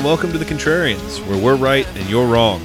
and 0.00 0.06
welcome 0.06 0.32
to 0.32 0.38
The 0.38 0.46
Contrarians, 0.46 1.20
where 1.26 1.36
we're 1.36 1.56
right 1.56 1.86
and 1.94 2.08
you're 2.08 2.26
wrong. 2.26 2.60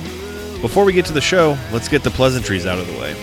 Before 0.61 0.85
we 0.85 0.93
get 0.93 1.05
to 1.07 1.13
the 1.13 1.19
show, 1.19 1.57
let's 1.73 1.89
get 1.89 2.01
the 2.01 2.09
pleasantries 2.09 2.65
out 2.65 2.79
of 2.79 2.87
the 2.87 2.93
way. 2.93 3.13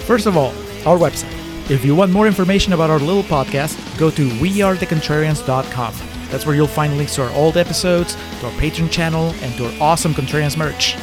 First 0.00 0.26
of 0.26 0.36
all, 0.36 0.48
our 0.84 0.98
website. 0.98 1.30
If 1.70 1.84
you 1.84 1.94
want 1.94 2.10
more 2.10 2.26
information 2.26 2.72
about 2.72 2.90
our 2.90 2.98
little 2.98 3.22
podcast, 3.22 3.78
go 4.00 4.10
to 4.10 4.28
wearethecontrarians.com. 4.28 5.94
That's 6.28 6.44
where 6.44 6.56
you'll 6.56 6.66
find 6.66 6.96
links 6.96 7.14
to 7.14 7.22
our 7.22 7.30
old 7.34 7.56
episodes, 7.56 8.16
to 8.40 8.46
our 8.46 8.52
Patreon 8.52 8.90
channel, 8.90 9.32
and 9.42 9.56
to 9.58 9.66
our 9.66 9.80
awesome 9.80 10.12
Contrarians 10.12 10.56
merch. 10.56 10.96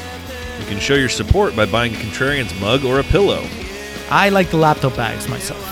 You 0.59 0.65
can 0.65 0.79
show 0.79 0.95
your 0.95 1.07
support 1.07 1.55
by 1.55 1.65
buying 1.65 1.93
a 1.93 1.97
Contrarians 1.97 2.59
mug 2.59 2.83
or 2.83 2.99
a 2.99 3.03
pillow. 3.03 3.47
I 4.09 4.27
like 4.27 4.49
the 4.49 4.57
laptop 4.57 4.97
bags 4.97 5.29
myself. 5.29 5.63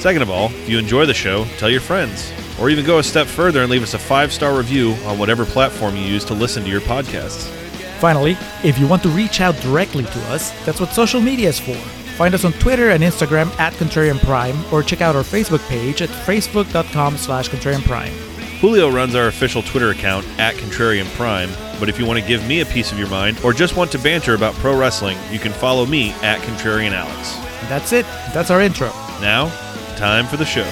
Second 0.00 0.20
of 0.20 0.28
all, 0.28 0.50
if 0.50 0.68
you 0.68 0.78
enjoy 0.78 1.06
the 1.06 1.14
show, 1.14 1.46
tell 1.56 1.70
your 1.70 1.80
friends. 1.80 2.30
Or 2.60 2.70
even 2.70 2.84
go 2.84 2.98
a 2.98 3.02
step 3.02 3.26
further 3.26 3.62
and 3.62 3.70
leave 3.70 3.82
us 3.82 3.94
a 3.94 3.98
five 3.98 4.32
star 4.32 4.56
review 4.56 4.92
on 5.04 5.18
whatever 5.18 5.44
platform 5.44 5.96
you 5.96 6.02
use 6.02 6.24
to 6.26 6.34
listen 6.34 6.62
to 6.64 6.70
your 6.70 6.80
podcasts. 6.80 7.50
Finally, 7.98 8.36
if 8.62 8.78
you 8.78 8.86
want 8.86 9.02
to 9.02 9.08
reach 9.08 9.40
out 9.40 9.56
directly 9.56 10.04
to 10.04 10.20
us, 10.28 10.50
that's 10.64 10.80
what 10.80 10.92
social 10.92 11.20
media 11.20 11.48
is 11.48 11.58
for. 11.58 11.76
Find 12.16 12.34
us 12.34 12.44
on 12.44 12.52
Twitter 12.54 12.90
and 12.90 13.02
Instagram 13.02 13.48
at 13.58 13.74
Contrarian 13.74 14.18
Prime, 14.20 14.56
or 14.72 14.82
check 14.82 15.00
out 15.02 15.16
our 15.16 15.22
Facebook 15.22 15.66
page 15.68 16.00
at 16.00 16.08
facebook.com 16.08 17.16
slash 17.16 17.48
Contrarian 17.50 17.84
Prime. 17.84 18.12
Julio 18.60 18.90
runs 18.90 19.14
our 19.14 19.26
official 19.26 19.62
Twitter 19.62 19.90
account 19.90 20.26
at 20.38 20.54
Contrarian 20.54 21.04
Prime, 21.14 21.50
but 21.78 21.90
if 21.90 21.98
you 21.98 22.06
want 22.06 22.18
to 22.18 22.26
give 22.26 22.46
me 22.46 22.62
a 22.62 22.66
piece 22.66 22.90
of 22.90 22.98
your 22.98 23.10
mind 23.10 23.38
or 23.44 23.52
just 23.52 23.76
want 23.76 23.92
to 23.92 23.98
banter 23.98 24.34
about 24.34 24.54
pro 24.54 24.78
wrestling, 24.78 25.18
you 25.30 25.38
can 25.38 25.52
follow 25.52 25.84
me 25.84 26.10
at 26.22 26.40
Contrarian 26.40 26.92
Alex. 26.92 27.36
That's 27.68 27.92
it. 27.92 28.06
That's 28.32 28.50
our 28.50 28.62
intro. 28.62 28.88
Now, 29.20 29.48
time 29.96 30.26
for 30.26 30.38
the 30.38 30.46
show. 30.46 30.64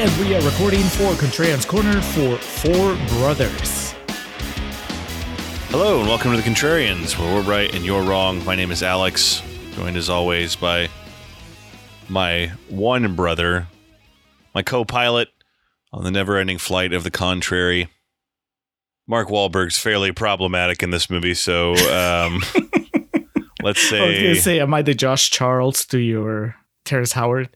And 0.00 0.24
we 0.24 0.32
are 0.36 0.42
recording 0.42 0.84
for 0.84 1.12
Contrarian's 1.14 1.64
Corner 1.64 2.00
for 2.00 2.36
Four 2.36 2.94
Brothers. 3.18 3.94
Hello 5.70 5.98
and 5.98 6.08
welcome 6.08 6.30
to 6.30 6.36
the 6.36 6.42
Contrarians, 6.44 7.18
where 7.18 7.34
we're 7.34 7.42
right 7.42 7.74
and 7.74 7.84
you're 7.84 8.04
wrong. 8.04 8.44
My 8.44 8.54
name 8.54 8.70
is 8.70 8.84
Alex, 8.84 9.42
joined 9.74 9.96
as 9.96 10.08
always 10.08 10.54
by 10.54 10.88
my 12.08 12.52
one 12.68 13.16
brother, 13.16 13.66
my 14.54 14.62
co-pilot 14.62 15.30
on 15.92 16.04
the 16.04 16.12
never-ending 16.12 16.58
flight 16.58 16.92
of 16.92 17.02
the 17.02 17.10
contrary. 17.10 17.88
Mark 19.08 19.26
Wahlberg's 19.26 19.78
fairly 19.78 20.12
problematic 20.12 20.80
in 20.80 20.90
this 20.90 21.10
movie, 21.10 21.34
so 21.34 21.74
um, 21.74 22.40
let's 23.64 23.82
say. 23.82 24.00
I 24.00 24.06
was 24.06 24.18
going 24.20 24.34
to 24.36 24.40
say, 24.42 24.60
am 24.60 24.72
I 24.72 24.82
the 24.82 24.94
Josh 24.94 25.28
Charles 25.28 25.84
to 25.86 25.98
your 25.98 26.54
Terrence 26.84 27.14
Howard? 27.14 27.48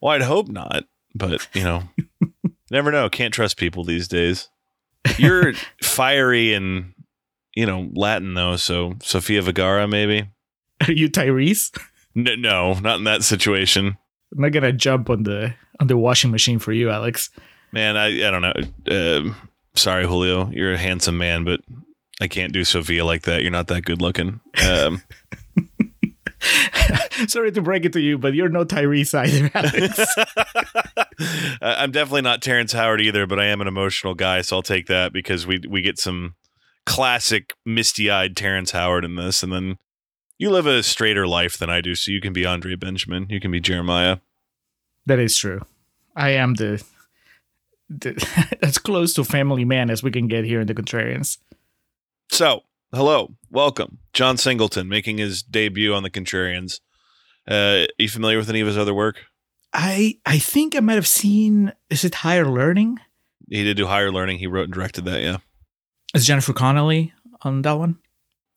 well, 0.00 0.12
I'd 0.12 0.22
hope 0.22 0.48
not, 0.48 0.84
but 1.14 1.46
you 1.54 1.62
know, 1.62 1.82
never 2.70 2.90
know. 2.90 3.08
Can't 3.08 3.34
trust 3.34 3.56
people 3.56 3.84
these 3.84 4.08
days. 4.08 4.48
You're 5.18 5.52
fiery 5.82 6.54
and 6.54 6.94
you 7.54 7.66
know 7.66 7.90
Latin 7.94 8.34
though, 8.34 8.56
so 8.56 8.94
Sofia 9.02 9.42
Vergara 9.42 9.86
maybe. 9.86 10.28
Are 10.86 10.92
you 10.92 11.08
Tyrese? 11.08 11.76
N- 12.16 12.40
no, 12.40 12.74
not 12.74 12.98
in 12.98 13.04
that 13.04 13.22
situation. 13.22 13.96
I'm 14.34 14.42
not 14.42 14.52
gonna 14.52 14.72
jump 14.72 15.10
on 15.10 15.24
the 15.24 15.54
on 15.80 15.86
the 15.86 15.96
washing 15.96 16.30
machine 16.30 16.58
for 16.58 16.72
you, 16.72 16.90
Alex. 16.90 17.30
Man, 17.72 17.96
I 17.96 18.26
I 18.26 18.30
don't 18.30 18.42
know. 18.42 18.52
Um 18.90 19.36
sorry, 19.74 20.06
Julio. 20.06 20.50
You're 20.50 20.74
a 20.74 20.78
handsome 20.78 21.18
man, 21.18 21.44
but 21.44 21.60
I 22.20 22.28
can't 22.28 22.52
do 22.52 22.64
Sofia 22.64 23.04
like 23.04 23.22
that. 23.22 23.42
You're 23.42 23.50
not 23.50 23.68
that 23.68 23.84
good 23.84 24.00
looking. 24.00 24.40
Um, 24.68 25.02
Sorry 27.28 27.52
to 27.52 27.62
break 27.62 27.84
it 27.84 27.92
to 27.92 28.00
you, 28.00 28.18
but 28.18 28.34
you're 28.34 28.48
no 28.48 28.64
Tyrese 28.64 29.14
either, 29.14 29.50
Alex. 29.54 29.98
I'm 31.60 31.92
definitely 31.92 32.22
not 32.22 32.42
Terrence 32.42 32.72
Howard 32.72 33.00
either, 33.00 33.26
but 33.26 33.38
I 33.38 33.46
am 33.46 33.60
an 33.60 33.68
emotional 33.68 34.14
guy, 34.14 34.40
so 34.42 34.56
I'll 34.56 34.62
take 34.62 34.86
that 34.86 35.12
because 35.12 35.46
we 35.46 35.60
we 35.68 35.82
get 35.82 35.98
some 35.98 36.34
classic 36.84 37.54
misty-eyed 37.64 38.36
Terrence 38.36 38.72
Howard 38.72 39.04
in 39.04 39.14
this, 39.16 39.42
and 39.42 39.52
then 39.52 39.78
you 40.38 40.50
live 40.50 40.66
a 40.66 40.82
straighter 40.82 41.26
life 41.26 41.56
than 41.56 41.70
I 41.70 41.80
do, 41.80 41.94
so 41.94 42.10
you 42.10 42.20
can 42.20 42.32
be 42.32 42.44
Andre 42.44 42.74
Benjamin, 42.74 43.26
you 43.28 43.40
can 43.40 43.50
be 43.50 43.60
Jeremiah. 43.60 44.18
that 45.06 45.18
is 45.18 45.36
true. 45.36 45.60
I 46.16 46.30
am 46.30 46.54
the, 46.54 46.82
the 47.88 48.56
as 48.62 48.78
close 48.78 49.14
to 49.14 49.24
family 49.24 49.64
man 49.64 49.90
as 49.90 50.02
we 50.02 50.10
can 50.10 50.26
get 50.28 50.44
here 50.44 50.60
in 50.60 50.66
the 50.66 50.74
Contrarians. 50.74 51.38
So, 52.30 52.62
hello, 52.92 53.34
welcome, 53.50 53.98
John 54.12 54.36
Singleton 54.36 54.88
making 54.88 55.18
his 55.18 55.42
debut 55.42 55.94
on 55.94 56.02
the 56.02 56.10
Contrarians. 56.10 56.80
Uh, 57.48 57.86
you 57.98 58.08
familiar 58.08 58.38
with 58.38 58.48
any 58.48 58.60
of 58.60 58.66
his 58.66 58.78
other 58.78 58.94
work? 58.94 59.24
I 59.72 60.18
I 60.26 60.38
think 60.38 60.76
I 60.76 60.80
might 60.80 60.94
have 60.94 61.06
seen. 61.06 61.72
Is 61.90 62.04
it 62.04 62.16
Higher 62.16 62.46
Learning? 62.46 62.98
He 63.48 63.64
did 63.64 63.76
do 63.76 63.86
Higher 63.86 64.12
Learning. 64.12 64.38
He 64.38 64.46
wrote 64.46 64.64
and 64.64 64.72
directed 64.72 65.04
that. 65.06 65.22
Yeah. 65.22 65.38
Is 66.14 66.26
Jennifer 66.26 66.52
Connelly 66.52 67.12
on 67.42 67.62
that 67.62 67.78
one? 67.78 67.98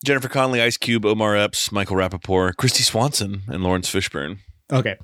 Jennifer 0.03 0.27
Connelly, 0.27 0.61
Ice 0.61 0.77
Cube, 0.77 1.05
Omar 1.05 1.35
Epps, 1.35 1.71
Michael 1.71 1.95
Rapaport, 1.95 2.55
Kristy 2.55 2.81
Swanson, 2.81 3.41
and 3.47 3.63
Laurence 3.63 3.91
Fishburne. 3.91 4.39
Okay. 4.71 4.97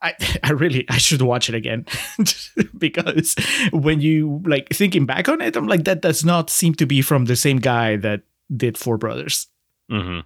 I, 0.00 0.14
I 0.42 0.52
really 0.52 0.86
I 0.88 0.98
should 0.98 1.22
watch 1.22 1.48
it 1.48 1.54
again 1.54 1.86
because 2.78 3.34
when 3.70 4.00
you 4.00 4.42
like 4.46 4.68
thinking 4.70 5.06
back 5.06 5.28
on 5.28 5.40
it, 5.40 5.54
I'm 5.54 5.66
like 5.66 5.84
that 5.84 6.00
does 6.00 6.24
not 6.24 6.50
seem 6.50 6.74
to 6.74 6.86
be 6.86 7.02
from 7.02 7.26
the 7.26 7.36
same 7.36 7.58
guy 7.58 7.96
that 7.96 8.22
did 8.54 8.78
Four 8.78 8.98
Brothers. 8.98 9.48
Mm-hmm. 9.90 10.20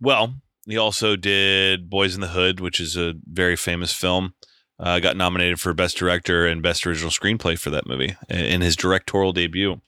Well, 0.00 0.34
he 0.66 0.76
also 0.76 1.16
did 1.16 1.90
Boys 1.90 2.14
in 2.14 2.20
the 2.20 2.28
Hood, 2.28 2.60
which 2.60 2.80
is 2.80 2.96
a 2.96 3.14
very 3.30 3.56
famous 3.56 3.92
film. 3.92 4.34
Uh, 4.78 4.98
got 4.98 5.16
nominated 5.16 5.60
for 5.60 5.74
Best 5.74 5.98
Director 5.98 6.46
and 6.46 6.62
Best 6.62 6.86
Original 6.86 7.10
Screenplay 7.10 7.58
for 7.58 7.68
that 7.70 7.86
movie 7.86 8.16
in 8.30 8.62
his 8.62 8.76
directorial 8.76 9.32
debut. 9.32 9.80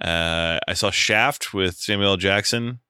Uh, 0.00 0.58
I 0.66 0.74
saw 0.74 0.90
Shaft 0.90 1.54
with 1.54 1.76
Samuel 1.76 2.10
L. 2.10 2.16
Jackson. 2.16 2.80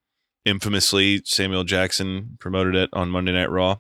Infamously, 0.47 1.23
Samuel 1.25 1.65
Jackson 1.65 2.37
promoted 2.41 2.75
it 2.75 2.91
on 2.93 3.11
Monday 3.11 3.33
Night 3.33 3.51
Raw. 3.51 3.79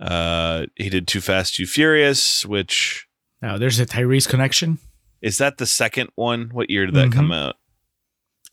Uh, 0.00 0.66
he 0.76 0.88
did 0.88 1.06
Too 1.06 1.20
Fast, 1.20 1.54
Too 1.56 1.66
Furious, 1.66 2.46
which 2.46 3.06
Now 3.42 3.58
there's 3.58 3.78
a 3.80 3.86
Tyrese 3.86 4.28
connection. 4.28 4.78
is 5.20 5.38
that 5.38 5.58
the 5.58 5.66
second 5.66 6.10
one? 6.14 6.50
What 6.52 6.70
year 6.70 6.86
did 6.86 6.94
that 6.94 7.12
come 7.12 7.32
out? 7.32 7.56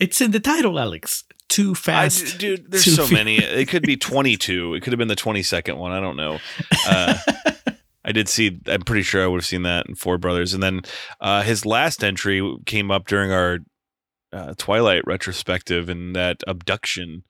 It's 0.03 0.19
in 0.19 0.31
the 0.31 0.39
title, 0.41 0.77
Alex. 0.79 1.23
Too 1.47 1.71
I, 1.71 1.75
fast. 1.75 2.37
dude, 2.37 2.69
there's 2.69 2.93
so 2.93 3.07
many. 3.07 3.37
It 3.37 3.69
could 3.69 3.83
be 3.83 3.95
22. 3.95 4.73
It 4.73 4.81
could 4.81 4.91
have 4.91 4.97
been 4.97 5.07
the 5.07 5.15
22nd 5.15 5.77
one. 5.77 5.93
I 5.93 6.01
don't 6.01 6.17
know. 6.17 6.39
Uh, 6.85 7.15
I 8.05 8.11
did 8.11 8.27
see. 8.27 8.59
I'm 8.67 8.81
pretty 8.81 9.03
sure 9.03 9.23
I 9.23 9.27
would 9.27 9.37
have 9.37 9.45
seen 9.45 9.61
that 9.63 9.85
in 9.87 9.95
Four 9.95 10.17
Brothers. 10.17 10.53
And 10.53 10.61
then 10.61 10.81
uh, 11.21 11.43
his 11.43 11.65
last 11.65 12.03
entry 12.03 12.41
came 12.65 12.91
up 12.91 13.07
during 13.07 13.31
our 13.31 13.59
uh, 14.33 14.53
Twilight 14.57 15.03
retrospective, 15.05 15.89
in 15.89 16.11
that 16.13 16.43
abduction, 16.47 17.23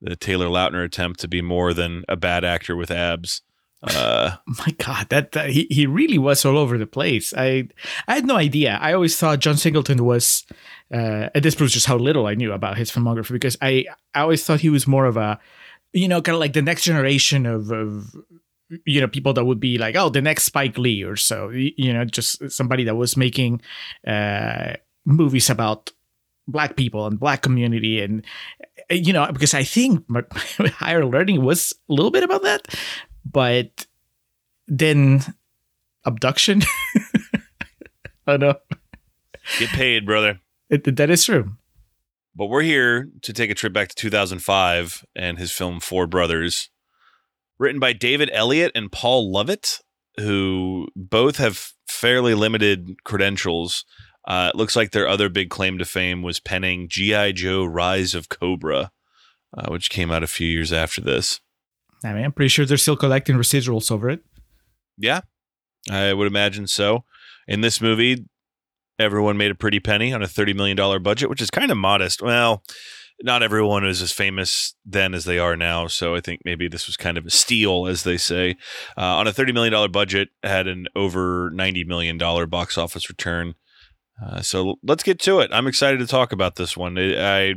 the 0.00 0.14
Taylor 0.14 0.46
Lautner 0.46 0.84
attempt 0.84 1.18
to 1.20 1.28
be 1.28 1.42
more 1.42 1.74
than 1.74 2.04
a 2.08 2.16
bad 2.16 2.44
actor 2.44 2.76
with 2.76 2.92
abs. 2.92 3.42
Uh, 3.82 4.36
My 4.46 4.74
God, 4.78 5.08
that, 5.08 5.32
that 5.32 5.50
he, 5.50 5.66
he 5.70 5.86
really 5.86 6.18
was 6.18 6.44
all 6.44 6.58
over 6.58 6.76
the 6.76 6.86
place. 6.86 7.32
I 7.36 7.68
I 8.06 8.16
had 8.16 8.26
no 8.26 8.36
idea. 8.36 8.78
I 8.80 8.92
always 8.92 9.16
thought 9.16 9.38
John 9.40 9.56
Singleton 9.56 10.04
was, 10.04 10.44
uh, 10.92 11.28
and 11.34 11.42
this 11.42 11.54
proves 11.54 11.72
just 11.72 11.86
how 11.86 11.96
little 11.96 12.26
I 12.26 12.34
knew 12.34 12.52
about 12.52 12.76
his 12.76 12.90
filmography 12.90 13.32
because 13.32 13.56
I 13.60 13.86
I 14.14 14.20
always 14.20 14.44
thought 14.44 14.60
he 14.60 14.70
was 14.70 14.86
more 14.86 15.06
of 15.06 15.16
a, 15.16 15.40
you 15.92 16.08
know, 16.08 16.20
kind 16.20 16.34
of 16.34 16.40
like 16.40 16.52
the 16.52 16.62
next 16.62 16.84
generation 16.84 17.46
of 17.46 17.70
of 17.70 18.14
you 18.84 19.00
know 19.00 19.08
people 19.08 19.32
that 19.32 19.44
would 19.44 19.60
be 19.60 19.78
like 19.78 19.96
oh 19.96 20.08
the 20.08 20.22
next 20.22 20.44
Spike 20.44 20.78
Lee 20.78 21.02
or 21.02 21.16
so 21.16 21.48
you 21.50 21.92
know 21.92 22.04
just 22.04 22.50
somebody 22.50 22.84
that 22.84 22.94
was 22.94 23.16
making 23.16 23.60
uh, 24.06 24.74
movies 25.04 25.50
about 25.50 25.92
black 26.46 26.76
people 26.76 27.06
and 27.06 27.18
black 27.18 27.42
community 27.42 28.00
and 28.00 28.24
you 28.90 29.12
know 29.12 29.30
because 29.32 29.54
I 29.54 29.64
think 29.64 30.04
higher 30.74 31.04
learning 31.04 31.42
was 31.44 31.72
a 31.88 31.92
little 31.92 32.10
bit 32.10 32.22
about 32.22 32.42
that 32.42 32.68
but 33.24 33.86
then 34.66 35.22
abduction 36.04 36.62
I 38.26 38.36
know 38.36 38.54
get 39.58 39.70
paid, 39.70 40.06
brother. 40.06 40.40
it, 40.68 40.96
that 40.96 41.10
is 41.10 41.24
true 41.24 41.52
But 42.34 42.46
we're 42.46 42.62
here 42.62 43.08
to 43.22 43.32
take 43.32 43.50
a 43.50 43.54
trip 43.54 43.72
back 43.72 43.88
to 43.88 43.94
2005 43.96 45.04
and 45.16 45.38
his 45.38 45.52
film 45.52 45.80
Four 45.80 46.06
Brothers, 46.06 46.70
written 47.58 47.80
by 47.80 47.92
David 47.92 48.30
Elliott 48.32 48.72
and 48.74 48.90
Paul 48.92 49.30
Lovett, 49.30 49.80
who 50.18 50.88
both 50.94 51.36
have 51.36 51.72
fairly 51.86 52.34
limited 52.34 53.02
credentials. 53.04 53.84
Uh, 54.26 54.50
it 54.54 54.56
looks 54.56 54.76
like 54.76 54.92
their 54.92 55.08
other 55.08 55.28
big 55.28 55.50
claim 55.50 55.78
to 55.78 55.84
fame 55.84 56.22
was 56.22 56.40
penning 56.40 56.88
G.I. 56.88 57.32
Joe 57.32 57.64
Rise 57.64 58.14
of 58.14 58.28
Cobra, 58.28 58.92
uh, 59.56 59.66
which 59.68 59.90
came 59.90 60.10
out 60.10 60.22
a 60.22 60.28
few 60.28 60.46
years 60.46 60.72
after 60.72 61.00
this. 61.00 61.40
I 62.04 62.12
mean 62.12 62.24
I'm 62.24 62.32
pretty 62.32 62.48
sure 62.48 62.64
they're 62.64 62.76
still 62.76 62.96
collecting 62.96 63.36
residuals 63.36 63.90
over 63.90 64.10
it 64.10 64.20
Yeah, 64.96 65.20
I 65.90 66.12
would 66.12 66.26
imagine 66.26 66.66
so. 66.66 67.04
In 67.48 67.62
this 67.62 67.80
movie, 67.80 68.26
everyone 68.98 69.36
made 69.36 69.50
a 69.50 69.56
pretty 69.56 69.80
penny 69.80 70.12
on 70.12 70.22
a 70.22 70.26
$30 70.26 70.54
million 70.54 71.02
budget, 71.02 71.30
which 71.30 71.40
is 71.40 71.50
kind 71.50 71.70
of 71.70 71.76
modest. 71.76 72.22
Well, 72.22 72.62
not 73.22 73.42
everyone 73.42 73.84
is 73.86 74.02
as 74.02 74.12
famous 74.12 74.74
then 74.84 75.14
as 75.14 75.24
they 75.24 75.38
are 75.38 75.56
now. 75.56 75.86
So 75.86 76.14
I 76.14 76.20
think 76.20 76.42
maybe 76.44 76.68
this 76.68 76.86
was 76.86 76.96
kind 76.96 77.18
of 77.18 77.26
a 77.26 77.30
steal, 77.30 77.86
as 77.86 78.02
they 78.04 78.16
say. 78.16 78.56
Uh, 78.96 79.16
on 79.16 79.26
a 79.26 79.32
$30 79.32 79.52
million 79.52 79.90
budget, 79.90 80.28
had 80.42 80.66
an 80.66 80.86
over 80.94 81.50
$90 81.50 81.86
million 81.86 82.18
box 82.18 82.78
office 82.78 83.08
return. 83.08 83.54
Uh, 84.24 84.42
so 84.42 84.76
let's 84.82 85.02
get 85.02 85.18
to 85.20 85.40
it. 85.40 85.50
I'm 85.52 85.66
excited 85.66 85.98
to 86.00 86.06
talk 86.06 86.32
about 86.32 86.56
this 86.56 86.76
one. 86.76 86.98
I, 86.98 87.48
I 87.50 87.54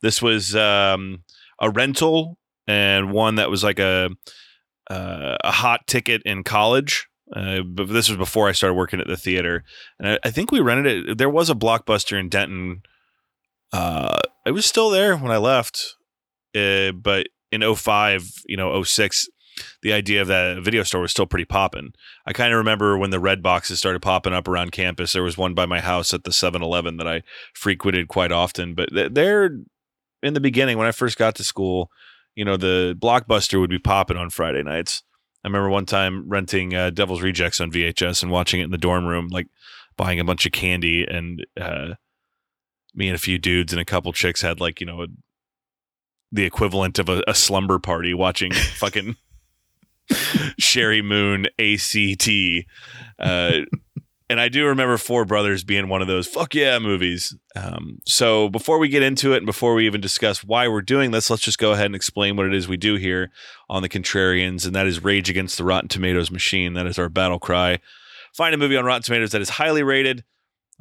this 0.00 0.22
was 0.22 0.56
um, 0.56 1.24
a 1.60 1.70
rental 1.70 2.38
and 2.66 3.12
one 3.12 3.36
that 3.36 3.50
was 3.50 3.62
like 3.64 3.78
a 3.78 4.10
uh, 4.88 5.36
a 5.42 5.50
hot 5.50 5.86
ticket 5.86 6.22
in 6.24 6.44
college. 6.44 7.08
Uh, 7.34 7.62
but 7.62 7.88
this 7.88 8.08
was 8.08 8.16
before 8.16 8.48
I 8.48 8.52
started 8.52 8.74
working 8.74 9.00
at 9.00 9.08
the 9.08 9.16
theater, 9.16 9.64
and 9.98 10.08
I, 10.08 10.18
I 10.24 10.30
think 10.30 10.52
we 10.52 10.60
rented 10.60 11.08
it. 11.08 11.18
There 11.18 11.30
was 11.30 11.50
a 11.50 11.56
blockbuster 11.56 12.18
in 12.18 12.28
Denton. 12.28 12.82
Uh, 13.72 14.20
it 14.44 14.52
was 14.52 14.64
still 14.64 14.90
there 14.90 15.16
when 15.16 15.32
I 15.32 15.38
left, 15.38 15.96
uh, 16.54 16.92
but 16.92 17.26
in 17.50 17.74
05, 17.74 18.30
you 18.46 18.56
know, 18.56 18.80
06, 18.82 19.28
the 19.82 19.92
idea 19.92 20.22
of 20.22 20.28
that 20.28 20.62
video 20.62 20.82
store 20.82 21.00
was 21.00 21.10
still 21.10 21.26
pretty 21.26 21.44
popping. 21.44 21.92
I 22.26 22.32
kind 22.32 22.52
of 22.52 22.58
remember 22.58 22.98
when 22.98 23.10
the 23.10 23.20
red 23.20 23.42
boxes 23.42 23.78
started 23.78 24.02
popping 24.02 24.32
up 24.32 24.48
around 24.48 24.72
campus. 24.72 25.12
There 25.12 25.22
was 25.22 25.38
one 25.38 25.54
by 25.54 25.66
my 25.66 25.80
house 25.80 26.12
at 26.12 26.24
the 26.24 26.30
7-Eleven 26.30 26.96
that 26.98 27.08
I 27.08 27.22
frequented 27.54 28.08
quite 28.08 28.32
often. 28.32 28.74
But 28.74 28.90
th- 28.90 29.12
there, 29.12 29.58
in 30.22 30.34
the 30.34 30.40
beginning, 30.40 30.78
when 30.78 30.86
I 30.86 30.92
first 30.92 31.18
got 31.18 31.34
to 31.36 31.44
school, 31.44 31.90
you 32.36 32.44
know, 32.44 32.56
the 32.56 32.96
blockbuster 33.00 33.58
would 33.58 33.70
be 33.70 33.78
popping 33.78 34.16
on 34.16 34.30
Friday 34.30 34.62
nights. 34.62 35.02
I 35.42 35.48
remember 35.48 35.70
one 35.70 35.86
time 35.86 36.28
renting 36.28 36.74
uh, 36.74 36.90
Devil's 36.90 37.22
Rejects 37.22 37.60
on 37.60 37.72
VHS 37.72 38.22
and 38.22 38.30
watching 38.30 38.60
it 38.60 38.64
in 38.64 38.70
the 38.70 38.78
dorm 38.78 39.06
room, 39.06 39.28
like 39.28 39.46
buying 39.96 40.20
a 40.20 40.24
bunch 40.24 40.44
of 40.44 40.52
candy. 40.52 41.04
And 41.04 41.44
uh, 41.58 41.94
me 42.94 43.08
and 43.08 43.16
a 43.16 43.18
few 43.20 43.38
dudes 43.38 43.72
and 43.72 43.80
a 43.80 43.84
couple 43.84 44.12
chicks 44.12 44.42
had 44.42 44.60
like, 44.60 44.80
you 44.80 44.86
know, 44.86 45.02
a, 45.02 45.06
the 46.30 46.44
equivalent 46.44 46.98
of 46.98 47.08
a, 47.08 47.22
a 47.26 47.34
slumber 47.34 47.78
party 47.78 48.12
watching 48.12 48.52
fucking 48.52 49.16
Sheri 50.10 51.02
Moon 51.02 51.46
ACT. 51.58 52.66
Uh, 53.18 53.64
and 54.28 54.40
I 54.40 54.48
do 54.48 54.66
remember 54.66 54.98
Four 54.98 55.24
Brothers 55.24 55.64
being 55.64 55.88
one 55.88 56.02
of 56.02 56.08
those 56.08 56.26
fuck 56.26 56.54
yeah 56.54 56.78
movies. 56.78 57.36
Um, 57.54 57.98
so 58.04 58.48
before 58.48 58.78
we 58.78 58.88
get 58.88 59.02
into 59.02 59.32
it 59.32 59.38
and 59.38 59.46
before 59.46 59.74
we 59.74 59.86
even 59.86 60.00
discuss 60.00 60.42
why 60.42 60.68
we're 60.68 60.82
doing 60.82 61.10
this, 61.10 61.30
let's 61.30 61.42
just 61.42 61.58
go 61.58 61.72
ahead 61.72 61.86
and 61.86 61.94
explain 61.94 62.36
what 62.36 62.46
it 62.46 62.54
is 62.54 62.68
we 62.68 62.76
do 62.76 62.96
here 62.96 63.30
on 63.68 63.82
the 63.82 63.88
Contrarians, 63.88 64.66
and 64.66 64.74
that 64.74 64.86
is 64.86 65.04
Rage 65.04 65.30
Against 65.30 65.58
the 65.58 65.64
Rotten 65.64 65.88
Tomatoes 65.88 66.30
machine. 66.30 66.74
That 66.74 66.86
is 66.86 66.98
our 66.98 67.08
battle 67.08 67.38
cry. 67.38 67.78
Find 68.34 68.54
a 68.54 68.58
movie 68.58 68.76
on 68.76 68.84
Rotten 68.84 69.02
Tomatoes 69.02 69.30
that 69.30 69.40
is 69.40 69.50
highly 69.50 69.82
rated, 69.82 70.24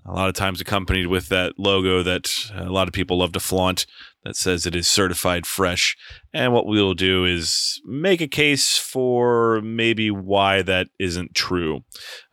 a 0.05 0.11
lot 0.11 0.27
of 0.27 0.35
times 0.35 0.59
accompanied 0.59 1.07
with 1.07 1.29
that 1.29 1.53
logo 1.57 2.03
that 2.03 2.29
a 2.53 2.65
lot 2.65 2.87
of 2.87 2.93
people 2.93 3.19
love 3.19 3.31
to 3.33 3.39
flaunt 3.39 3.85
that 4.23 4.35
says 4.35 4.65
it 4.65 4.75
is 4.75 4.87
certified 4.87 5.45
fresh. 5.45 5.95
And 6.33 6.51
what 6.51 6.65
we 6.65 6.81
will 6.81 6.95
do 6.95 7.25
is 7.25 7.81
make 7.85 8.21
a 8.21 8.27
case 8.27 8.77
for 8.77 9.61
maybe 9.61 10.11
why 10.11 10.63
that 10.63 10.87
isn't 10.99 11.33
true. 11.33 11.81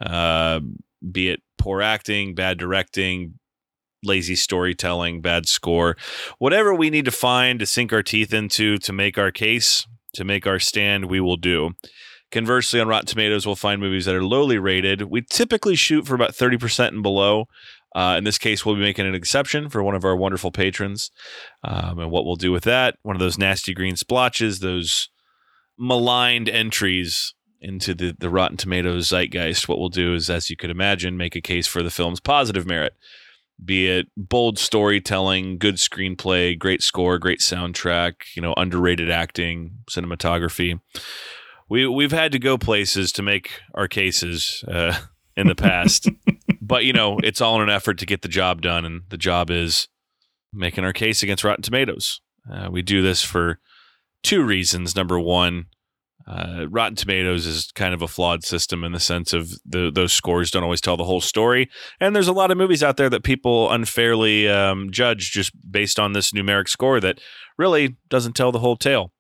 Uh, 0.01 0.61
be 1.11 1.29
it 1.29 1.41
poor 1.59 1.83
acting, 1.83 2.35
bad 2.35 2.59
directing, 2.59 3.39
lazy 4.03 4.37
storytelling, 4.37 5.21
bad 5.21 5.47
score, 5.47 5.97
whatever 6.39 6.75
we 6.75 6.91
need 6.91 7.05
to 7.05 7.11
find 7.11 7.61
to 7.61 7.67
sink 7.67 7.93
our 7.93 8.03
teeth 8.03 8.33
into 8.33 8.79
to 8.79 8.93
make 8.93 9.17
our 9.17 9.31
case, 9.31 9.87
to 10.15 10.25
make 10.25 10.47
our 10.47 10.59
stand, 10.59 11.07
we 11.07 11.21
will 11.21 11.37
do. 11.37 11.71
Conversely, 12.31 12.81
on 12.81 12.89
Rotten 12.89 13.07
Tomatoes, 13.07 13.47
we'll 13.47 13.57
find 13.57 13.81
movies 13.81 14.07
that 14.07 14.15
are 14.15 14.25
lowly 14.25 14.59
rated. 14.59 15.03
We 15.03 15.23
typically 15.23 15.77
shoot 15.77 16.07
for 16.07 16.15
about 16.15 16.31
30% 16.33 16.89
and 16.89 17.03
below. 17.03 17.45
Uh, 17.95 18.15
in 18.17 18.25
this 18.25 18.39
case, 18.39 18.65
we'll 18.65 18.75
be 18.75 18.81
making 18.81 19.07
an 19.07 19.15
exception 19.15 19.69
for 19.69 19.83
one 19.83 19.95
of 19.95 20.05
our 20.05 20.17
wonderful 20.17 20.51
patrons. 20.51 21.11
Um, 21.63 21.99
and 21.99 22.11
what 22.11 22.25
we'll 22.25 22.37
do 22.37 22.51
with 22.51 22.65
that, 22.65 22.97
one 23.03 23.15
of 23.15 23.21
those 23.21 23.37
nasty 23.37 23.75
green 23.75 23.97
splotches, 23.97 24.61
those 24.61 25.11
maligned 25.79 26.49
entries 26.49 27.35
into 27.63 27.95
the, 27.95 28.15
the 28.19 28.29
Rotten 28.29 28.57
Tomatoes 28.57 29.09
zeitgeist, 29.09 29.69
what 29.69 29.79
we'll 29.79 29.89
do 29.89 30.15
is, 30.15 30.29
as 30.29 30.51
you 30.51 30.57
could 30.57 30.71
imagine, 30.71 31.17
make 31.17 31.37
a 31.37 31.41
case 31.41 31.67
for 31.67 31.83
the 31.83 31.91
film's 31.91 32.21
positive 32.21 32.67
merit, 32.67 32.95
be 33.65 33.89
it 33.89 34.09
bold 34.17 34.59
storytelling, 34.59 35.59
good 35.59 35.77
screenplay, 35.77 36.59
great 36.59 36.83
score, 36.83 37.19
great 37.19 37.39
soundtrack, 37.39 38.15
you 38.35 38.43
know, 38.43 38.53
underrated 38.57 39.11
acting, 39.11 39.79
cinematography. 39.89 40.81
We 41.69 41.87
we've 41.87 42.13
had 42.13 42.33
to 42.33 42.39
go 42.39 42.59
places 42.59 43.13
to 43.13 43.23
make 43.23 43.61
our 43.75 43.89
cases 43.89 44.65
uh, 44.67 44.99
in 45.37 45.47
the 45.47 45.55
past, 45.55 46.09
but 46.61 46.85
you 46.85 46.93
know, 46.93 47.19
it's 47.23 47.41
all 47.41 47.57
in 47.57 47.63
an 47.63 47.75
effort 47.75 47.99
to 47.99 48.07
get 48.07 48.23
the 48.23 48.29
job 48.29 48.61
done, 48.61 48.85
and 48.85 49.03
the 49.09 49.17
job 49.17 49.51
is 49.51 49.89
making 50.53 50.85
our 50.85 50.93
case 50.93 51.23
against 51.23 51.45
Rotten 51.45 51.63
Tomatoes. 51.63 52.21
Uh, 52.53 52.69
we 52.71 52.83
do 52.83 53.03
this 53.03 53.23
for 53.23 53.61
two 54.23 54.43
reasons. 54.43 54.97
Number 54.97 55.19
one, 55.19 55.67
uh, 56.27 56.67
Rotten 56.69 56.97
Tomatoes 56.97 57.47
is 57.47 57.71
kind 57.73 57.95
of 57.95 58.03
a 58.03 58.09
flawed 58.09 58.45
system 58.45 58.85
in 58.85 58.93
the 58.93 59.01
sense 59.01 59.33
of 59.33 59.51
the, 59.65 59.91
those 59.93 60.13
scores 60.13 60.51
don't 60.51 60.63
always 60.63 60.81
tell 60.81 60.97
the 60.97 61.05
whole 61.05 61.21
story, 61.21 61.69
and 62.01 62.15
there's 62.15 62.29
a 62.29 62.33
lot 62.33 62.51
of 62.51 62.59
movies 62.59 62.83
out 62.83 62.97
there 62.97 63.11
that 63.11 63.25
people 63.25 63.71
unfairly 63.71 64.49
um, 64.49 64.91
judge 64.91 65.33
just 65.33 65.53
based 65.71 65.99
on 65.99 66.13
this 66.13 66.33
numeric 66.33 66.69
score 66.69 67.01
that 67.01 67.21
really 67.59 67.97
doesn't 68.09 68.35
tell 68.35 68.53
the 68.53 68.61
whole 68.61 68.77
tale. 68.77 69.13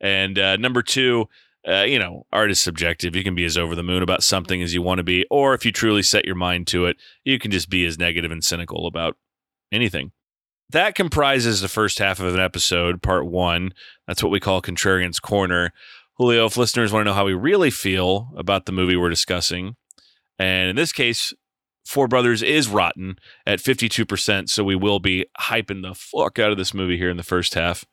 And 0.00 0.38
uh, 0.38 0.56
number 0.56 0.82
two, 0.82 1.26
uh, 1.68 1.82
you 1.82 1.98
know, 1.98 2.26
art 2.32 2.50
is 2.50 2.60
subjective. 2.60 3.16
You 3.16 3.24
can 3.24 3.34
be 3.34 3.44
as 3.44 3.58
over 3.58 3.74
the 3.74 3.82
moon 3.82 4.02
about 4.02 4.22
something 4.22 4.62
as 4.62 4.72
you 4.72 4.82
want 4.82 4.98
to 4.98 5.04
be, 5.04 5.26
or 5.30 5.54
if 5.54 5.64
you 5.64 5.72
truly 5.72 6.02
set 6.02 6.24
your 6.24 6.34
mind 6.36 6.66
to 6.68 6.86
it, 6.86 6.96
you 7.24 7.38
can 7.38 7.50
just 7.50 7.68
be 7.68 7.84
as 7.84 7.98
negative 7.98 8.30
and 8.30 8.44
cynical 8.44 8.86
about 8.86 9.16
anything. 9.72 10.12
That 10.70 10.94
comprises 10.94 11.60
the 11.60 11.68
first 11.68 11.98
half 11.98 12.18
of 12.18 12.34
an 12.34 12.40
episode, 12.40 13.02
part 13.02 13.26
one. 13.26 13.72
That's 14.06 14.22
what 14.22 14.32
we 14.32 14.40
call 14.40 14.62
Contrarian's 14.62 15.20
Corner. 15.20 15.72
Julio, 16.18 16.46
if 16.46 16.56
listeners 16.56 16.92
want 16.92 17.02
to 17.02 17.10
know 17.10 17.14
how 17.14 17.26
we 17.26 17.34
really 17.34 17.70
feel 17.70 18.32
about 18.36 18.64
the 18.64 18.72
movie 18.72 18.96
we're 18.96 19.10
discussing, 19.10 19.76
and 20.38 20.70
in 20.70 20.76
this 20.76 20.92
case, 20.92 21.34
Four 21.84 22.08
Brothers 22.08 22.42
is 22.42 22.68
rotten 22.68 23.16
at 23.46 23.60
52%, 23.60 24.48
so 24.48 24.64
we 24.64 24.74
will 24.74 24.98
be 24.98 25.26
hyping 25.38 25.82
the 25.82 25.94
fuck 25.94 26.38
out 26.38 26.50
of 26.50 26.56
this 26.56 26.74
movie 26.74 26.96
here 26.96 27.10
in 27.10 27.16
the 27.16 27.22
first 27.22 27.54
half. 27.54 27.84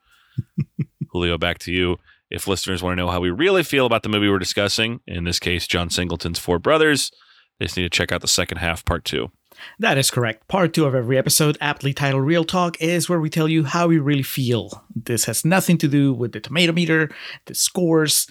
Julio, 1.11 1.37
back 1.37 1.59
to 1.59 1.71
you. 1.71 1.97
If 2.31 2.47
listeners 2.47 2.81
want 2.81 2.93
to 2.97 3.03
know 3.03 3.11
how 3.11 3.19
we 3.19 3.29
really 3.29 3.61
feel 3.61 3.85
about 3.85 4.01
the 4.01 4.09
movie 4.09 4.29
we're 4.29 4.39
discussing, 4.39 5.01
in 5.05 5.25
this 5.25 5.37
case, 5.37 5.67
John 5.67 5.89
Singleton's 5.89 6.39
Four 6.39 6.57
Brothers, 6.57 7.11
they 7.59 7.65
just 7.65 7.77
need 7.77 7.83
to 7.83 7.89
check 7.89 8.11
out 8.11 8.21
the 8.21 8.27
second 8.27 8.57
half, 8.57 8.83
part 8.85 9.05
two. 9.05 9.31
That 9.79 9.97
is 9.97 10.11
correct. 10.11 10.47
Part 10.47 10.73
two 10.73 10.85
of 10.85 10.95
every 10.95 11.17
episode, 11.17 11.57
aptly 11.59 11.93
titled 11.93 12.25
Real 12.25 12.43
Talk, 12.43 12.81
is 12.81 13.09
where 13.09 13.19
we 13.19 13.29
tell 13.29 13.47
you 13.47 13.63
how 13.63 13.87
we 13.87 13.99
really 13.99 14.23
feel. 14.23 14.83
This 14.95 15.25
has 15.25 15.43
nothing 15.43 15.77
to 15.79 15.87
do 15.87 16.13
with 16.13 16.31
the 16.31 16.39
tomato 16.39 16.73
meter, 16.73 17.09
the 17.45 17.55
scores, 17.55 18.27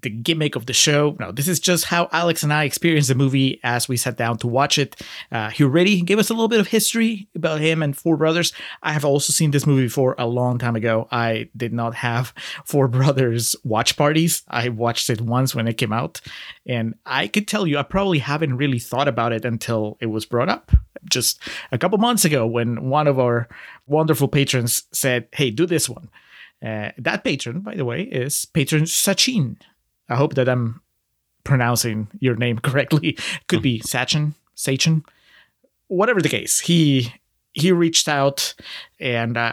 the 0.00 0.10
gimmick 0.10 0.56
of 0.56 0.66
the 0.66 0.72
show. 0.72 1.16
No, 1.20 1.32
this 1.32 1.48
is 1.48 1.60
just 1.60 1.84
how 1.86 2.08
Alex 2.12 2.42
and 2.42 2.52
I 2.52 2.64
experienced 2.64 3.08
the 3.08 3.14
movie 3.14 3.60
as 3.62 3.88
we 3.88 3.96
sat 3.96 4.16
down 4.16 4.38
to 4.38 4.46
watch 4.46 4.78
it. 4.78 5.00
Uh, 5.30 5.50
he 5.50 5.64
already 5.64 6.00
gave 6.02 6.18
us 6.18 6.30
a 6.30 6.34
little 6.34 6.48
bit 6.48 6.60
of 6.60 6.68
history 6.68 7.28
about 7.34 7.60
him 7.60 7.82
and 7.82 7.96
Four 7.96 8.16
Brothers. 8.16 8.52
I 8.82 8.92
have 8.92 9.04
also 9.04 9.32
seen 9.32 9.50
this 9.50 9.66
movie 9.66 9.84
before 9.84 10.14
a 10.18 10.26
long 10.26 10.58
time 10.58 10.76
ago. 10.76 11.08
I 11.10 11.48
did 11.56 11.72
not 11.72 11.94
have 11.96 12.32
Four 12.64 12.88
Brothers 12.88 13.54
watch 13.64 13.96
parties. 13.96 14.42
I 14.48 14.68
watched 14.70 15.10
it 15.10 15.20
once 15.20 15.54
when 15.54 15.68
it 15.68 15.74
came 15.74 15.92
out, 15.92 16.20
and 16.66 16.94
I 17.06 17.26
could 17.26 17.46
tell 17.46 17.66
you 17.66 17.78
I 17.78 17.82
probably 17.82 18.18
haven't 18.18 18.56
really 18.56 18.78
thought 18.78 19.08
about 19.08 19.32
it 19.32 19.44
until 19.44 19.96
it 20.00 20.06
was 20.06 20.26
brought 20.26 20.48
up 20.48 20.72
just 21.10 21.40
a 21.72 21.78
couple 21.78 21.98
months 21.98 22.24
ago 22.24 22.46
when 22.46 22.88
one 22.88 23.06
of 23.06 23.18
our 23.18 23.48
wonderful 23.86 24.28
patrons 24.28 24.84
said, 24.92 25.28
"Hey, 25.32 25.50
do 25.50 25.66
this 25.66 25.88
one." 25.88 26.08
Uh, 26.64 26.92
that 26.96 27.24
patron, 27.24 27.60
by 27.60 27.74
the 27.74 27.84
way, 27.84 28.02
is 28.02 28.44
patron 28.44 28.84
Sachin. 28.84 29.56
I 30.12 30.16
hope 30.16 30.34
that 30.34 30.48
I'm 30.48 30.80
pronouncing 31.44 32.08
your 32.20 32.36
name 32.36 32.58
correctly. 32.62 33.16
Could 33.48 33.62
be 33.62 33.80
Sachin, 33.80 34.34
Sachin, 34.56 35.04
whatever 35.88 36.20
the 36.20 36.28
case. 36.28 36.60
He 36.60 37.12
he 37.52 37.72
reached 37.72 38.08
out, 38.08 38.54
and 39.00 39.36
uh, 39.36 39.52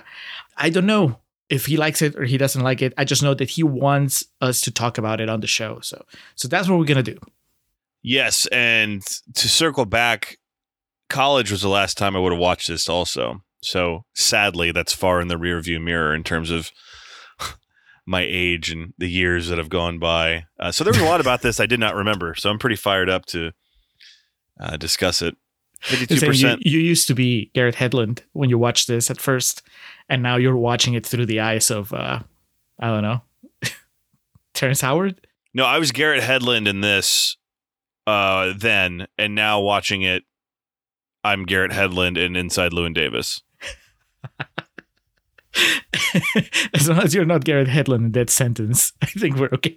I 0.57 0.69
don't 0.69 0.85
know 0.85 1.17
if 1.49 1.65
he 1.65 1.77
likes 1.77 2.01
it 2.01 2.15
or 2.15 2.25
he 2.25 2.37
doesn't 2.37 2.61
like 2.61 2.81
it. 2.81 2.93
I 2.97 3.05
just 3.05 3.23
know 3.23 3.33
that 3.33 3.49
he 3.49 3.63
wants 3.63 4.25
us 4.39 4.61
to 4.61 4.71
talk 4.71 4.97
about 4.97 5.19
it 5.19 5.29
on 5.29 5.39
the 5.39 5.47
show. 5.47 5.79
So 5.81 6.03
so 6.35 6.47
that's 6.47 6.67
what 6.67 6.77
we're 6.77 6.85
gonna 6.85 7.03
do. 7.03 7.17
Yes, 8.01 8.45
and 8.47 9.01
to 9.33 9.49
circle 9.49 9.85
back, 9.85 10.39
college 11.09 11.51
was 11.51 11.61
the 11.61 11.69
last 11.69 11.97
time 11.97 12.15
I 12.15 12.19
would 12.19 12.33
have 12.33 12.39
watched 12.39 12.67
this 12.67 12.87
also. 12.87 13.43
So 13.61 14.05
sadly, 14.13 14.71
that's 14.71 14.93
far 14.93 15.21
in 15.21 15.27
the 15.27 15.35
rearview 15.35 15.81
mirror 15.81 16.13
in 16.13 16.23
terms 16.23 16.51
of 16.51 16.71
my 18.09 18.25
age 18.27 18.71
and 18.71 18.91
the 18.97 19.07
years 19.07 19.49
that 19.49 19.59
have 19.59 19.69
gone 19.69 19.99
by. 19.99 20.45
Uh, 20.59 20.71
so 20.71 20.83
there 20.83 20.91
was 20.91 21.01
a 21.01 21.05
lot 21.05 21.21
about 21.21 21.43
this 21.43 21.59
I 21.59 21.67
did 21.67 21.79
not 21.79 21.93
remember. 21.93 22.33
So 22.33 22.49
I'm 22.49 22.57
pretty 22.57 22.75
fired 22.75 23.07
up 23.07 23.27
to 23.27 23.51
uh, 24.59 24.77
discuss 24.77 25.21
it. 25.21 25.37
Fifty-two 25.81 26.17
Saying 26.17 26.25
You, 26.33 26.33
percent. 26.33 26.61
you 26.65 26.79
used 26.79 27.07
to 27.07 27.13
be 27.13 27.51
Garrett 27.53 27.75
Hedlund 27.75 28.21
when 28.33 28.49
you 28.49 28.57
watched 28.57 28.87
this 28.87 29.11
at 29.11 29.21
first, 29.21 29.61
and 30.09 30.23
now 30.23 30.37
you're 30.37 30.57
watching 30.57 30.95
it 30.95 31.05
through 31.05 31.27
the 31.27 31.39
eyes 31.39 31.69
of 31.69 31.93
uh, 31.93 32.19
I 32.79 32.87
don't 32.87 33.03
know, 33.03 33.21
Terrence 34.55 34.81
Howard. 34.81 35.25
No, 35.53 35.65
I 35.65 35.77
was 35.79 35.91
Garrett 35.91 36.23
Hedlund 36.23 36.67
in 36.67 36.81
this 36.81 37.37
uh, 38.07 38.53
then, 38.57 39.07
and 39.19 39.35
now 39.35 39.61
watching 39.61 40.01
it, 40.01 40.23
I'm 41.23 41.45
Garrett 41.45 41.71
Hedlund 41.71 42.17
in 42.17 42.35
Inside 42.35 42.71
Llewyn 42.73 42.93
Davis. 42.95 43.41
as 46.73 46.89
long 46.89 46.99
as 46.99 47.13
you're 47.13 47.25
not 47.25 47.43
Garrett 47.43 47.67
Hedlund 47.67 48.05
in 48.05 48.11
that 48.13 48.29
sentence, 48.29 48.93
I 49.01 49.07
think 49.07 49.37
we're 49.37 49.49
okay. 49.53 49.75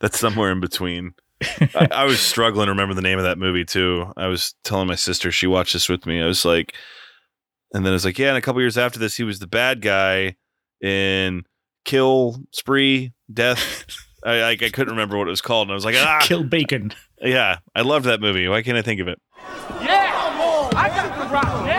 That's 0.00 0.18
somewhere 0.18 0.52
in 0.52 0.60
between. 0.60 1.14
I, 1.42 1.88
I 1.90 2.04
was 2.04 2.20
struggling 2.20 2.66
to 2.66 2.72
remember 2.72 2.94
the 2.94 3.02
name 3.02 3.18
of 3.18 3.24
that 3.24 3.38
movie 3.38 3.64
too. 3.64 4.12
I 4.16 4.26
was 4.26 4.54
telling 4.64 4.88
my 4.88 4.94
sister 4.94 5.30
she 5.30 5.46
watched 5.46 5.72
this 5.72 5.88
with 5.88 6.06
me. 6.06 6.20
I 6.22 6.26
was 6.26 6.44
like, 6.44 6.74
and 7.72 7.84
then 7.84 7.92
I 7.92 7.94
was 7.94 8.04
like, 8.04 8.18
yeah. 8.18 8.28
And 8.28 8.36
a 8.38 8.40
couple 8.40 8.60
years 8.60 8.78
after 8.78 8.98
this, 8.98 9.16
he 9.16 9.24
was 9.24 9.38
the 9.38 9.46
bad 9.46 9.80
guy 9.82 10.36
in 10.80 11.44
Kill 11.84 12.42
Spree 12.52 13.12
Death. 13.32 13.86
I, 14.24 14.40
I 14.40 14.50
I 14.50 14.56
couldn't 14.56 14.90
remember 14.90 15.16
what 15.16 15.28
it 15.28 15.30
was 15.30 15.40
called, 15.40 15.68
and 15.68 15.72
I 15.72 15.74
was 15.74 15.84
like, 15.84 15.96
ah, 15.96 16.18
Kill 16.22 16.44
Bacon. 16.44 16.92
yeah. 17.20 17.58
I 17.74 17.82
loved 17.82 18.06
that 18.06 18.20
movie. 18.20 18.48
Why 18.48 18.62
can't 18.62 18.76
I 18.76 18.82
think 18.82 19.00
of 19.00 19.08
it? 19.08 19.20
Yeah! 19.80 20.08
I 20.74 20.88
got 20.88 21.18
the 21.18 21.32
rock 21.32 21.66
now! 21.66 21.77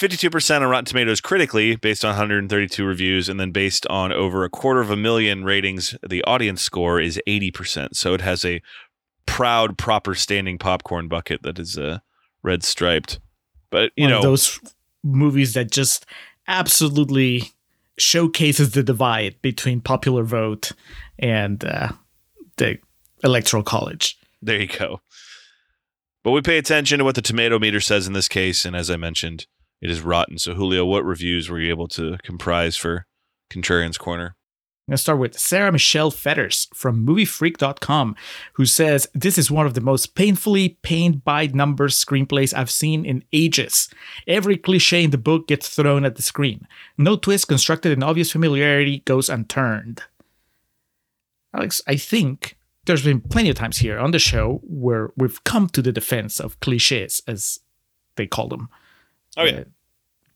52% 0.00 0.62
on 0.62 0.66
Rotten 0.66 0.86
Tomatoes 0.86 1.20
critically, 1.20 1.76
based 1.76 2.06
on 2.06 2.12
132 2.12 2.86
reviews, 2.86 3.28
and 3.28 3.38
then 3.38 3.50
based 3.50 3.86
on 3.88 4.12
over 4.12 4.44
a 4.44 4.48
quarter 4.48 4.80
of 4.80 4.90
a 4.90 4.96
million 4.96 5.44
ratings, 5.44 5.94
the 6.02 6.24
audience 6.24 6.62
score 6.62 6.98
is 6.98 7.20
80%. 7.26 7.94
So 7.94 8.14
it 8.14 8.22
has 8.22 8.42
a 8.42 8.62
proud, 9.26 9.76
proper 9.76 10.14
standing 10.14 10.56
popcorn 10.56 11.06
bucket 11.06 11.42
that 11.42 11.58
is 11.58 11.76
uh, 11.76 11.98
red 12.42 12.62
striped. 12.62 13.20
But, 13.68 13.92
you 13.94 14.04
One 14.04 14.12
know, 14.12 14.16
of 14.18 14.22
those 14.22 14.58
movies 15.04 15.52
that 15.52 15.70
just 15.70 16.06
absolutely 16.48 17.52
showcases 17.98 18.70
the 18.70 18.82
divide 18.82 19.36
between 19.42 19.82
popular 19.82 20.24
vote 20.24 20.72
and 21.18 21.62
uh, 21.62 21.88
the 22.56 22.78
electoral 23.22 23.62
college. 23.62 24.18
there 24.40 24.58
you 24.58 24.66
go. 24.66 25.02
But 26.24 26.30
we 26.30 26.40
pay 26.40 26.56
attention 26.56 26.98
to 26.98 27.04
what 27.04 27.16
the 27.16 27.22
tomato 27.22 27.58
meter 27.58 27.80
says 27.80 28.06
in 28.06 28.14
this 28.14 28.28
case. 28.28 28.64
And 28.64 28.74
as 28.74 28.90
I 28.90 28.96
mentioned, 28.96 29.46
it 29.80 29.90
is 29.90 30.02
rotten. 30.02 30.38
So, 30.38 30.54
Julio, 30.54 30.84
what 30.84 31.04
reviews 31.04 31.48
were 31.48 31.60
you 31.60 31.70
able 31.70 31.88
to 31.88 32.18
comprise 32.22 32.76
for 32.76 33.06
Contrarian's 33.50 33.98
Corner? 33.98 34.36
I'm 34.86 34.92
going 34.92 34.96
to 34.96 35.02
start 35.02 35.18
with 35.20 35.38
Sara 35.38 35.70
Michelle 35.70 36.10
Fetters 36.10 36.66
from 36.74 37.06
moviefreak.com, 37.06 38.16
who 38.54 38.66
says, 38.66 39.08
This 39.14 39.38
is 39.38 39.48
one 39.48 39.64
of 39.64 39.74
the 39.74 39.80
most 39.80 40.16
painfully 40.16 40.78
paint 40.82 41.22
by 41.22 41.46
numbers 41.46 42.02
screenplays 42.02 42.52
I've 42.52 42.70
seen 42.70 43.04
in 43.04 43.22
ages. 43.32 43.88
Every 44.26 44.56
cliche 44.56 45.04
in 45.04 45.10
the 45.10 45.18
book 45.18 45.46
gets 45.46 45.68
thrown 45.68 46.04
at 46.04 46.16
the 46.16 46.22
screen. 46.22 46.66
No 46.98 47.14
twist 47.14 47.46
constructed 47.46 47.92
in 47.92 48.02
obvious 48.02 48.32
familiarity 48.32 49.00
goes 49.00 49.28
unturned. 49.28 50.02
Alex, 51.54 51.80
I 51.86 51.96
think 51.96 52.56
there's 52.86 53.04
been 53.04 53.20
plenty 53.20 53.50
of 53.50 53.56
times 53.56 53.78
here 53.78 53.98
on 53.98 54.10
the 54.10 54.18
show 54.18 54.60
where 54.64 55.10
we've 55.16 55.44
come 55.44 55.68
to 55.68 55.82
the 55.82 55.92
defense 55.92 56.40
of 56.40 56.58
cliches, 56.58 57.22
as 57.28 57.60
they 58.16 58.26
call 58.26 58.48
them. 58.48 58.68
Oh, 59.40 59.44
yeah. 59.44 59.60
Uh, 59.60 59.64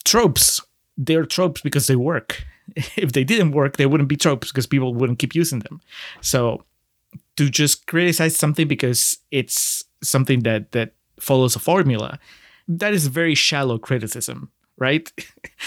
tropes, 0.04 0.61
they're 0.96 1.26
tropes 1.26 1.61
because 1.61 1.87
they 1.87 1.96
work. 1.96 2.44
If 2.96 3.12
they 3.12 3.25
didn't 3.25 3.52
work, 3.52 3.76
they 3.76 3.87
wouldn't 3.87 4.08
be 4.08 4.16
tropes 4.16 4.50
because 4.50 4.66
people 4.66 4.94
wouldn't 4.94 5.18
keep 5.18 5.34
using 5.34 5.61
them. 5.61 5.80
So 6.23 6.64
to 7.37 7.50
just 7.50 7.87
criticize 7.87 8.37
something 8.37 8.66
because 8.66 9.18
it's 9.30 9.84
something 10.02 10.40
that 10.44 10.73
that 10.73 10.94
follows 11.20 11.56
a 11.56 11.58
formula, 11.58 12.18
that 12.66 12.94
is 12.94 13.06
very 13.06 13.34
shallow 13.34 13.78
criticism, 13.78 14.50
right? 14.78 15.12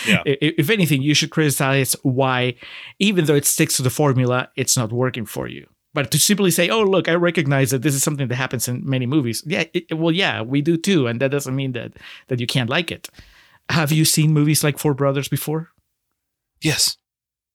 Yeah. 0.08 0.24
If 0.26 0.70
anything, 0.70 1.02
you 1.04 1.14
should 1.14 1.30
criticize 1.30 1.96
why, 2.04 2.56
even 3.00 3.26
though 3.26 3.36
it 3.36 3.46
sticks 3.46 3.78
to 3.78 3.84
the 3.84 3.90
formula, 3.92 4.50
it's 4.56 4.76
not 4.76 4.92
working 4.92 5.26
for 5.26 5.48
you. 5.48 5.68
But 5.94 6.12
to 6.12 6.20
simply 6.20 6.52
say, 6.52 6.70
"Oh, 6.70 6.84
look, 6.84 7.08
I 7.08 7.14
recognize 7.14 7.72
that 7.72 7.82
this 7.82 7.96
is 7.96 8.04
something 8.04 8.28
that 8.28 8.36
happens 8.36 8.68
in 8.68 8.88
many 8.88 9.06
movies," 9.06 9.44
yeah, 9.46 9.64
it, 9.74 9.98
well, 9.98 10.14
yeah, 10.14 10.42
we 10.42 10.62
do 10.62 10.78
too, 10.78 11.08
and 11.08 11.20
that 11.22 11.32
doesn't 11.32 11.56
mean 11.56 11.72
that 11.74 11.94
that 12.28 12.40
you 12.40 12.48
can't 12.48 12.70
like 12.70 12.92
it. 12.92 13.10
Have 13.70 13.92
you 13.92 14.06
seen 14.06 14.34
movies 14.34 14.64
like 14.64 14.78
Four 14.78 14.94
Brothers 14.94 15.28
before? 15.28 15.70
Yes. 16.62 16.98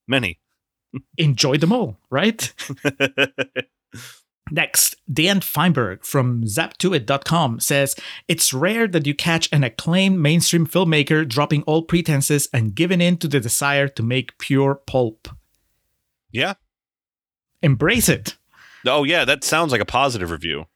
Many. 0.07 0.41
Enjoy 1.19 1.57
them 1.57 1.73
all, 1.73 1.99
right? 2.11 2.53
Next, 4.51 4.97
Dan 5.11 5.41
Fienberg 5.41 6.05
from 6.05 6.45
zaptoit.com 6.45 7.61
says 7.61 7.95
it's 8.29 8.53
rare 8.53 8.87
that 8.89 9.07
you 9.07 9.15
catch 9.15 9.49
an 9.51 9.65
acclaimed 9.65 10.19
mainstream 10.19 10.67
filmmaker 10.67 11.27
dropping 11.27 11.63
all 11.63 11.83
pretenses 11.83 12.49
and 12.53 12.75
giving 12.75 13.01
in 13.01 13.17
to 13.19 13.29
the 13.29 13.41
desire 13.41 13.89
to 13.89 14.03
make 14.03 14.37
pure 14.39 14.75
pulp. 14.75 15.29
yeah. 16.31 16.55
Embrace 17.63 18.09
it. 18.09 18.37
Oh 18.87 19.05
yeah, 19.05 19.25
that 19.25 19.45
sounds 19.45 19.73
like 19.73 19.81
a 19.81 19.85
positive 19.87 20.31
review. 20.31 20.67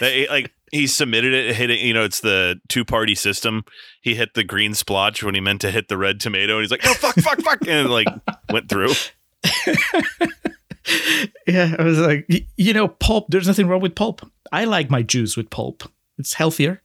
That- 0.00 0.26
like 0.30 0.52
he 0.72 0.86
submitted 0.86 1.32
it, 1.34 1.54
hitting. 1.54 1.78
You 1.84 1.94
know, 1.94 2.02
it's 2.04 2.20
the 2.20 2.60
two 2.68 2.84
party 2.84 3.14
system. 3.14 3.64
He 4.00 4.14
hit 4.14 4.34
the 4.34 4.42
green 4.44 4.74
splotch 4.74 5.22
when 5.22 5.34
he 5.34 5.40
meant 5.40 5.60
to 5.60 5.70
hit 5.70 5.88
the 5.88 5.96
red 5.98 6.18
tomato, 6.20 6.54
and 6.54 6.62
he's 6.62 6.70
like, 6.70 6.84
"No, 6.84 6.94
fuck, 6.94 7.14
fuck, 7.20 7.40
fuck," 7.42 7.60
and 7.68 7.86
it, 7.86 7.90
like 7.90 8.08
went 8.50 8.68
through. 8.68 8.92
Yeah, 11.48 11.74
I 11.78 11.82
was 11.82 11.98
like, 11.98 12.26
you 12.56 12.72
know, 12.72 12.86
pulp. 12.88 13.26
There's 13.28 13.46
nothing 13.48 13.66
wrong 13.66 13.80
with 13.80 13.94
pulp. 13.96 14.22
I 14.52 14.64
like 14.64 14.88
my 14.90 15.02
juice 15.02 15.36
with 15.36 15.50
pulp. 15.50 15.82
It's 16.18 16.34
healthier. 16.34 16.80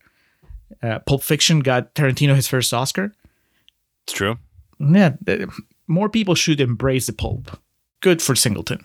Uh, 0.82 0.98
Pulp 1.00 1.22
Fiction 1.22 1.60
got 1.60 1.94
Tarantino 1.94 2.34
his 2.34 2.48
first 2.48 2.72
Oscar. 2.74 3.14
It's 4.04 4.12
true. 4.12 4.38
Yeah, 4.80 5.12
th- 5.24 5.48
more 5.86 6.08
people 6.08 6.34
should 6.34 6.60
embrace 6.60 7.06
the 7.06 7.12
pulp. 7.12 7.60
Good 8.00 8.20
for 8.20 8.34
Singleton. 8.34 8.84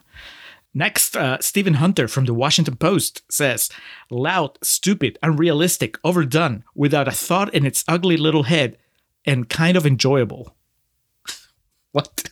Next, 0.77 1.17
uh, 1.17 1.39
Stephen 1.41 1.73
Hunter 1.73 2.07
from 2.07 2.25
the 2.25 2.35
Washington 2.35 2.75
Post 2.75 3.23
says, 3.31 3.67
loud, 4.11 4.59
stupid, 4.61 5.17
unrealistic, 5.23 5.97
overdone, 6.03 6.63
without 6.75 7.07
a 7.07 7.11
thought 7.11 7.51
in 7.51 7.65
its 7.65 7.83
ugly 7.87 8.15
little 8.15 8.43
head, 8.43 8.77
and 9.25 9.49
kind 9.49 9.75
of 9.75 9.87
enjoyable. 9.87 10.55
what? 11.93 12.29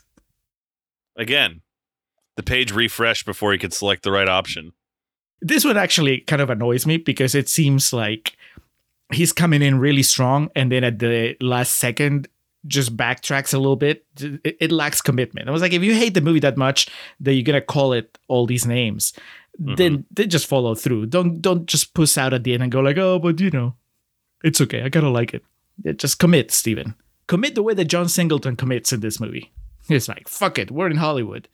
Again, 1.17 1.61
the 2.35 2.43
page 2.43 2.71
refreshed 2.71 3.25
before 3.25 3.51
he 3.51 3.57
could 3.57 3.73
select 3.73 4.03
the 4.03 4.11
right 4.11 4.29
option. 4.29 4.73
This 5.41 5.65
one 5.65 5.75
actually 5.75 6.19
kind 6.19 6.39
of 6.39 6.51
annoys 6.51 6.85
me 6.85 6.97
because 6.97 7.33
it 7.33 7.49
seems 7.49 7.91
like 7.93 8.37
he's 9.11 9.33
coming 9.33 9.63
in 9.63 9.79
really 9.79 10.03
strong 10.03 10.51
and 10.55 10.71
then 10.71 10.83
at 10.83 10.99
the 10.99 11.35
last 11.41 11.73
second 11.73 12.27
just 12.67 12.95
backtracks 12.95 13.53
a 13.53 13.57
little 13.57 13.75
bit. 13.75 14.05
It, 14.19 14.57
it 14.60 14.72
lacks 14.72 15.01
commitment. 15.01 15.48
I 15.48 15.51
was 15.51 15.62
like, 15.62 15.74
if 15.74 15.84
you 15.84 15.93
hate 15.93 16.13
the 16.13 16.22
movie 16.22 16.39
that 16.41 16.57
much 16.57 16.88
that 17.19 17.34
you're 17.34 17.43
gonna 17.43 17.62
call 17.62 17.93
it 17.93 18.17
all 18.27 18.45
these 18.45 18.65
names, 18.65 19.13
mm-hmm. 19.60 19.75
then 19.75 20.05
then 20.12 20.29
just 20.29 20.48
follow 20.48 20.75
through. 20.75 21.07
Don't 21.07 21.41
don't 21.41 21.65
just 21.65 21.93
puss 21.93 22.17
out 22.17 22.34
at 22.34 22.43
the 22.43 22.53
end 22.53 22.63
and 22.63 22.72
go 22.72 22.79
like, 22.81 22.98
oh, 22.98 23.19
but 23.19 23.39
you 23.39 23.51
know, 23.51 23.75
it's 24.43 24.62
okay. 24.62 24.84
I 24.84 24.89
gotta 24.89 25.10
like 25.10 25.34
it. 25.34 25.43
Yeah, 25.84 25.93
Just 25.93 26.19
commit, 26.19 26.51
Steven. 26.51 26.95
Commit 27.27 27.55
the 27.55 27.63
way 27.63 27.74
that 27.74 27.86
John 27.86 28.07
Singleton 28.07 28.55
commits 28.55 28.93
in 28.93 29.01
this 29.01 29.19
movie. 29.19 29.51
He's 29.88 30.07
like, 30.07 30.27
fuck 30.27 30.57
it, 30.57 30.72
we're 30.72 30.89
in 30.89 30.98
Hollywood. 30.98 31.48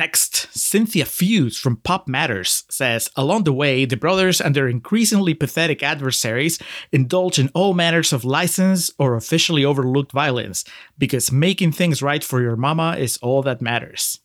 Next, 0.00 0.48
Cynthia 0.58 1.04
Fuchs 1.04 1.58
from 1.58 1.76
Pop 1.76 2.08
Matters 2.08 2.64
says 2.70 3.10
Along 3.16 3.44
the 3.44 3.52
way, 3.52 3.84
the 3.84 3.98
brothers 3.98 4.40
and 4.40 4.56
their 4.56 4.66
increasingly 4.66 5.34
pathetic 5.34 5.82
adversaries 5.82 6.58
indulge 6.90 7.38
in 7.38 7.50
all 7.52 7.74
manners 7.74 8.10
of 8.10 8.24
licensed 8.24 8.94
or 8.98 9.14
officially 9.14 9.62
overlooked 9.62 10.12
violence 10.12 10.64
because 10.96 11.30
making 11.30 11.72
things 11.72 12.00
right 12.00 12.24
for 12.24 12.40
your 12.40 12.56
mama 12.56 12.96
is 12.98 13.18
all 13.18 13.42
that 13.42 13.60
matters. 13.60 14.20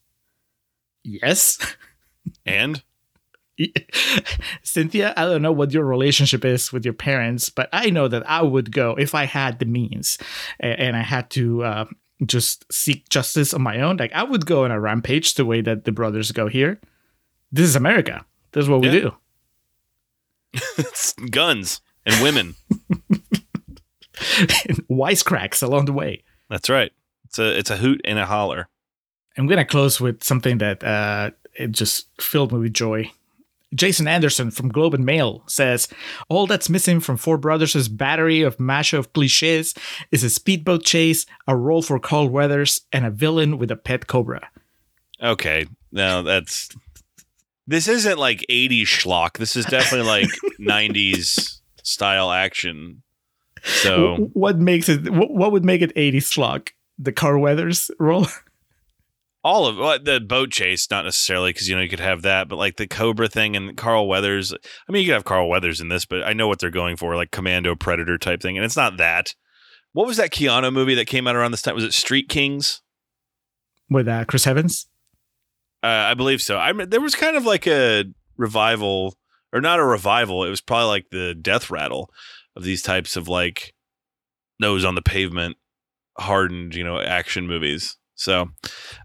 Yes? 1.03 1.57
And 2.45 2.81
Cynthia, 4.63 5.13
I 5.15 5.25
don't 5.25 5.43
know 5.43 5.51
what 5.51 5.73
your 5.73 5.85
relationship 5.85 6.43
is 6.43 6.73
with 6.73 6.85
your 6.85 6.93
parents, 6.95 7.49
but 7.49 7.69
I 7.71 7.91
know 7.91 8.07
that 8.07 8.27
I 8.27 8.41
would 8.41 8.71
go 8.71 8.95
if 8.95 9.13
I 9.13 9.25
had 9.25 9.59
the 9.59 9.65
means 9.65 10.17
and 10.59 10.95
I 10.95 11.03
had 11.03 11.29
to 11.31 11.63
uh, 11.63 11.85
just 12.25 12.71
seek 12.71 13.09
justice 13.09 13.53
on 13.53 13.61
my 13.61 13.81
own. 13.81 13.97
Like 13.97 14.13
I 14.13 14.23
would 14.23 14.45
go 14.45 14.63
on 14.65 14.71
a 14.71 14.79
rampage 14.79 15.33
the 15.35 15.45
way 15.45 15.61
that 15.61 15.85
the 15.85 15.91
brothers 15.91 16.31
go 16.31 16.47
here. 16.47 16.79
This 17.51 17.67
is 17.67 17.75
America. 17.75 18.25
This 18.51 18.63
is 18.63 18.69
what 18.69 18.81
we 18.81 18.89
do. 18.89 19.13
it's 20.53 21.13
guns 21.29 21.81
and 22.05 22.21
women. 22.23 22.55
Wisecracks 24.89 25.61
along 25.61 25.85
the 25.85 25.93
way. 25.93 26.23
That's 26.49 26.69
right. 26.69 26.91
It's 27.25 27.39
a 27.39 27.57
it's 27.57 27.69
a 27.69 27.77
hoot 27.77 28.01
and 28.05 28.17
a 28.17 28.25
holler. 28.25 28.69
I'm 29.37 29.47
gonna 29.47 29.65
close 29.65 29.99
with 29.99 30.23
something 30.23 30.59
that 30.59 30.83
uh, 30.83 31.31
it 31.53 31.71
just 31.71 32.07
filled 32.21 32.53
me 32.53 32.59
with 32.59 32.73
joy. 32.73 33.11
Jason 33.75 34.07
Anderson 34.07 34.51
from 34.51 34.69
Globe 34.69 34.93
and 34.93 35.05
Mail 35.05 35.43
says, 35.47 35.87
All 36.29 36.47
that's 36.47 36.69
missing 36.69 36.99
from 36.99 37.17
Four 37.17 37.37
Brothers' 37.37 37.87
battery 37.87 38.41
of 38.41 38.59
mash 38.59 38.93
of 38.93 39.13
cliches 39.13 39.73
is 40.11 40.23
a 40.23 40.29
speedboat 40.29 40.83
chase, 40.83 41.25
a 41.47 41.55
role 41.55 41.81
for 41.81 41.99
Carl 41.99 42.29
Weathers, 42.29 42.81
and 42.91 43.05
a 43.05 43.11
villain 43.11 43.57
with 43.57 43.71
a 43.71 43.75
pet 43.75 44.07
cobra. 44.07 44.49
Okay, 45.21 45.67
no, 45.91 46.23
that's 46.23 46.69
this 47.67 47.87
isn't 47.87 48.17
like 48.17 48.45
80s 48.49 48.83
schlock. 48.83 49.37
This 49.37 49.55
is 49.55 49.65
definitely 49.65 50.07
like 50.07 50.29
90s 50.59 51.59
style 51.83 52.31
action. 52.31 53.01
So 53.63 54.29
What 54.33 54.59
makes 54.59 54.89
it, 54.89 55.09
what 55.09 55.51
would 55.51 55.65
make 55.65 55.81
it 55.81 55.95
80s 55.95 56.17
schlock? 56.17 56.69
The 56.99 57.11
Carl 57.11 57.41
Weathers 57.41 57.89
role? 57.99 58.27
all 59.45 59.67
of 59.67 59.77
well, 59.77 59.99
the 60.01 60.19
boat 60.19 60.51
chase, 60.51 60.89
not 60.89 61.05
necessarily 61.05 61.51
because 61.51 61.69
you 61.69 61.75
know 61.75 61.81
you 61.81 61.89
could 61.89 61.99
have 61.99 62.23
that, 62.23 62.49
but 62.49 62.55
like 62.55 62.77
the 62.77 62.87
Cobra 62.87 63.27
thing 63.27 63.55
and 63.55 63.77
Carl 63.77 64.07
Weathers. 64.07 64.53
I 64.53 64.91
mean, 64.91 65.03
you 65.03 65.09
could 65.09 65.13
have 65.13 65.23
Carl 65.23 65.47
Weathers 65.47 65.79
in 65.79 65.89
this, 65.89 66.05
but 66.05 66.23
I 66.23 66.33
know 66.33 66.47
what 66.47 66.59
they're 66.59 66.71
going 66.71 66.95
for, 66.95 67.15
like 67.15 67.29
Commando 67.29 67.75
Predator 67.75 68.17
type 68.17 68.41
thing, 68.41 68.57
and 68.57 68.65
it's 68.65 68.75
not 68.75 68.97
that. 68.97 69.35
What 69.93 70.07
was 70.07 70.17
that 70.17 70.31
Keanu 70.31 70.73
movie 70.73 70.95
that 70.95 71.05
came 71.05 71.27
out 71.27 71.35
around 71.35 71.51
this 71.51 71.61
time? 71.61 71.75
Was 71.75 71.83
it 71.83 71.93
Street 71.93 72.27
Kings? 72.27 72.81
with 73.89 74.07
uh, 74.07 74.25
Chris 74.25 74.47
Evans. 74.47 74.87
Uh, 75.83 75.87
I 75.87 76.13
believe 76.15 76.41
so. 76.41 76.57
I 76.57 76.73
mean, 76.73 76.89
there 76.89 77.01
was 77.01 77.15
kind 77.15 77.37
of 77.37 77.45
like 77.45 77.67
a 77.67 78.05
revival, 78.37 79.15
or 79.53 79.61
not 79.61 79.79
a 79.79 79.85
revival. 79.85 80.43
It 80.43 80.49
was 80.49 80.61
probably 80.61 80.87
like 80.87 81.09
the 81.11 81.35
death 81.35 81.69
rattle 81.69 82.09
of 82.55 82.63
these 82.63 82.81
types 82.81 83.15
of 83.15 83.27
like 83.27 83.73
nose 84.59 84.83
on 84.83 84.95
the 84.95 85.01
pavement, 85.01 85.57
hardened, 86.17 86.75
you 86.75 86.83
know, 86.83 86.99
action 86.99 87.47
movies. 87.47 87.97
So 88.15 88.49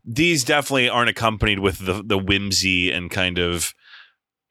these 0.05 0.45
definitely 0.45 0.89
aren't 0.89 1.11
accompanied 1.11 1.59
with 1.59 1.85
the 1.85 2.03
the 2.05 2.19
whimsy 2.19 2.91
and 2.93 3.11
kind 3.11 3.39
of, 3.39 3.75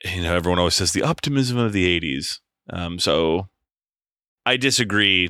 you 0.04 0.24
know, 0.24 0.36
everyone 0.36 0.60
always 0.60 0.76
says 0.76 0.92
the 0.92 1.04
optimism 1.04 1.58
of 1.58 1.74
the 1.74 2.00
'80s. 2.00 2.40
Um, 2.72 3.00
so 3.00 3.48
I 4.46 4.58
disagree 4.58 5.30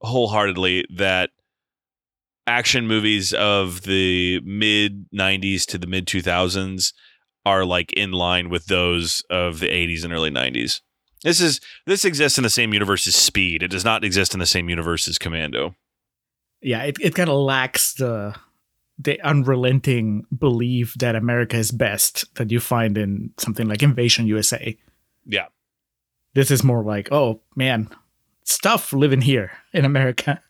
wholeheartedly 0.00 0.86
that 0.96 1.30
action 2.46 2.86
movies 2.86 3.32
of 3.34 3.82
the 3.82 4.40
mid 4.44 5.06
90s 5.10 5.66
to 5.66 5.78
the 5.78 5.86
mid 5.86 6.06
2000s 6.06 6.92
are 7.44 7.64
like 7.64 7.92
in 7.92 8.12
line 8.12 8.48
with 8.48 8.66
those 8.66 9.22
of 9.30 9.60
the 9.60 9.68
80s 9.68 10.04
and 10.04 10.12
early 10.12 10.30
90s. 10.30 10.80
This 11.22 11.40
is 11.40 11.60
this 11.86 12.04
exists 12.04 12.38
in 12.38 12.44
the 12.44 12.50
same 12.50 12.72
universe 12.72 13.06
as 13.06 13.14
Speed. 13.14 13.62
It 13.62 13.70
does 13.70 13.84
not 13.84 14.04
exist 14.04 14.34
in 14.34 14.40
the 14.40 14.46
same 14.46 14.68
universe 14.68 15.08
as 15.08 15.18
Commando. 15.18 15.74
Yeah, 16.60 16.82
it, 16.82 16.96
it 17.00 17.14
kind 17.14 17.30
of 17.30 17.36
lacks 17.36 17.94
the 17.94 18.34
the 18.98 19.20
unrelenting 19.22 20.26
belief 20.36 20.94
that 20.94 21.14
America 21.14 21.56
is 21.56 21.70
best 21.70 22.34
that 22.34 22.50
you 22.50 22.58
find 22.58 22.98
in 22.98 23.30
something 23.38 23.68
like 23.68 23.82
Invasion 23.82 24.26
USA. 24.26 24.76
Yeah. 25.24 25.46
This 26.34 26.50
is 26.50 26.64
more 26.64 26.82
like, 26.82 27.12
oh 27.12 27.40
man, 27.54 27.90
it's 28.42 28.58
tough 28.58 28.92
living 28.92 29.20
here 29.20 29.52
in 29.72 29.84
America, 29.84 30.42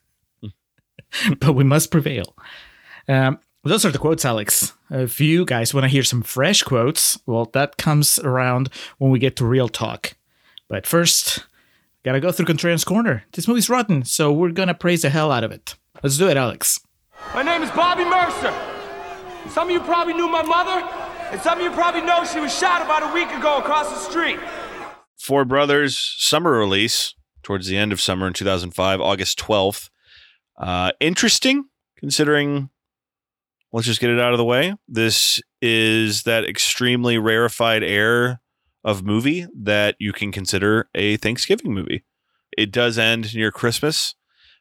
but 1.40 1.52
we 1.52 1.64
must 1.64 1.90
prevail. 1.90 2.34
Um, 3.06 3.38
those 3.64 3.84
are 3.84 3.90
the 3.90 3.98
quotes, 3.98 4.24
Alex. 4.24 4.72
If 4.90 5.20
you 5.20 5.44
guys 5.44 5.74
want 5.74 5.84
to 5.84 5.88
hear 5.88 6.02
some 6.02 6.22
fresh 6.22 6.62
quotes, 6.62 7.18
well, 7.26 7.46
that 7.52 7.76
comes 7.76 8.18
around 8.20 8.70
when 8.98 9.10
we 9.10 9.18
get 9.18 9.36
to 9.36 9.44
real 9.44 9.68
talk. 9.68 10.14
But 10.68 10.86
first, 10.86 11.44
gotta 12.04 12.20
go 12.20 12.32
through 12.32 12.46
Contrarian's 12.46 12.84
Corner. 12.84 13.24
This 13.32 13.48
movie's 13.48 13.68
rotten, 13.68 14.04
so 14.04 14.32
we're 14.32 14.50
gonna 14.50 14.74
praise 14.74 15.02
the 15.02 15.10
hell 15.10 15.30
out 15.30 15.44
of 15.44 15.52
it. 15.52 15.74
Let's 16.00 16.16
do 16.16 16.28
it, 16.28 16.36
Alex. 16.36 16.78
My 17.34 17.42
name 17.42 17.62
is 17.62 17.70
Bobby 17.72 18.04
Mercer. 18.04 18.54
Some 19.50 19.68
of 19.68 19.72
you 19.72 19.80
probably 19.80 20.14
knew 20.14 20.28
my 20.28 20.42
mother, 20.42 20.86
and 21.32 21.40
some 21.40 21.58
of 21.58 21.64
you 21.64 21.72
probably 21.72 22.02
know 22.02 22.24
she 22.24 22.38
was 22.38 22.56
shot 22.56 22.82
about 22.82 23.02
a 23.02 23.12
week 23.12 23.28
ago 23.30 23.58
across 23.58 23.88
the 23.88 23.96
street. 23.96 24.38
Four 25.18 25.44
Brothers 25.44 25.98
summer 26.18 26.52
release 26.52 27.14
towards 27.42 27.66
the 27.66 27.76
end 27.76 27.92
of 27.92 28.00
summer 28.00 28.28
in 28.28 28.32
2005, 28.32 29.00
August 29.00 29.40
12th. 29.40 29.90
Uh, 30.56 30.92
interesting 31.00 31.64
considering, 31.96 32.70
let's 33.72 33.86
just 33.86 34.00
get 34.00 34.10
it 34.10 34.20
out 34.20 34.32
of 34.32 34.38
the 34.38 34.44
way. 34.44 34.74
This 34.86 35.40
is 35.60 36.22
that 36.22 36.44
extremely 36.44 37.18
rarefied 37.18 37.82
air 37.82 38.40
of 38.84 39.02
movie 39.02 39.48
that 39.52 39.96
you 39.98 40.12
can 40.12 40.30
consider 40.30 40.88
a 40.94 41.16
Thanksgiving 41.16 41.74
movie. 41.74 42.04
It 42.56 42.70
does 42.70 42.98
end 42.98 43.34
near 43.34 43.50
Christmas, 43.50 44.14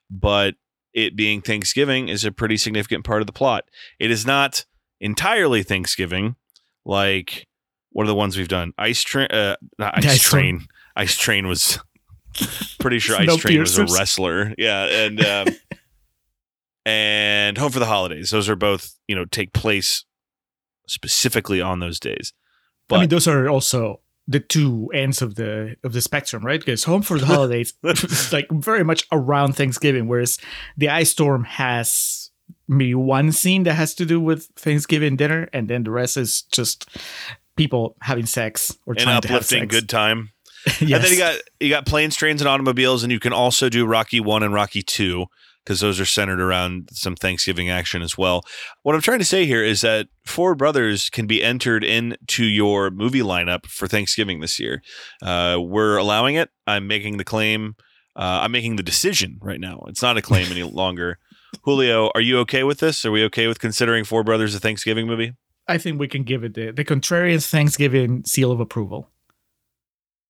but 0.10 0.56
it 0.98 1.16
being 1.16 1.42
Thanksgiving 1.42 2.10
is 2.10 2.25
a 2.25 2.32
pretty 2.32 2.58
significant 2.58 3.06
part 3.06 3.22
of 3.22 3.27
the 3.27 3.34
plot. 3.34 3.66
It 4.00 4.10
is 4.10 4.25
not 4.25 4.66
entirely 5.00 5.62
Thanksgiving, 5.62 6.36
like 6.86 7.48
one 7.92 8.06
of 8.06 8.08
the 8.08 8.16
ones 8.16 8.36
we've 8.36 8.48
done. 8.48 8.74
Ice 8.80 9.04
Train, 9.04 9.27
uh, 9.27 9.58
not 9.77 9.96
Ice, 10.00 10.06
Ice 10.08 10.24
Train. 10.24 10.58
Train. 10.58 10.67
Ice 10.95 11.15
Train 11.15 11.48
was 11.48 11.78
pretty 12.80 12.98
sure 12.98 13.15
Ice 13.15 13.28
No 13.28 13.38
Train 13.38 13.60
was 13.60 13.78
a 13.78 13.86
wrestler. 13.86 14.56
Yeah, 14.58 14.86
and 14.86 15.24
um, 15.24 15.48
and 16.86 17.58
Home 17.60 17.72
for 17.72 17.80
the 17.80 17.86
Holidays. 17.86 18.32
Those 18.32 18.50
are 18.50 18.56
both 18.56 18.95
you 19.08 19.15
know 19.15 19.26
take 19.26 19.54
place 19.54 20.04
specifically 20.88 21.62
on 21.62 21.78
those 21.80 22.00
days. 22.00 22.34
I 22.89 23.02
mean, 23.02 23.10
those 23.10 23.28
are 23.28 23.48
also 23.48 24.00
the 24.28 24.40
two 24.40 24.90
ends 24.94 25.22
of 25.22 25.36
the 25.36 25.76
of 25.84 25.94
the 25.94 26.02
spectrum, 26.02 26.46
right? 26.46 26.60
Because 26.60 26.84
Home 26.84 27.02
for 27.02 27.18
the 27.18 27.26
Holidays 27.34 27.74
is 27.84 28.34
like 28.34 28.48
very 28.52 28.84
much 28.84 29.08
around 29.12 29.54
Thanksgiving, 29.54 30.08
whereas 30.08 30.38
the 30.76 30.90
Ice 30.90 31.12
Storm 31.12 31.44
has 31.46 32.30
maybe 32.68 32.96
one 32.96 33.32
scene 33.32 33.63
that 33.63 33.74
has 33.76 33.96
to 33.96 34.06
do 34.06 34.20
with 34.20 34.48
Thanksgiving 34.56 35.16
dinner, 35.16 35.48
and 35.54 35.70
then 35.70 35.84
the 35.84 35.92
rest 35.92 36.18
is 36.18 36.42
just 36.44 36.90
people 37.56 37.96
having 38.02 38.26
sex 38.26 38.78
or 38.86 38.94
An 38.94 39.00
trying 39.04 39.22
to 39.22 39.28
have 39.30 39.38
uplifting 39.38 39.63
sex. 39.63 39.76
good 39.76 39.90
time. 39.90 40.32
yes. 40.66 40.82
And 40.82 41.04
then 41.04 41.12
you 41.12 41.18
got 41.18 41.36
you 41.60 41.70
got 41.70 41.86
planes, 41.86 42.16
trains, 42.16 42.42
and 42.42 42.48
automobiles, 42.50 43.04
and 43.04 43.12
you 43.12 43.20
can 43.20 43.34
also 43.34 43.70
do 43.70 43.86
Rocky 43.86 44.20
One 44.20 44.44
and 44.44 44.54
Rocky 44.54 44.82
Two 44.82 45.28
because 45.67 45.82
those 45.82 45.99
are 45.99 46.06
centered 46.06 46.39
around 46.39 46.88
some 46.93 47.13
Thanksgiving 47.13 47.69
action 47.69 48.01
as 48.01 48.17
well. 48.17 48.45
What 48.84 48.95
I'm 48.95 49.01
trying 49.01 49.19
to 49.19 49.25
say 49.25 49.45
here 49.45 49.62
is 49.62 49.82
that 49.82 50.08
Four 50.25 50.56
Brothers 50.56 51.10
can 51.10 51.27
be 51.27 51.43
entered 51.43 51.84
into 51.84 52.45
your 52.45 52.89
movie 52.89 53.19
lineup 53.19 53.65
for 53.65 53.86
Thanksgiving 53.86 54.39
this 54.39 54.62
year. 54.62 54.82
Uh, 55.21 55.58
we're 55.60 55.97
allowing 55.97 56.36
it. 56.36 56.51
I'm 56.65 56.88
making 56.88 57.17
the 57.17 57.25
claim. 57.25 57.75
Uh, 58.15 58.39
I'm 58.43 58.53
making 58.53 58.77
the 58.77 58.84
decision 58.84 59.39
right 59.41 59.60
now. 59.60 59.84
It's 59.89 60.01
not 60.01 60.15
a 60.15 60.21
claim 60.21 60.49
any 60.49 60.63
longer. 60.63 61.19
Julio, 61.63 62.12
are 62.15 62.21
you 62.21 62.39
okay 62.39 62.63
with 62.63 62.80
this? 62.80 63.03
Are 63.03 63.12
we 63.12 63.25
okay 63.25 63.47
with 63.47 63.60
considering 63.60 64.06
Four 64.06 64.23
Brothers 64.23 64.56
a 64.56 64.62
Thanksgiving 64.62 65.06
movie? 65.06 65.34
I 65.67 65.77
think 65.77 65.99
we 65.99 66.08
can 66.08 66.23
give 66.23 66.45
it 66.45 66.53
the 66.53 66.71
the 66.71 66.86
Contrarians 66.86 67.49
Thanksgiving 67.49 68.23
seal 68.23 68.53
of 68.53 68.62
approval. 68.62 69.10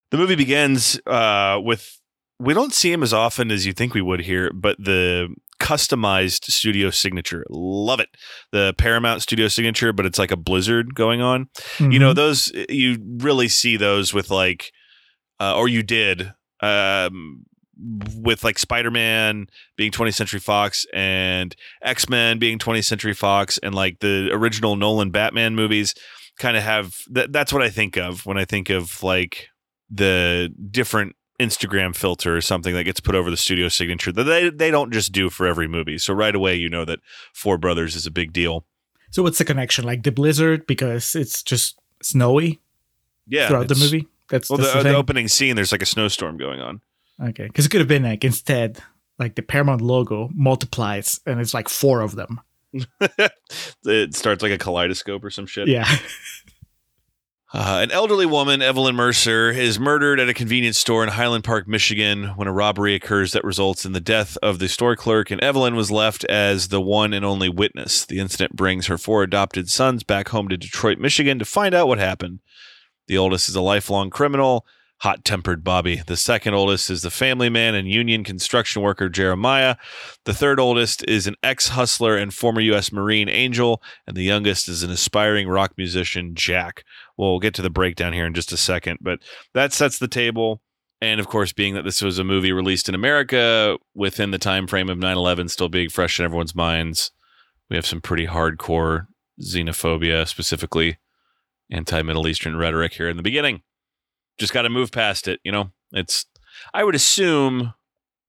The 0.10 0.18
movie 0.18 0.36
begins 0.36 1.00
uh, 1.06 1.60
with 1.62 2.02
we 2.40 2.54
don't 2.54 2.74
see 2.74 2.92
him 2.92 3.04
as 3.04 3.14
often 3.14 3.52
as 3.52 3.66
you 3.66 3.74
think 3.74 3.94
we 3.94 4.02
would 4.02 4.22
here, 4.22 4.52
but 4.54 4.78
the 4.78 5.28
customized 5.60 6.46
studio 6.46 6.90
signature. 6.92 7.44
Love 7.50 8.00
it. 8.00 8.10
The 8.52 8.76
Paramount 8.78 9.22
studio 9.24 9.48
signature, 9.48 9.92
but 9.92 10.06
it's 10.06 10.20
like 10.20 10.32
a 10.32 10.38
blizzard 10.38 10.94
going 10.94 11.20
on. 11.22 11.50
You 11.80 11.98
know, 12.00 12.12
Mhm. 12.12 12.16
those 12.16 12.52
you 12.70 12.98
really 13.18 13.48
see 13.48 13.76
those 13.76 14.14
with 14.14 14.30
like 14.30 14.72
uh, 15.40 15.56
or 15.56 15.68
you 15.68 15.84
did 15.84 16.34
um 16.62 17.44
with 18.16 18.44
like 18.44 18.58
Spider-Man 18.58 19.48
being 19.76 19.92
20th 19.92 20.16
Century 20.16 20.40
Fox 20.40 20.86
and 20.94 21.56
X-Men 21.84 22.40
being 22.40 22.58
20th 22.58 22.86
Century 22.86 23.14
Fox 23.14 23.60
and 23.60 23.76
like 23.76 24.00
the 24.00 24.30
original 24.32 24.76
Nolan 24.76 25.12
Batman 25.12 25.56
movies 25.56 25.94
kind 26.40 26.58
of 26.58 26.64
have 26.64 26.96
that 27.12 27.32
that's 27.32 27.54
what 27.54 27.62
I 27.62 27.70
think 27.70 27.96
of 27.98 28.26
when 28.26 28.38
I 28.38 28.46
think 28.46 28.70
of 28.72 29.04
like 29.04 29.48
the 29.92 30.52
different 30.72 31.16
Instagram 31.40 31.96
filter 31.96 32.36
or 32.36 32.42
something 32.42 32.74
that 32.74 32.84
gets 32.84 33.00
put 33.00 33.14
over 33.16 33.30
the 33.30 33.38
studio 33.38 33.68
signature 33.70 34.12
that 34.12 34.24
they 34.24 34.50
they 34.50 34.72
don't 34.72 34.92
just 34.92 35.12
do 35.12 35.30
for 35.30 35.46
every 35.48 35.68
movie. 35.68 35.98
So 35.98 36.14
right 36.14 36.34
away 36.36 36.56
you 36.56 36.70
know 36.70 36.84
that 36.86 37.00
Four 37.34 37.58
Brothers 37.58 37.96
is 37.96 38.06
a 38.08 38.12
big 38.12 38.34
deal. 38.34 38.66
so 39.12 39.22
what's 39.24 39.38
the 39.38 39.46
connection? 39.46 39.86
Like 39.86 40.04
the 40.04 40.12
blizzard 40.12 40.66
because 40.68 41.16
it's 41.16 41.44
just 41.44 41.78
snowy 42.02 42.60
Yeah. 43.28 43.48
throughout 43.50 43.68
the 43.68 43.76
movie. 43.76 44.08
That's, 44.30 44.50
Well, 44.50 44.58
that's 44.58 44.74
the, 44.74 44.84
the 44.84 44.90
the 44.90 44.96
opening 44.96 45.28
scene 45.28 45.56
there's 45.56 45.72
like 45.72 45.82
a 45.84 45.86
snowstorm 45.86 46.38
going 46.38 46.60
on. 46.60 46.82
Okay, 47.22 47.46
because 47.48 47.66
it 47.66 47.70
could 47.70 47.80
have 47.82 47.88
been 47.88 48.04
like 48.04 48.24
instead, 48.26 48.80
like 49.20 49.36
the 49.36 49.42
Paramount 49.42 49.82
logo 49.82 50.30
multiplies 50.34 51.20
and 51.26 51.40
it's 51.40 51.54
like 51.54 51.70
four 51.70 52.02
of 52.02 52.16
them. 52.16 52.42
it 53.86 54.16
starts 54.16 54.44
like 54.44 54.52
a 54.52 54.58
kaleidoscope 54.58 55.24
or 55.24 55.30
some 55.30 55.46
shit. 55.46 55.68
Yeah, 55.68 55.88
Uh, 57.54 57.80
an 57.82 57.92
elderly 57.92 58.26
woman, 58.26 58.62
Evelyn 58.62 58.94
Mercer, 58.94 59.50
is 59.50 59.80
murdered 59.80 60.20
at 60.20 60.28
a 60.28 60.34
convenience 60.34 60.78
store 60.78 61.02
in 61.02 61.08
Highland 61.08 61.46
Park, 61.46 61.66
Michigan, 61.66 62.34
when 62.36 62.46
a 62.46 62.52
robbery 62.52 62.94
occurs 62.94 63.32
that 63.32 63.46
results 63.46 63.86
in 63.86 63.94
the 63.94 64.02
death 64.02 64.38
of 64.44 64.60
the 64.60 64.68
store 64.68 64.98
clerk, 64.98 65.32
and 65.32 65.42
Evelyn 65.42 65.74
was 65.74 65.90
left 65.90 66.26
as 66.26 66.68
the 66.68 66.82
one 66.82 67.14
and 67.14 67.24
only 67.24 67.48
witness. 67.48 68.06
The 68.06 68.20
incident 68.20 68.58
brings 68.58 68.88
her 68.88 68.98
four 68.98 69.24
adopted 69.24 69.70
sons 69.70 70.04
back 70.04 70.28
home 70.28 70.50
to 70.50 70.58
Detroit, 70.58 70.98
Michigan 70.98 71.40
to 71.40 71.46
find 71.46 71.74
out 71.74 71.88
what 71.88 72.00
happened. 72.00 72.42
The 73.08 73.18
oldest 73.18 73.48
is 73.48 73.56
a 73.56 73.62
lifelong 73.62 74.10
criminal, 74.10 74.66
hot 75.00 75.24
tempered 75.24 75.64
Bobby. 75.64 76.02
The 76.06 76.18
second 76.18 76.54
oldest 76.54 76.90
is 76.90 77.02
the 77.02 77.12
family 77.12 77.50
man 77.50 77.76
and 77.76 77.88
union 77.88 78.24
construction 78.24 78.82
worker, 78.82 79.10
Jeremiah. 79.10 79.76
The 80.26 80.34
third 80.34 80.60
oldest 80.60 81.04
is 81.08 81.28
an 81.28 81.36
ex 81.44 81.70
hustler 81.70 82.18
and 82.18 82.34
former 82.34 82.62
U.S. 82.62 82.92
Marine, 82.92 83.30
Angel. 83.30 83.82
And 84.08 84.18
the 84.18 84.24
youngest 84.24 84.68
is 84.68 84.84
an 84.84 84.90
aspiring 84.90 85.48
rock 85.48 85.74
musician, 85.78 86.34
Jack. 86.34 86.84
We'll 87.16 87.40
get 87.40 87.54
to 87.56 87.62
the 87.62 87.70
breakdown 87.70 88.14
here 88.14 88.26
in 88.26 88.34
just 88.34 88.52
a 88.52 88.58
second, 88.58 89.00
but 89.02 89.20
that 89.54 89.74
sets 89.74 90.00
the 90.00 90.08
table. 90.08 90.62
And 91.00 91.20
of 91.20 91.28
course, 91.28 91.54
being 91.54 91.76
that 91.76 91.84
this 91.84 92.02
was 92.02 92.18
a 92.18 92.24
movie 92.24 92.52
released 92.52 92.90
in 92.90 92.96
America 92.96 93.78
within 93.94 94.32
the 94.32 94.40
time 94.40 94.66
frame 94.66 94.90
of 94.90 94.98
9/11 94.98 95.50
still 95.50 95.70
being 95.70 95.90
fresh 95.90 96.20
in 96.20 96.26
everyone's 96.26 96.56
minds, 96.56 97.12
we 97.70 97.76
have 97.76 97.86
some 97.86 98.02
pretty 98.02 98.26
hardcore 98.26 99.06
xenophobia, 99.40 100.28
specifically 100.28 100.98
anti-Middle 101.70 102.28
Eastern 102.28 102.58
rhetoric 102.58 102.94
here 102.94 103.10
in 103.10 103.18
the 103.18 103.24
beginning. 103.24 103.62
Just 104.38 104.54
got 104.54 104.64
to 104.64 104.70
move 104.70 104.92
past 104.92 105.28
it, 105.28 105.40
you 105.44 105.52
know. 105.52 105.72
It's 105.92 106.26
I 106.74 106.84
would 106.84 106.96
assume 106.96 107.74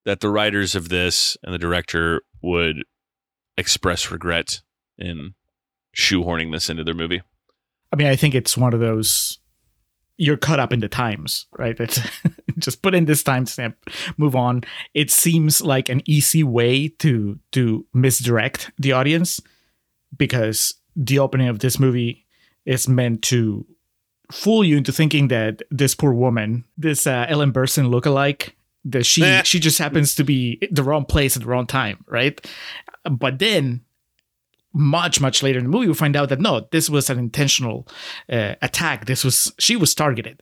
that 0.05 0.21
the 0.21 0.31
writers 0.31 0.75
of 0.75 0.89
this 0.89 1.37
and 1.43 1.53
the 1.53 1.59
director 1.59 2.23
would 2.41 2.85
express 3.57 4.11
regret 4.11 4.63
in 4.97 5.35
shoehorning 5.97 6.53
this 6.53 6.71
into 6.71 6.85
their 6.85 6.95
movie. 6.95 7.23
I 7.93 7.97
mean, 7.97 8.07
I 8.07 8.17
think 8.17 8.35
it's 8.35 8.57
one 8.57 8.75
of 8.75 8.81
those 8.81 9.39
you're 10.19 10.37
caught 10.37 10.59
up 10.59 10.73
in 10.73 10.81
the 10.81 10.89
times, 10.89 11.47
right? 11.57 11.79
It's 11.79 12.01
just 12.59 12.83
put 12.83 12.95
in 12.95 13.05
this 13.05 13.23
timestamp, 13.23 13.75
move 14.17 14.35
on. 14.35 14.63
It 14.93 15.11
seems 15.11 15.63
like 15.63 15.89
an 15.89 16.03
easy 16.07 16.43
way 16.43 16.89
to 16.99 17.39
to 17.53 17.87
misdirect 17.95 18.71
the 18.79 18.93
audience 18.93 19.41
because 20.17 20.75
the 20.97 21.21
opening 21.21 21.49
of 21.49 21.61
this 21.61 21.79
movie 21.79 22.27
is 22.67 22.89
meant 22.89 23.23
to 23.23 23.65
fool 24.31 24.65
you 24.65 24.77
into 24.77 24.93
thinking 24.93 25.29
that 25.29 25.63
this 25.71 25.95
poor 25.95 26.13
woman, 26.13 26.65
this 26.77 27.07
uh, 27.07 27.27
Ellen 27.29 27.53
Burstyn 27.53 27.91
lookalike, 27.91 28.53
that 28.85 29.05
she 29.05 29.23
Eh. 29.25 29.43
she 29.43 29.59
just 29.59 29.79
happens 29.79 30.15
to 30.15 30.25
be 30.25 30.59
the 30.71 30.83
wrong 30.83 31.05
place 31.05 31.37
at 31.37 31.43
the 31.43 31.49
wrong 31.49 31.67
time, 31.67 32.05
right? 32.07 32.41
But 33.11 33.39
then 33.39 33.83
much 34.75 35.21
much 35.21 35.43
later 35.43 35.59
in 35.59 35.65
the 35.65 35.71
movie 35.71 35.89
we 35.89 35.95
find 35.95 36.15
out 36.15 36.29
that 36.29 36.41
no 36.41 36.69
this 36.73 36.91
was 36.91 37.09
an 37.09 37.19
intentional 37.19 37.89
uh, 38.31 38.55
attack 38.61 39.07
this 39.07 39.25
was 39.25 39.51
she 39.59 39.75
was 39.77 39.95
targeted 39.95 40.41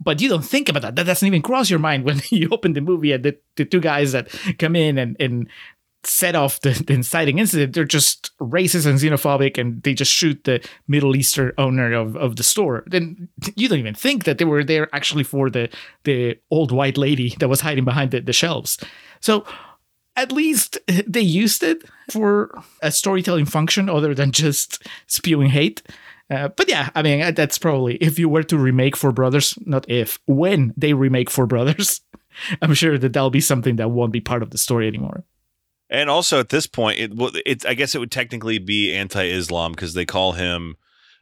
but 0.00 0.20
you 0.20 0.28
don't 0.28 0.44
think 0.44 0.68
about 0.68 0.82
that 0.82 0.94
that 0.94 1.04
doesn't 1.04 1.26
even 1.26 1.42
cross 1.42 1.68
your 1.68 1.80
mind 1.80 2.04
when 2.04 2.20
you 2.30 2.48
open 2.52 2.74
the 2.74 2.80
movie 2.80 3.10
and 3.10 3.24
the, 3.24 3.36
the 3.56 3.64
two 3.64 3.80
guys 3.80 4.12
that 4.12 4.28
come 4.60 4.76
in 4.76 4.96
and, 4.98 5.16
and 5.18 5.48
set 6.06 6.34
off 6.34 6.60
the, 6.60 6.70
the 6.86 6.94
inciting 6.94 7.38
incident 7.38 7.74
they're 7.74 7.84
just 7.84 8.30
racist 8.38 8.86
and 8.86 8.98
xenophobic 8.98 9.58
and 9.58 9.82
they 9.82 9.94
just 9.94 10.12
shoot 10.12 10.44
the 10.44 10.64
middle 10.88 11.16
eastern 11.16 11.52
owner 11.58 11.92
of, 11.92 12.16
of 12.16 12.36
the 12.36 12.42
store 12.42 12.84
then 12.86 13.28
you 13.54 13.68
don't 13.68 13.78
even 13.78 13.94
think 13.94 14.24
that 14.24 14.38
they 14.38 14.44
were 14.44 14.64
there 14.64 14.88
actually 14.94 15.24
for 15.24 15.50
the 15.50 15.68
the 16.04 16.38
old 16.50 16.70
white 16.70 16.96
lady 16.96 17.34
that 17.40 17.48
was 17.48 17.60
hiding 17.60 17.84
behind 17.84 18.10
the, 18.10 18.20
the 18.20 18.32
shelves 18.32 18.78
so 19.20 19.44
at 20.16 20.32
least 20.32 20.78
they 21.06 21.20
used 21.20 21.62
it 21.62 21.84
for 22.10 22.50
a 22.82 22.90
storytelling 22.90 23.44
function 23.44 23.88
other 23.88 24.14
than 24.14 24.32
just 24.32 24.86
spewing 25.06 25.50
hate. 25.50 25.82
Uh, 26.28 26.48
but 26.48 26.68
yeah, 26.68 26.90
I 26.94 27.02
mean, 27.02 27.34
that's 27.34 27.58
probably 27.58 27.96
if 27.96 28.18
you 28.18 28.28
were 28.28 28.42
to 28.44 28.58
remake 28.58 28.96
Four 28.96 29.12
Brothers, 29.12 29.54
not 29.64 29.88
if, 29.88 30.18
when 30.26 30.74
they 30.76 30.92
remake 30.92 31.30
Four 31.30 31.46
Brothers, 31.46 32.00
I'm 32.62 32.74
sure 32.74 32.98
that 32.98 33.12
that'll 33.12 33.30
be 33.30 33.40
something 33.40 33.76
that 33.76 33.90
won't 33.90 34.12
be 34.12 34.20
part 34.20 34.42
of 34.42 34.50
the 34.50 34.58
story 34.58 34.88
anymore. 34.88 35.24
And 35.88 36.10
also 36.10 36.40
at 36.40 36.48
this 36.48 36.66
point, 36.66 36.98
it, 36.98 37.14
well, 37.14 37.30
it 37.44 37.64
I 37.64 37.74
guess 37.74 37.94
it 37.94 37.98
would 37.98 38.10
technically 38.10 38.58
be 38.58 38.92
anti-Islam 38.92 39.72
because 39.72 39.94
they 39.94 40.04
call 40.04 40.32
him 40.32 40.76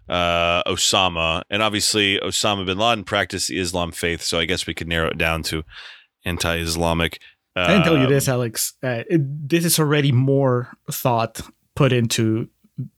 uh, 0.09 0.62
Osama, 0.64 1.42
and 1.50 1.62
obviously 1.62 2.18
Osama 2.18 2.64
bin 2.66 2.79
Laden 2.79 3.05
practiced 3.05 3.48
the 3.48 3.59
Islam 3.59 3.92
faith, 3.92 4.22
so 4.22 4.38
I 4.38 4.44
guess 4.44 4.66
we 4.66 4.74
could 4.74 4.88
narrow 4.88 5.09
it 5.09 5.18
down 5.18 5.42
to 5.44 5.64
anti-Islamic. 6.24 7.20
Uh, 7.57 7.61
I 7.61 7.66
can 7.66 7.83
tell 7.85 7.98
you 7.98 8.07
this, 8.07 8.29
Alex. 8.29 8.74
Uh, 8.83 9.05
it, 9.09 9.48
this 9.48 9.64
is 9.64 9.79
already 9.79 10.12
more 10.12 10.77
thought 10.90 11.40
put 11.77 11.92
into 11.92 12.48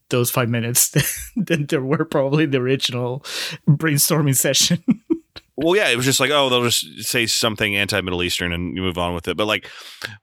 those 0.09 0.31
five 0.31 0.49
minutes 0.49 0.95
than 1.35 1.65
there 1.67 1.81
were 1.81 2.05
probably 2.05 2.45
in 2.45 2.51
the 2.51 2.59
original 2.59 3.23
brainstorming 3.67 4.35
session. 4.35 4.83
Well, 5.57 5.75
yeah, 5.75 5.89
it 5.89 5.95
was 5.95 6.05
just 6.05 6.19
like, 6.19 6.29
oh, 6.29 6.49
they'll 6.49 6.63
just 6.63 7.03
say 7.03 7.25
something 7.25 7.75
anti-Middle 7.75 8.21
Eastern 8.21 8.53
and 8.53 8.75
you 8.75 8.83
move 8.83 8.99
on 8.99 9.15
with 9.15 9.27
it. 9.27 9.35
But 9.35 9.47
like, 9.47 9.67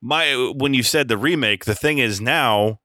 my 0.01 0.53
when 0.57 0.75
you 0.75 0.83
said 0.85 1.09
the 1.09 1.19
remake, 1.19 1.65
the 1.65 1.75
thing 1.75 1.99
is 1.99 2.21
now 2.21 2.79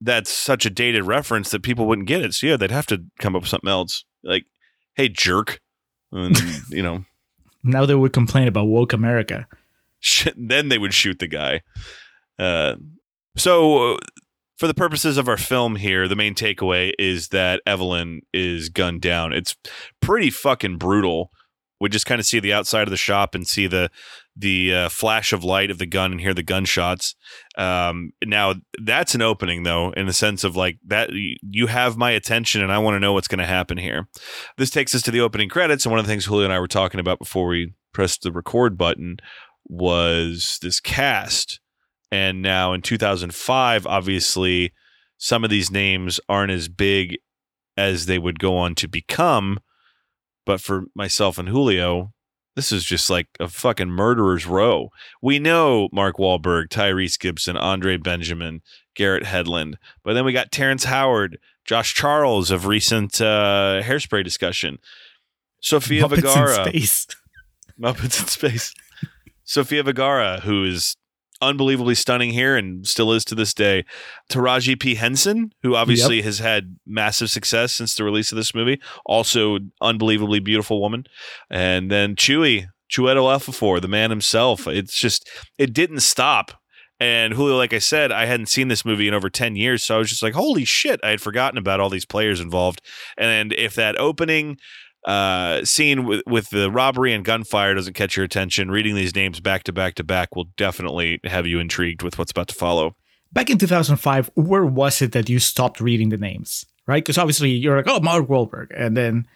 that's 0.00 0.30
such 0.30 0.66
a 0.66 0.70
dated 0.70 1.04
reference 1.04 1.50
that 1.50 1.62
people 1.62 1.86
wouldn't 1.86 2.08
get 2.08 2.22
it. 2.22 2.34
So 2.34 2.48
yeah, 2.48 2.56
they'd 2.56 2.70
have 2.70 2.86
to 2.88 3.04
come 3.20 3.36
up 3.36 3.42
with 3.42 3.48
something 3.48 3.70
else. 3.70 4.04
Like, 4.24 4.44
hey, 4.94 5.08
jerk, 5.08 5.60
and 6.10 6.36
you 6.68 6.82
know, 6.82 7.04
now 7.62 7.86
they 7.86 7.94
would 7.94 8.12
complain 8.12 8.48
about 8.48 8.66
woke 8.66 8.92
America. 8.92 9.46
then 10.36 10.68
they 10.68 10.78
would 10.78 10.94
shoot 10.94 11.18
the 11.18 11.26
guy. 11.26 11.62
Uh, 12.38 12.76
so, 13.36 13.98
for 14.58 14.66
the 14.66 14.74
purposes 14.74 15.16
of 15.16 15.28
our 15.28 15.36
film 15.36 15.76
here, 15.76 16.06
the 16.06 16.16
main 16.16 16.34
takeaway 16.34 16.92
is 16.98 17.28
that 17.28 17.62
Evelyn 17.66 18.20
is 18.32 18.68
gunned 18.68 19.00
down. 19.00 19.32
It's 19.32 19.56
pretty 20.00 20.30
fucking 20.30 20.78
brutal. 20.78 21.30
We 21.80 21.88
just 21.88 22.06
kind 22.06 22.20
of 22.20 22.26
see 22.26 22.40
the 22.40 22.52
outside 22.52 22.82
of 22.82 22.90
the 22.90 22.96
shop 22.96 23.34
and 23.34 23.46
see 23.46 23.66
the 23.66 23.90
the 24.36 24.74
uh, 24.74 24.88
flash 24.88 25.32
of 25.32 25.44
light 25.44 25.70
of 25.70 25.78
the 25.78 25.86
gun 25.86 26.12
and 26.12 26.20
hear 26.20 26.34
the 26.34 26.42
gunshots. 26.42 27.14
Um, 27.56 28.12
now 28.24 28.54
that's 28.82 29.14
an 29.14 29.22
opening 29.22 29.62
though, 29.62 29.92
in 29.92 30.06
the 30.06 30.12
sense 30.12 30.44
of 30.44 30.56
like 30.56 30.78
that 30.86 31.10
you 31.12 31.66
have 31.66 31.96
my 31.96 32.10
attention 32.10 32.62
and 32.62 32.72
I 32.72 32.78
want 32.78 32.94
to 32.96 33.00
know 33.00 33.12
what's 33.12 33.28
going 33.28 33.38
to 33.38 33.44
happen 33.44 33.78
here. 33.78 34.08
This 34.56 34.70
takes 34.70 34.94
us 34.94 35.02
to 35.02 35.10
the 35.10 35.20
opening 35.20 35.48
credits, 35.48 35.84
and 35.84 35.90
one 35.90 35.98
of 35.98 36.06
the 36.06 36.12
things 36.12 36.26
Julio 36.26 36.44
and 36.44 36.52
I 36.52 36.60
were 36.60 36.68
talking 36.68 37.00
about 37.00 37.18
before 37.18 37.48
we 37.48 37.74
pressed 37.92 38.22
the 38.22 38.32
record 38.32 38.76
button 38.76 39.18
was 39.66 40.58
this 40.62 40.80
cast. 40.80 41.60
And 42.12 42.42
now 42.42 42.72
in 42.72 42.82
2005, 42.82 43.86
obviously, 43.86 44.72
some 45.16 45.42
of 45.42 45.50
these 45.50 45.70
names 45.70 46.20
aren't 46.28 46.52
as 46.52 46.68
big 46.68 47.16
as 47.76 48.06
they 48.06 48.18
would 48.18 48.38
go 48.38 48.56
on 48.56 48.74
to 48.76 48.88
become. 48.88 49.58
But 50.46 50.60
for 50.60 50.84
myself 50.94 51.38
and 51.38 51.48
Julio, 51.48 52.12
this 52.56 52.70
is 52.70 52.84
just 52.84 53.10
like 53.10 53.28
a 53.40 53.48
fucking 53.48 53.90
murderer's 53.90 54.46
row. 54.46 54.90
We 55.20 55.38
know 55.38 55.88
Mark 55.92 56.16
Wahlberg, 56.16 56.68
Tyrese 56.68 57.18
Gibson, 57.18 57.56
Andre 57.56 57.96
Benjamin, 57.96 58.62
Garrett 58.94 59.24
Hedlund, 59.24 59.74
but 60.04 60.14
then 60.14 60.24
we 60.24 60.32
got 60.32 60.52
Terrence 60.52 60.84
Howard, 60.84 61.38
Josh 61.64 61.94
Charles 61.94 62.50
of 62.50 62.66
recent 62.66 63.20
uh, 63.20 63.80
hairspray 63.82 64.22
discussion, 64.22 64.78
Sofia 65.60 66.04
Muppets 66.04 66.16
Vergara, 66.16 66.64
in 66.66 66.70
space. 66.70 67.06
Muppets 67.80 68.20
in 68.20 68.26
Space. 68.28 68.74
Sofia 69.44 69.82
Vergara, 69.82 70.40
who 70.40 70.64
is 70.64 70.96
unbelievably 71.44 71.94
stunning 71.94 72.30
here 72.30 72.56
and 72.56 72.86
still 72.86 73.12
is 73.12 73.24
to 73.26 73.34
this 73.34 73.54
day. 73.54 73.84
Taraji 74.30 74.78
P. 74.78 74.96
Henson, 74.96 75.52
who 75.62 75.74
obviously 75.74 76.22
has 76.22 76.38
had 76.38 76.76
massive 76.86 77.30
success 77.30 77.72
since 77.72 77.94
the 77.94 78.04
release 78.04 78.32
of 78.32 78.36
this 78.36 78.54
movie, 78.54 78.80
also 79.06 79.58
unbelievably 79.80 80.40
beautiful 80.40 80.80
woman. 80.80 81.04
And 81.50 81.90
then 81.90 82.16
Chewy, 82.16 82.66
Chueto 82.90 83.24
Alphafor, 83.24 83.80
the 83.80 83.88
man 83.88 84.10
himself. 84.10 84.66
It's 84.66 84.96
just, 84.96 85.28
it 85.58 85.72
didn't 85.72 86.00
stop. 86.00 86.52
And 87.00 87.34
Julio, 87.34 87.56
like 87.56 87.72
I 87.72 87.80
said, 87.80 88.12
I 88.12 88.26
hadn't 88.26 88.46
seen 88.46 88.68
this 88.68 88.84
movie 88.84 89.08
in 89.08 89.14
over 89.14 89.28
10 89.28 89.56
years. 89.56 89.84
So 89.84 89.96
I 89.96 89.98
was 89.98 90.08
just 90.08 90.22
like, 90.22 90.34
holy 90.34 90.64
shit, 90.64 91.00
I 91.02 91.10
had 91.10 91.20
forgotten 91.20 91.58
about 91.58 91.80
all 91.80 91.90
these 91.90 92.06
players 92.06 92.40
involved. 92.40 92.80
And 93.18 93.52
if 93.52 93.74
that 93.74 93.98
opening 93.98 94.58
uh, 95.04 95.64
scene 95.64 96.04
with, 96.04 96.22
with 96.26 96.50
the 96.50 96.70
robbery 96.70 97.12
and 97.12 97.24
gunfire 97.24 97.74
doesn't 97.74 97.94
catch 97.94 98.16
your 98.16 98.24
attention, 98.24 98.70
reading 98.70 98.94
these 98.94 99.14
names 99.14 99.40
back 99.40 99.64
to 99.64 99.72
back 99.72 99.94
to 99.96 100.04
back 100.04 100.34
will 100.34 100.48
definitely 100.56 101.20
have 101.24 101.46
you 101.46 101.58
intrigued 101.58 102.02
with 102.02 102.18
what's 102.18 102.30
about 102.30 102.48
to 102.48 102.54
follow. 102.54 102.96
Back 103.32 103.50
in 103.50 103.58
2005, 103.58 104.30
where 104.34 104.64
was 104.64 105.02
it 105.02 105.12
that 105.12 105.28
you 105.28 105.38
stopped 105.38 105.80
reading 105.80 106.08
the 106.08 106.16
names? 106.16 106.64
Right? 106.86 107.02
Because 107.02 107.18
obviously 107.18 107.50
you're 107.50 107.76
like, 107.76 107.88
oh, 107.88 108.00
Mark 108.00 108.26
Wahlberg. 108.28 108.68
And 108.76 108.96
then 108.96 109.26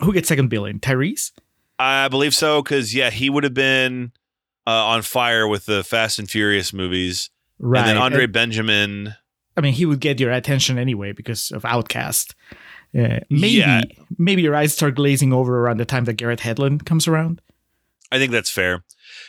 who 0.00 0.12
gets 0.12 0.28
second 0.28 0.48
billing? 0.48 0.80
Tyrese? 0.80 1.32
I 1.78 2.08
believe 2.08 2.34
so, 2.34 2.62
because, 2.62 2.94
yeah, 2.94 3.10
he 3.10 3.28
would 3.28 3.44
have 3.44 3.54
been 3.54 4.12
uh, 4.66 4.70
on 4.70 5.02
fire 5.02 5.46
with 5.48 5.66
the 5.66 5.82
Fast 5.84 6.18
and 6.18 6.30
Furious 6.30 6.72
movies. 6.72 7.30
Right. 7.58 7.80
And 7.80 7.88
then 7.90 7.96
Andre 7.98 8.24
And- 8.24 8.32
Benjamin. 8.32 9.14
I 9.56 9.60
mean, 9.60 9.72
he 9.72 9.86
would 9.86 10.00
get 10.00 10.18
your 10.18 10.32
attention 10.32 10.78
anyway 10.78 11.12
because 11.12 11.50
of 11.52 11.62
OutKast. 11.62 12.34
Uh, 12.96 13.18
maybe, 13.30 13.48
Yeah. 13.54 13.80
maybe 14.18 14.42
your 14.42 14.54
eyes 14.54 14.72
start 14.72 14.94
glazing 14.94 15.32
over 15.32 15.60
around 15.60 15.78
the 15.78 15.84
time 15.84 16.04
that 16.04 16.12
Garrett 16.14 16.40
Hedlund 16.40 16.84
comes 16.86 17.08
around. 17.08 17.40
I 18.12 18.18
think 18.18 18.30
that's 18.32 18.50
fair. 18.50 18.84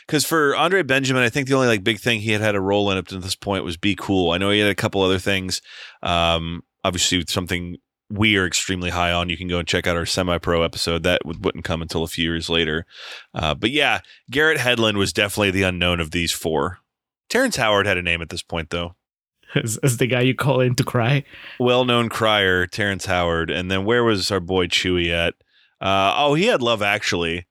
Because 0.06 0.24
for 0.24 0.54
Andre 0.54 0.82
Benjamin, 0.82 1.22
I 1.22 1.28
think 1.28 1.48
the 1.48 1.54
only 1.54 1.66
like 1.66 1.82
big 1.82 1.98
thing 1.98 2.20
he 2.20 2.30
had 2.30 2.40
had 2.40 2.54
a 2.54 2.60
role 2.60 2.90
in 2.92 2.98
up 2.98 3.08
to 3.08 3.18
this 3.18 3.34
point 3.34 3.64
was 3.64 3.76
Be 3.76 3.96
Cool. 3.96 4.30
I 4.30 4.38
know 4.38 4.50
he 4.50 4.60
had 4.60 4.70
a 4.70 4.74
couple 4.74 5.02
other 5.02 5.18
things. 5.18 5.60
Um, 6.02 6.62
obviously, 6.84 7.24
something 7.26 7.76
we 8.08 8.36
are 8.36 8.46
extremely 8.46 8.90
high 8.90 9.10
on. 9.10 9.28
You 9.28 9.36
can 9.36 9.48
go 9.48 9.58
and 9.58 9.66
check 9.66 9.88
out 9.88 9.96
our 9.96 10.06
semi-pro 10.06 10.62
episode. 10.62 11.02
That 11.02 11.26
would, 11.26 11.44
wouldn't 11.44 11.64
come 11.64 11.82
until 11.82 12.04
a 12.04 12.08
few 12.08 12.24
years 12.30 12.48
later. 12.48 12.86
Uh, 13.34 13.54
but 13.56 13.72
yeah, 13.72 14.00
Garrett 14.30 14.58
Hedlund 14.58 14.96
was 14.96 15.12
definitely 15.12 15.50
the 15.50 15.64
unknown 15.64 15.98
of 15.98 16.12
these 16.12 16.30
four. 16.30 16.78
Terrence 17.28 17.56
Howard 17.56 17.86
had 17.86 17.98
a 17.98 18.02
name 18.02 18.22
at 18.22 18.28
this 18.28 18.42
point, 18.42 18.70
though. 18.70 18.94
As, 19.62 19.78
as 19.78 19.96
the 19.96 20.06
guy 20.06 20.20
you 20.20 20.34
call 20.34 20.60
in 20.60 20.74
to 20.74 20.84
cry. 20.84 21.24
Well-known 21.58 22.08
crier, 22.08 22.66
Terrence 22.66 23.06
Howard. 23.06 23.50
And 23.50 23.70
then 23.70 23.84
where 23.84 24.04
was 24.04 24.30
our 24.30 24.40
boy 24.40 24.66
Chewy 24.66 25.10
at? 25.10 25.34
Uh, 25.80 26.14
oh, 26.16 26.34
he 26.34 26.46
had 26.46 26.62
Love 26.62 26.82
Actually. 26.82 27.46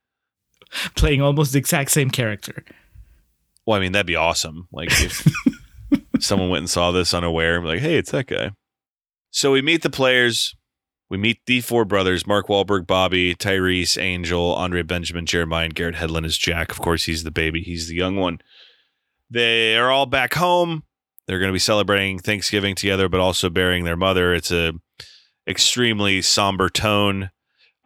playing 0.96 1.22
almost 1.22 1.54
the 1.54 1.60
exact 1.60 1.92
same 1.92 2.10
character. 2.10 2.64
Well, 3.66 3.78
I 3.78 3.80
mean, 3.80 3.94
that'd 3.94 4.06
be 4.06 4.16
awesome. 4.16 4.68
Like 4.72 4.90
if 4.92 5.26
someone 6.20 6.50
went 6.50 6.62
and 6.62 6.70
saw 6.70 6.92
this 6.92 7.14
unaware, 7.14 7.62
like, 7.62 7.80
hey, 7.80 7.98
it's 7.98 8.12
that 8.12 8.28
guy. 8.28 8.52
So 9.32 9.52
we 9.52 9.62
meet 9.62 9.82
the 9.82 9.90
players. 9.90 10.56
We 11.10 11.18
meet 11.18 11.40
the 11.46 11.62
four 11.62 11.86
brothers: 11.86 12.26
Mark 12.26 12.48
Wahlberg, 12.48 12.88
Bobby, 12.88 13.36
Tyrese, 13.36 14.02
Angel, 14.02 14.54
Andre 14.56 14.82
Benjamin, 14.82 15.26
Jeremiah, 15.26 15.66
and 15.66 15.76
Garrett 15.76 15.96
Hedlund 15.96 16.26
is 16.26 16.38
Jack. 16.38 16.72
Of 16.72 16.80
course, 16.80 17.06
he's 17.06 17.24
the 17.24 17.32
baby. 17.32 17.62
He's 17.62 17.88
the 17.88 17.96
young 17.96 18.16
one. 18.16 18.40
They 19.30 19.76
are 19.76 19.92
all 19.92 20.06
back 20.06 20.34
home. 20.36 20.84
They're 21.28 21.40
going 21.40 21.50
to 21.50 21.54
be 21.54 21.60
celebrating 21.60 22.20
Thanksgiving 22.20 22.76
together, 22.76 23.10
but 23.10 23.20
also 23.20 23.50
burying 23.50 23.84
their 23.84 23.98
mother. 23.98 24.34
It's 24.34 24.52
a 24.52 24.74
extremely 25.48 26.22
somber 26.22 26.70
tone. 26.70 27.32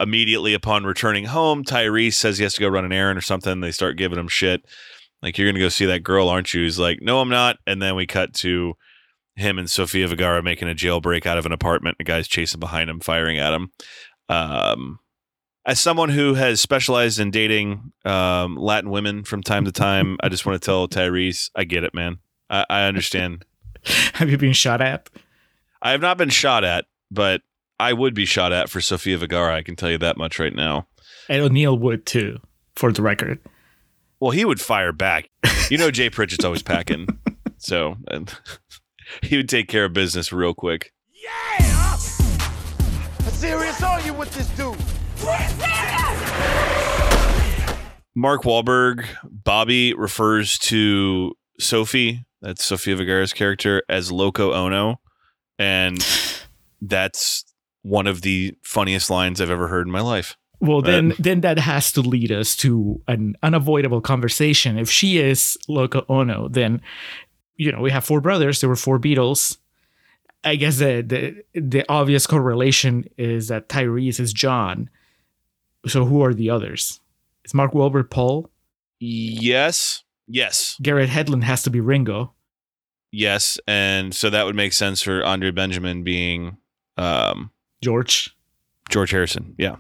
Immediately 0.02 0.54
upon 0.54 0.86
returning 0.86 1.26
home, 1.26 1.64
Tyrese 1.64 2.14
says 2.14 2.38
he 2.38 2.44
has 2.44 2.54
to 2.54 2.62
go 2.62 2.70
run 2.70 2.86
an 2.86 2.94
errand 2.94 3.18
or 3.18 3.22
something. 3.22 3.60
They 3.60 3.72
start 3.72 3.98
giving 3.98 4.18
him 4.18 4.30
shit 4.30 4.64
like 5.22 5.38
you're 5.38 5.52
gonna 5.52 5.60
go 5.60 5.68
see 5.68 5.86
that 5.86 6.02
girl 6.02 6.30
aren't 6.30 6.54
you 6.54 6.64
he's 6.64 6.80
like 6.80 7.02
no 7.02 7.20
i'm 7.20 7.28
not 7.28 7.58
and 7.68 7.82
then 7.82 7.94
we 7.94 8.08
cut 8.08 8.34
to 8.34 8.74
him 9.40 9.58
and 9.58 9.70
Sofia 9.70 10.08
Vergara 10.08 10.44
making 10.44 10.70
a 10.70 10.76
jailbreak 10.76 11.26
out 11.26 11.38
of 11.38 11.46
an 11.46 11.52
apartment. 11.52 11.98
The 11.98 12.04
guy's 12.04 12.28
chasing 12.28 12.60
behind 12.60 12.90
him, 12.90 13.00
firing 13.00 13.40
at 13.40 13.54
him. 13.54 13.72
Um, 14.28 15.00
as 15.66 15.80
someone 15.80 16.10
who 16.10 16.36
has 16.36 16.62
specialized 16.62 17.20
in 17.20 17.32
dating 17.32 17.92
um, 18.06 18.56
Latin 18.56 18.90
women 18.90 19.24
from 19.24 19.42
time 19.42 19.66
to 19.66 19.72
time, 19.72 20.18
I 20.22 20.30
just 20.30 20.46
want 20.46 20.62
to 20.62 20.66
tell 20.66 20.88
Tyrese, 20.88 21.50
I 21.56 21.64
get 21.64 21.84
it, 21.84 21.94
man. 21.94 22.18
I, 22.50 22.66
I 22.70 22.84
understand. 22.84 23.46
Have 24.14 24.30
you 24.30 24.38
been 24.38 24.54
shot 24.54 24.82
at? 24.82 25.10
I 25.82 25.92
have 25.92 26.02
not 26.02 26.18
been 26.18 26.30
shot 26.30 26.66
at, 26.66 26.86
but 27.10 27.42
I 27.80 27.94
would 27.94 28.14
be 28.14 28.26
shot 28.26 28.52
at 28.52 28.70
for 28.70 28.82
Sofia 28.82 29.18
Vergara. 29.18 29.56
I 29.56 29.64
can 29.64 29.78
tell 29.78 29.90
you 29.90 29.98
that 30.00 30.18
much 30.18 30.38
right 30.38 30.54
now. 30.54 30.88
And 31.30 31.42
O'Neill 31.42 31.78
would 31.78 32.06
too, 32.06 32.40
for 32.76 32.92
the 32.92 33.02
record. 33.02 33.40
Well, 34.20 34.32
he 34.32 34.44
would 34.44 34.60
fire 34.60 34.92
back. 34.92 35.30
You 35.70 35.78
know, 35.78 35.92
Jay 35.92 36.10
Pritchett's 36.10 36.44
always 36.44 36.64
packing, 36.64 37.08
so 37.58 37.96
and 38.10 38.34
he 39.24 39.38
would 39.38 39.48
take 39.48 39.70
care 39.70 39.86
of 39.86 39.94
business 39.94 40.34
real 40.34 40.54
quick. 40.54 40.92
Yeah! 41.14 41.66
How 41.66 43.30
serious 43.32 43.82
are 43.82 44.02
you 44.02 44.14
with 44.14 44.34
this 44.34 44.50
dude? 44.58 44.76
Mark 48.16 48.44
Wahlberg, 48.44 49.06
Bobby 49.24 49.94
refers 49.94 50.58
to 50.60 51.34
Sophie, 51.60 52.26
that's 52.42 52.64
Sofia 52.64 52.96
Vergara's 52.96 53.34
character, 53.34 53.84
as 53.90 54.12
Loco 54.12 54.54
Ono, 54.54 55.00
and 55.58 56.06
that's 56.82 57.46
one 57.82 58.08
of 58.08 58.22
the 58.22 58.56
funniest 58.62 59.10
lines 59.10 59.40
I've 59.42 59.50
ever 59.50 59.68
heard 59.68 59.88
in 59.88 59.92
my 59.92 60.02
life. 60.02 60.38
Well, 60.62 60.82
then, 60.82 61.14
Uh, 61.14 61.16
then 61.20 61.42
that 61.42 61.58
has 61.60 61.92
to 61.94 62.02
lead 62.02 62.32
us 62.32 62.56
to 62.58 63.02
an 63.08 63.36
unavoidable 63.42 64.02
conversation. 64.02 64.78
If 64.78 64.90
she 64.92 65.18
is 65.18 65.58
Loco 65.70 66.06
Ono, 66.10 66.50
then 66.50 66.82
you 67.56 67.72
know 67.72 67.80
we 67.82 67.92
have 67.92 68.04
four 68.04 68.20
brothers. 68.20 68.60
There 68.60 68.70
were 68.70 68.76
four 68.76 69.00
Beatles. 69.00 69.58
I 70.44 70.56
guess 70.56 70.78
the 70.78 71.02
the 71.02 71.44
the 71.60 71.86
obvious 71.90 72.28
correlation 72.28 73.06
is 73.18 73.48
that 73.48 73.70
Tyrese 73.70 74.20
is 74.20 74.34
John. 74.34 74.90
So 75.88 76.04
who 76.06 76.22
are 76.24 76.34
the 76.34 76.50
others? 76.50 77.00
Is 77.46 77.54
Mark 77.54 77.72
Wahlberg 77.72 78.10
Paul? 78.10 78.50
Yes, 79.00 80.04
yes, 80.30 80.78
Garrett 80.82 81.10
Hedlund 81.10 81.44
has 81.44 81.64
to 81.64 81.70
be 81.70 81.80
Ringo. 81.82 82.34
yes, 83.12 83.60
and 83.68 84.14
so 84.16 84.30
that 84.30 84.46
would 84.46 84.56
make 84.56 84.72
sense 84.74 85.02
for 85.02 85.24
Andre 85.26 85.52
Benjamin 85.52 86.04
being 86.04 86.58
um, 86.98 87.52
George. 87.82 88.36
George 88.90 89.12
Harrison. 89.12 89.56
Yeah, 89.58 89.76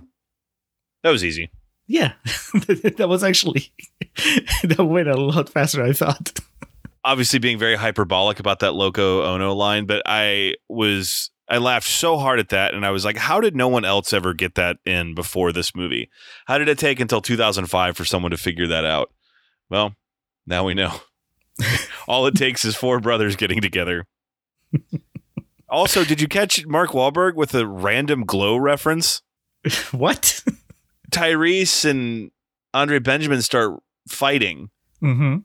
that 1.03 1.12
was 1.12 1.23
easy. 1.23 1.49
Yeah, 1.88 2.13
that 2.53 3.07
was 3.09 3.23
actually 3.23 3.71
that 4.63 4.85
went 4.88 5.07
a 5.07 5.15
lot 5.15 5.49
faster. 5.49 5.83
I 5.83 5.93
thought. 5.93 6.39
obviously 7.03 7.39
being 7.39 7.57
very 7.57 7.75
hyperbolic 7.75 8.39
about 8.39 8.59
that 8.59 8.73
Loco 8.73 9.23
Ono 9.23 9.53
line, 9.55 9.85
but 9.85 10.01
I 10.05 10.55
was 10.67 11.31
I 11.49 11.57
laughed 11.57 11.88
so 11.88 12.17
hard 12.19 12.38
at 12.39 12.49
that 12.49 12.75
and 12.75 12.85
I 12.85 12.91
was 12.91 13.05
like, 13.05 13.17
how 13.17 13.39
did 13.41 13.55
no 13.55 13.67
one 13.67 13.85
else 13.85 14.13
ever 14.13 14.35
get 14.35 14.53
that 14.55 14.77
in 14.85 15.15
before 15.15 15.51
this 15.51 15.73
movie? 15.75 16.09
How 16.45 16.59
did 16.59 16.67
it 16.67 16.77
take 16.77 16.99
until 16.99 17.21
2005 17.21 17.97
for 17.97 18.05
someone 18.05 18.29
to 18.29 18.38
figure 18.38 18.67
that 18.67 18.85
out? 18.85 19.12
Well, 19.71 19.95
now 20.45 20.63
we 20.65 20.73
know. 20.73 20.93
All 22.08 22.25
it 22.28 22.36
takes 22.36 22.65
is 22.65 22.75
four 22.75 22.99
brothers 22.99 23.36
getting 23.36 23.62
together. 23.62 24.06
also, 25.69 26.04
did 26.04 26.21
you 26.21 26.28
catch 26.28 26.65
Mark 26.65 26.91
Wahlberg 26.91 27.36
with 27.36 27.54
a 27.54 27.67
random 27.67 28.25
glow 28.25 28.58
reference? 28.58 29.21
what? 29.91 30.43
Tyrese 31.12 31.89
and 31.89 32.32
Andre 32.73 32.99
Benjamin 32.99 33.41
start 33.41 33.82
fighting 34.08 34.69
mm-hmm. 35.02 35.38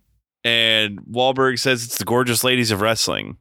and 0.44 1.00
Wahlberg 1.02 1.58
says 1.58 1.84
it's 1.84 1.98
the 1.98 2.04
gorgeous 2.04 2.44
ladies 2.44 2.70
of 2.70 2.80
wrestling. 2.80 3.38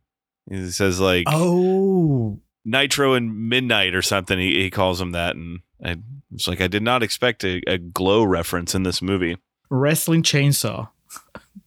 He 0.50 0.70
says 0.72 1.00
like 1.00 1.26
Oh, 1.28 2.40
Nitro 2.66 3.14
and 3.14 3.50
Midnight 3.50 3.96
or 3.96 4.02
something. 4.02 4.40
He, 4.40 4.64
he 4.64 4.70
calls 4.70 5.00
them 5.00 5.12
that, 5.12 5.36
and 5.36 5.60
I 5.84 5.98
was 6.32 6.48
like, 6.48 6.62
I 6.62 6.68
did 6.68 6.84
not 6.84 7.04
expect 7.04 7.44
a, 7.44 7.62
a 7.68 7.78
glow 7.78 8.24
reference 8.24 8.76
in 8.76 8.84
this 8.84 9.02
movie. 9.02 9.38
wrestling 9.70 10.24
chainsaw. 10.24 10.90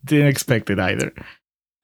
Didn't 0.06 0.28
expect 0.28 0.70
it 0.70 0.78
either. 0.78 1.12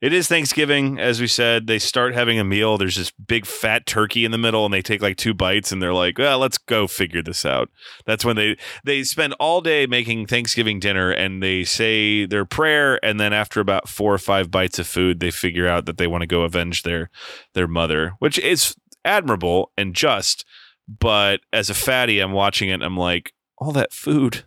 It 0.03 0.13
is 0.13 0.27
Thanksgiving, 0.27 0.99
as 0.99 1.21
we 1.21 1.29
said. 1.29 1.69
They 1.69 1.79
start 1.79 2.13
having 2.13 2.37
a 2.41 2.45
meal. 2.45 2.77
There's 2.77 2.97
this 2.97 3.13
big 3.13 3.47
fat 3.47 3.87
turkey 3.87 4.25
in 4.25 4.33
the 4.33 4.39
middle, 4.39 4.65
and 4.65 4.75
they 4.75 4.83
take 4.83 5.01
like 5.01 5.17
two 5.17 5.33
bites, 5.33 5.71
and 5.71 5.81
they're 5.81 5.95
like, 5.95 6.19
"Well, 6.19 6.41
let's 6.41 6.59
go 6.59 6.89
figure 6.89 7.23
this 7.23 7.47
out." 7.47 7.71
That's 8.05 8.25
when 8.25 8.35
they 8.35 8.57
they 8.85 9.05
spend 9.05 9.35
all 9.35 9.61
day 9.61 9.87
making 9.87 10.27
Thanksgiving 10.27 10.81
dinner, 10.81 11.13
and 11.13 11.41
they 11.41 11.63
say 11.63 12.27
their 12.27 12.45
prayer, 12.45 12.99
and 13.05 13.21
then 13.21 13.33
after 13.33 13.61
about 13.61 13.89
four 13.89 14.13
or 14.13 14.19
five 14.19 14.51
bites 14.51 14.81
of 14.81 14.89
food, 14.89 15.21
they 15.21 15.31
figure 15.31 15.69
out 15.69 15.87
that 15.87 15.99
they 15.99 16.09
want 16.09 16.23
to 16.23 16.27
go 16.27 16.43
avenge 16.43 16.83
their 16.83 17.09
their 17.55 17.69
mother, 17.69 18.15
which 18.19 18.41
is 18.41 18.75
admirable 19.05 19.71
and 19.77 19.95
just. 19.95 20.45
But 20.89 21.43
as 21.53 21.71
a 21.71 21.75
fatty, 21.75 22.19
I'm 22.19 22.33
watching 22.33 22.71
it, 22.71 22.75
and 22.75 22.85
I'm 22.85 22.97
like, 22.97 23.35
all 23.57 23.71
that 23.71 23.93
food, 23.93 24.43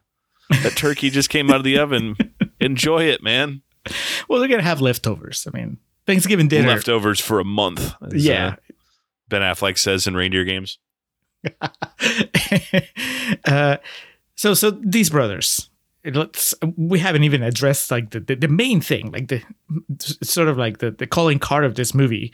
that 0.50 0.76
turkey 0.76 1.10
just 1.10 1.30
came 1.30 1.50
out 1.50 1.58
of 1.58 1.64
the 1.64 1.78
oven. 1.78 2.18
Enjoy 2.60 3.04
it, 3.04 3.24
man. 3.24 3.62
Well, 4.28 4.40
they're 4.40 4.50
gonna 4.50 4.64
have 4.64 4.82
leftovers. 4.82 5.48
I 5.48 5.56
mean, 5.56 5.78
Thanksgiving 6.06 6.48
dinner. 6.48 6.70
leftovers 6.70 7.20
for 7.20 7.40
a 7.40 7.44
month. 7.46 7.94
as, 8.02 8.26
yeah. 8.26 8.48
uh, 8.48 8.56
Ben 9.30 9.42
Affleck 9.42 9.78
says 9.78 10.08
in 10.08 10.16
Reindeer 10.16 10.44
Games. 10.44 10.80
uh, 13.46 13.78
so, 14.36 14.54
so 14.54 14.72
these 14.72 15.10
brothers. 15.10 15.70
Let's. 16.04 16.54
We 16.78 17.00
haven't 17.00 17.24
even 17.24 17.42
addressed 17.42 17.90
like 17.90 18.12
the, 18.12 18.20
the, 18.20 18.36
the 18.36 18.48
main 18.48 18.80
thing, 18.80 19.12
like 19.12 19.28
the 19.28 19.42
sort 20.24 20.48
of 20.48 20.58
like 20.58 20.78
the, 20.78 20.92
the 20.92 21.08
calling 21.08 21.40
card 21.40 21.66
of 21.66 21.76
this 21.76 21.96
movie 21.96 22.32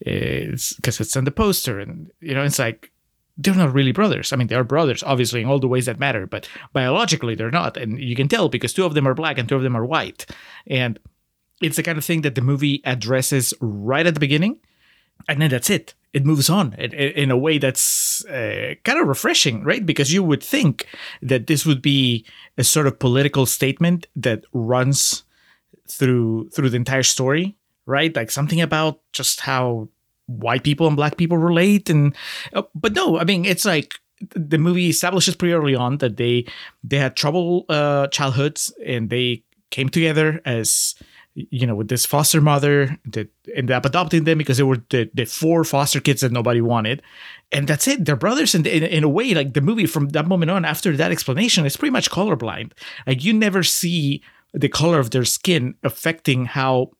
is 0.00 0.74
because 0.76 1.00
it's 1.00 1.16
on 1.16 1.24
the 1.24 1.30
poster, 1.30 1.80
and 1.80 2.10
you 2.20 2.34
know 2.34 2.44
it's 2.44 2.58
like 2.58 2.92
they're 3.36 3.54
not 3.54 3.74
really 3.74 3.92
brothers. 3.92 4.32
I 4.32 4.36
mean, 4.36 4.46
they 4.46 4.54
are 4.54 4.64
brothers, 4.64 5.02
obviously, 5.02 5.40
in 5.42 5.48
all 5.48 5.58
the 5.58 5.68
ways 5.68 5.86
that 5.86 5.98
matter, 5.98 6.26
but 6.26 6.48
biologically 6.72 7.34
they're 7.34 7.50
not, 7.50 7.76
and 7.76 7.98
you 7.98 8.14
can 8.14 8.28
tell 8.28 8.48
because 8.48 8.72
two 8.72 8.84
of 8.84 8.94
them 8.94 9.08
are 9.08 9.14
black 9.14 9.38
and 9.38 9.48
two 9.48 9.56
of 9.56 9.62
them 9.62 9.76
are 9.76 9.84
white, 9.84 10.26
and 10.66 10.98
it's 11.60 11.76
the 11.76 11.82
kind 11.82 11.98
of 11.98 12.04
thing 12.04 12.22
that 12.22 12.34
the 12.34 12.40
movie 12.40 12.80
addresses 12.84 13.54
right 13.60 14.06
at 14.06 14.14
the 14.14 14.20
beginning, 14.20 14.58
and 15.28 15.40
then 15.40 15.50
that's 15.50 15.70
it. 15.70 15.94
It 16.12 16.24
moves 16.24 16.48
on 16.48 16.74
in, 16.74 17.32
a 17.32 17.36
way 17.36 17.58
that's 17.58 18.24
uh, 18.26 18.74
kind 18.84 19.00
of 19.00 19.08
refreshing, 19.08 19.64
right? 19.64 19.84
Because 19.84 20.12
you 20.12 20.22
would 20.22 20.44
think 20.44 20.86
that 21.20 21.48
this 21.48 21.66
would 21.66 21.82
be 21.82 22.24
a 22.56 22.62
sort 22.62 22.86
of 22.86 23.00
political 23.00 23.46
statement 23.46 24.06
that 24.14 24.44
runs 24.52 25.24
through 25.88 26.50
through 26.50 26.70
the 26.70 26.76
entire 26.76 27.02
story, 27.02 27.56
right? 27.84 28.14
Like 28.14 28.30
something 28.30 28.60
about 28.60 29.00
just 29.12 29.40
how 29.40 29.88
white 30.26 30.64
people 30.64 30.86
and 30.86 30.96
black 30.96 31.16
people 31.16 31.38
relate, 31.38 31.90
and 31.90 32.14
uh, 32.52 32.62
but 32.74 32.94
no, 32.94 33.18
I 33.18 33.24
mean 33.24 33.44
it's 33.44 33.64
like 33.64 33.94
the 34.34 34.58
movie 34.58 34.88
establishes 34.88 35.34
pretty 35.34 35.52
early 35.54 35.74
on 35.74 35.98
that 35.98 36.16
they 36.16 36.46
they 36.82 36.98
had 36.98 37.16
trouble 37.16 37.64
uh, 37.68 38.06
childhoods 38.08 38.72
and 38.84 39.10
they 39.10 39.42
came 39.70 39.88
together 39.88 40.40
as 40.44 40.94
you 41.34 41.66
know 41.66 41.74
with 41.74 41.88
this 41.88 42.06
foster 42.06 42.40
mother 42.40 42.96
that 43.04 43.28
ended 43.54 43.72
up 43.72 43.84
adopting 43.84 44.24
them 44.24 44.38
because 44.38 44.56
they 44.56 44.62
were 44.62 44.82
the, 44.90 45.10
the 45.14 45.24
four 45.24 45.64
foster 45.64 46.00
kids 46.00 46.20
that 46.20 46.32
nobody 46.32 46.60
wanted. 46.60 47.02
And 47.50 47.66
that's 47.66 47.88
it. 47.88 48.04
They're 48.04 48.16
brothers 48.16 48.54
and 48.54 48.66
in, 48.66 48.84
in 48.84 49.04
a 49.04 49.08
way 49.08 49.34
like 49.34 49.54
the 49.54 49.60
movie 49.60 49.86
from 49.86 50.10
that 50.10 50.28
moment 50.28 50.50
on 50.50 50.64
after 50.64 50.96
that 50.96 51.10
explanation 51.10 51.66
is 51.66 51.76
pretty 51.76 51.92
much 51.92 52.10
colorblind. 52.10 52.72
Like 53.06 53.24
you 53.24 53.32
never 53.32 53.62
see 53.62 54.22
the 54.52 54.68
color 54.68 55.00
of 55.00 55.10
their 55.10 55.24
skin 55.24 55.74
affecting 55.82 56.44
how 56.46 56.92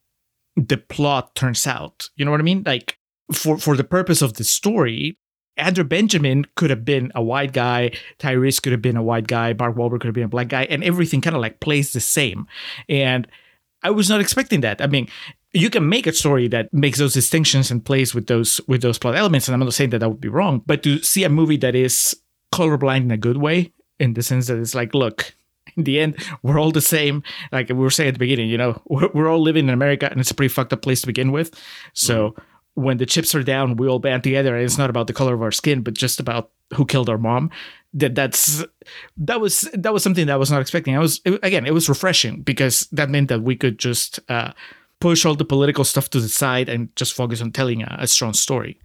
the 0.57 0.79
plot 0.79 1.35
turns 1.37 1.67
out. 1.67 2.11
You 2.17 2.25
know 2.25 2.31
what 2.31 2.41
i 2.41 2.45
mean? 2.45 2.65
Like 2.67 2.99
for 3.33 3.59
for 3.59 3.77
the 3.77 3.85
purpose 3.85 4.23
of 4.23 4.35
the 4.35 4.45
story 4.45 5.17
Andrew 5.57 5.85
Benjamin 5.85 6.47
could 6.57 6.71
have 6.71 6.85
been 6.85 7.13
a 7.15 7.23
white 7.23 7.53
guy, 7.53 7.93
Tyrese 8.19 8.61
could 8.61 8.73
have 8.73 8.83
been 8.83 8.97
a 8.97 9.03
white 9.03 9.27
guy, 9.27 9.55
Mark 9.57 9.77
Wahlberg 9.77 10.01
could 10.01 10.09
have 10.09 10.15
been 10.15 10.25
a 10.25 10.29
black 10.29 10.49
guy, 10.49 10.65
and 10.65 10.83
everything 10.83 11.21
kind 11.21 11.37
of 11.37 11.43
like 11.43 11.61
plays 11.61 11.93
the 11.93 12.01
same. 12.01 12.47
And 12.89 13.29
I 13.83 13.91
was 13.91 14.09
not 14.09 14.21
expecting 14.21 14.63
that. 14.63 14.81
I 14.81 14.87
mean, 14.87 15.09
you 15.53 15.71
can 15.71 15.89
make 15.89 16.07
a 16.07 16.13
story 16.13 16.49
that 16.49 16.73
makes 16.73 16.99
those 16.99 17.15
distinctions 17.15 17.71
and 17.71 17.85
plays 17.85 18.15
with 18.15 18.27
those 18.27 18.61
with 18.67 18.83
those 18.83 18.99
plot 18.99 19.15
elements, 19.15 19.47
and 19.47 19.55
I'm 19.55 19.61
not 19.61 19.75
saying 19.75 19.91
that 19.91 20.01
that 20.01 20.09
would 20.09 20.21
be 20.21 20.29
wrong. 20.29 20.63
But 20.67 20.83
to 20.83 21.01
see 21.03 21.23
a 21.25 21.29
movie 21.29 21.59
that 21.59 21.75
is 21.75 22.17
colorblind 22.53 23.03
in 23.03 23.11
a 23.11 23.17
good 23.17 23.37
way, 23.37 23.73
in 24.01 24.15
the 24.15 24.23
sense 24.23 24.49
that 24.49 24.59
it's 24.59 24.75
like, 24.75 24.95
look, 24.95 25.35
in 25.77 25.85
the 25.85 26.01
end, 26.01 26.17
we're 26.43 26.59
all 26.59 26.73
the 26.73 26.81
same. 26.81 27.23
Like 27.53 27.69
we 27.69 27.75
were 27.75 27.91
saying 27.91 28.09
at 28.09 28.15
the 28.15 28.19
beginning, 28.19 28.49
you 28.49 28.59
know, 28.59 28.83
we're, 28.87 29.11
we're 29.15 29.29
all 29.29 29.41
living 29.41 29.69
in 29.69 29.75
America, 29.75 30.11
and 30.11 30.21
it's 30.21 30.31
a 30.33 30.35
pretty 30.35 30.53
fucked 30.53 30.73
up 30.73 30.83
place 30.83 31.03
to 31.03 31.07
begin 31.07 31.31
with. 31.31 31.55
So 31.93 32.31
mm-hmm. 32.31 32.43
When 32.75 32.99
the 32.99 33.07
chips 33.07 33.35
are 33.35 33.43
down, 33.43 33.77
we 33.77 33.89
all 33.89 33.99
band 33.99 34.23
together, 34.23 34.55
and 34.55 34.65
it's 34.65 34.79
not 34.79 34.91
about 34.91 35.07
the 35.07 35.13
color 35.13 35.35
of 35.35 35.43
our 35.43 35.53
skin, 35.53 35.83
but 35.83 35.95
just 35.95 36.21
about 36.21 36.51
who 36.75 36.85
killed 36.85 37.09
our 37.09 37.19
mom. 37.19 37.51
That 37.93 38.15
that's 38.15 38.65
that 39.17 39.41
was 39.41 39.69
that 39.73 39.93
was 39.93 40.03
something 40.03 40.27
that 40.27 40.33
I 40.33 40.37
was 40.37 40.51
not 40.51 40.61
expecting. 40.61 40.97
I 40.97 41.01
was 41.01 41.21
it- 41.25 41.39
again, 41.43 41.67
it 41.67 41.75
was 41.75 41.89
refreshing 41.89 42.43
because 42.43 42.89
that 42.93 43.11
meant 43.11 43.29
that 43.29 43.43
we 43.43 43.55
could 43.55 43.79
just 43.79 44.19
uh, 44.29 44.53
push 45.01 45.25
all 45.25 45.35
the 45.37 45.45
political 45.45 45.85
stuff 45.85 46.11
to 46.11 46.21
the 46.21 46.29
side 46.29 46.69
and 46.69 46.95
just 46.97 47.13
focus 47.15 47.41
on 47.41 47.53
telling 47.53 47.83
a, 47.83 47.97
a 48.01 48.07
strong 48.07 48.33
story. 48.33 48.81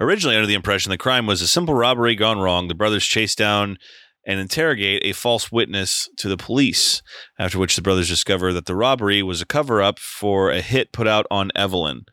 Originally 0.00 0.36
under 0.36 0.46
the 0.46 0.54
impression 0.54 0.90
the 0.90 0.98
crime 0.98 1.26
was 1.26 1.40
a 1.40 1.48
simple 1.48 1.74
robbery 1.74 2.14
gone 2.14 2.38
wrong, 2.38 2.68
the 2.68 2.74
brothers 2.74 3.04
chase 3.06 3.34
down 3.34 3.78
and 4.26 4.40
interrogate 4.40 5.02
a 5.04 5.12
false 5.12 5.52
witness 5.52 6.08
to 6.16 6.28
the 6.28 6.36
police, 6.36 7.02
after 7.38 7.58
which 7.58 7.76
the 7.76 7.82
brothers 7.82 8.08
discover 8.08 8.52
that 8.52 8.66
the 8.66 8.74
robbery 8.74 9.22
was 9.22 9.40
a 9.40 9.46
cover 9.46 9.82
up 9.82 9.98
for 9.98 10.50
a 10.50 10.60
hit 10.60 10.92
put 10.92 11.06
out 11.06 11.26
on 11.30 11.50
Evelyn. 11.54 12.04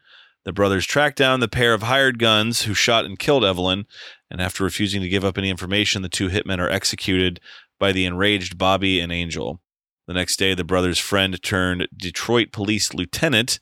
The 0.44 0.54
brothers 0.54 0.86
track 0.86 1.16
down 1.16 1.40
the 1.40 1.48
pair 1.48 1.74
of 1.74 1.84
hired 1.84 2.18
guns 2.18 2.64
who 2.64 2.74
shot 2.74 3.06
and 3.06 3.20
killed 3.20 3.46
Evelyn, 3.46 3.86
and 4.30 4.42
after 4.42 4.64
refusing 4.64 5.02
to 5.02 5.10
give 5.10 5.24
up 5.24 5.38
any 5.38 5.50
information, 5.50 6.02
the 6.02 6.10
two 6.10 6.30
hitmen 6.30 6.60
are 6.60 6.70
executed 6.70 7.40
by 7.80 7.92
the 7.92 8.06
enraged 8.06 8.58
Bobby 8.58 9.00
and 9.00 9.12
Angel. 9.12 9.62
The 10.08 10.14
next 10.14 10.38
day, 10.38 10.54
the 10.54 10.64
brothers' 10.64 10.98
friend 10.98 11.42
turned 11.44 11.88
Detroit 11.96 12.52
police 12.52 12.94
lieutenant 12.94 13.60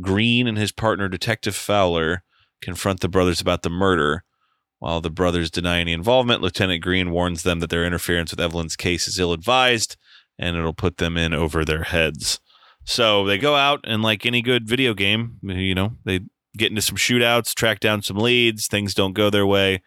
Green 0.00 0.46
and 0.46 0.56
his 0.56 0.72
partner, 0.72 1.08
Detective 1.08 1.56
Fowler, 1.56 2.22
confront 2.60 3.00
the 3.00 3.08
brothers 3.08 3.40
about 3.40 3.62
the 3.62 3.70
murder. 3.70 4.24
While 4.78 5.00
the 5.00 5.10
brothers 5.10 5.50
deny 5.50 5.80
any 5.80 5.92
involvement, 5.92 6.42
Lieutenant 6.42 6.82
Green 6.82 7.10
warns 7.10 7.42
them 7.42 7.60
that 7.60 7.70
their 7.70 7.84
interference 7.84 8.30
with 8.30 8.40
Evelyn's 8.40 8.76
case 8.76 9.08
is 9.08 9.18
ill 9.18 9.32
advised 9.32 9.96
and 10.38 10.56
it'll 10.56 10.72
put 10.72 10.96
them 10.96 11.16
in 11.16 11.34
over 11.34 11.64
their 11.64 11.82
heads. 11.82 12.40
So 12.84 13.24
they 13.24 13.38
go 13.38 13.54
out 13.54 13.80
and, 13.84 14.02
like 14.02 14.26
any 14.26 14.42
good 14.42 14.66
video 14.66 14.94
game, 14.94 15.38
you 15.42 15.74
know, 15.74 15.92
they 16.04 16.20
get 16.56 16.70
into 16.70 16.82
some 16.82 16.96
shootouts, 16.96 17.54
track 17.54 17.80
down 17.80 18.02
some 18.02 18.16
leads, 18.16 18.66
things 18.66 18.94
don't 18.94 19.12
go 19.12 19.30
their 19.30 19.46
way, 19.46 19.82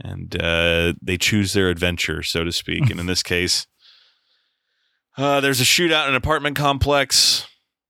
and 0.00 0.40
uh, 0.40 0.94
they 1.02 1.18
choose 1.18 1.52
their 1.52 1.68
adventure, 1.68 2.22
so 2.22 2.44
to 2.44 2.52
speak. 2.52 2.90
and 2.90 3.00
in 3.00 3.06
this 3.06 3.22
case, 3.24 3.66
uh, 5.16 5.40
there's 5.40 5.60
a 5.60 5.64
shootout 5.64 6.04
in 6.04 6.10
an 6.10 6.14
apartment 6.14 6.56
complex. 6.56 7.46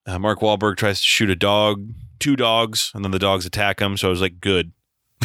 Uh, 0.06 0.18
Mark 0.18 0.40
Wahlberg 0.40 0.76
tries 0.76 1.00
to 1.00 1.06
shoot 1.06 1.28
a 1.28 1.36
dog, 1.36 1.86
two 2.18 2.34
dogs, 2.34 2.90
and 2.94 3.04
then 3.04 3.12
the 3.12 3.18
dogs 3.18 3.44
attack 3.44 3.80
him. 3.80 3.96
So 3.98 4.08
I 4.08 4.10
was 4.10 4.22
like, 4.22 4.40
good. 4.40 4.72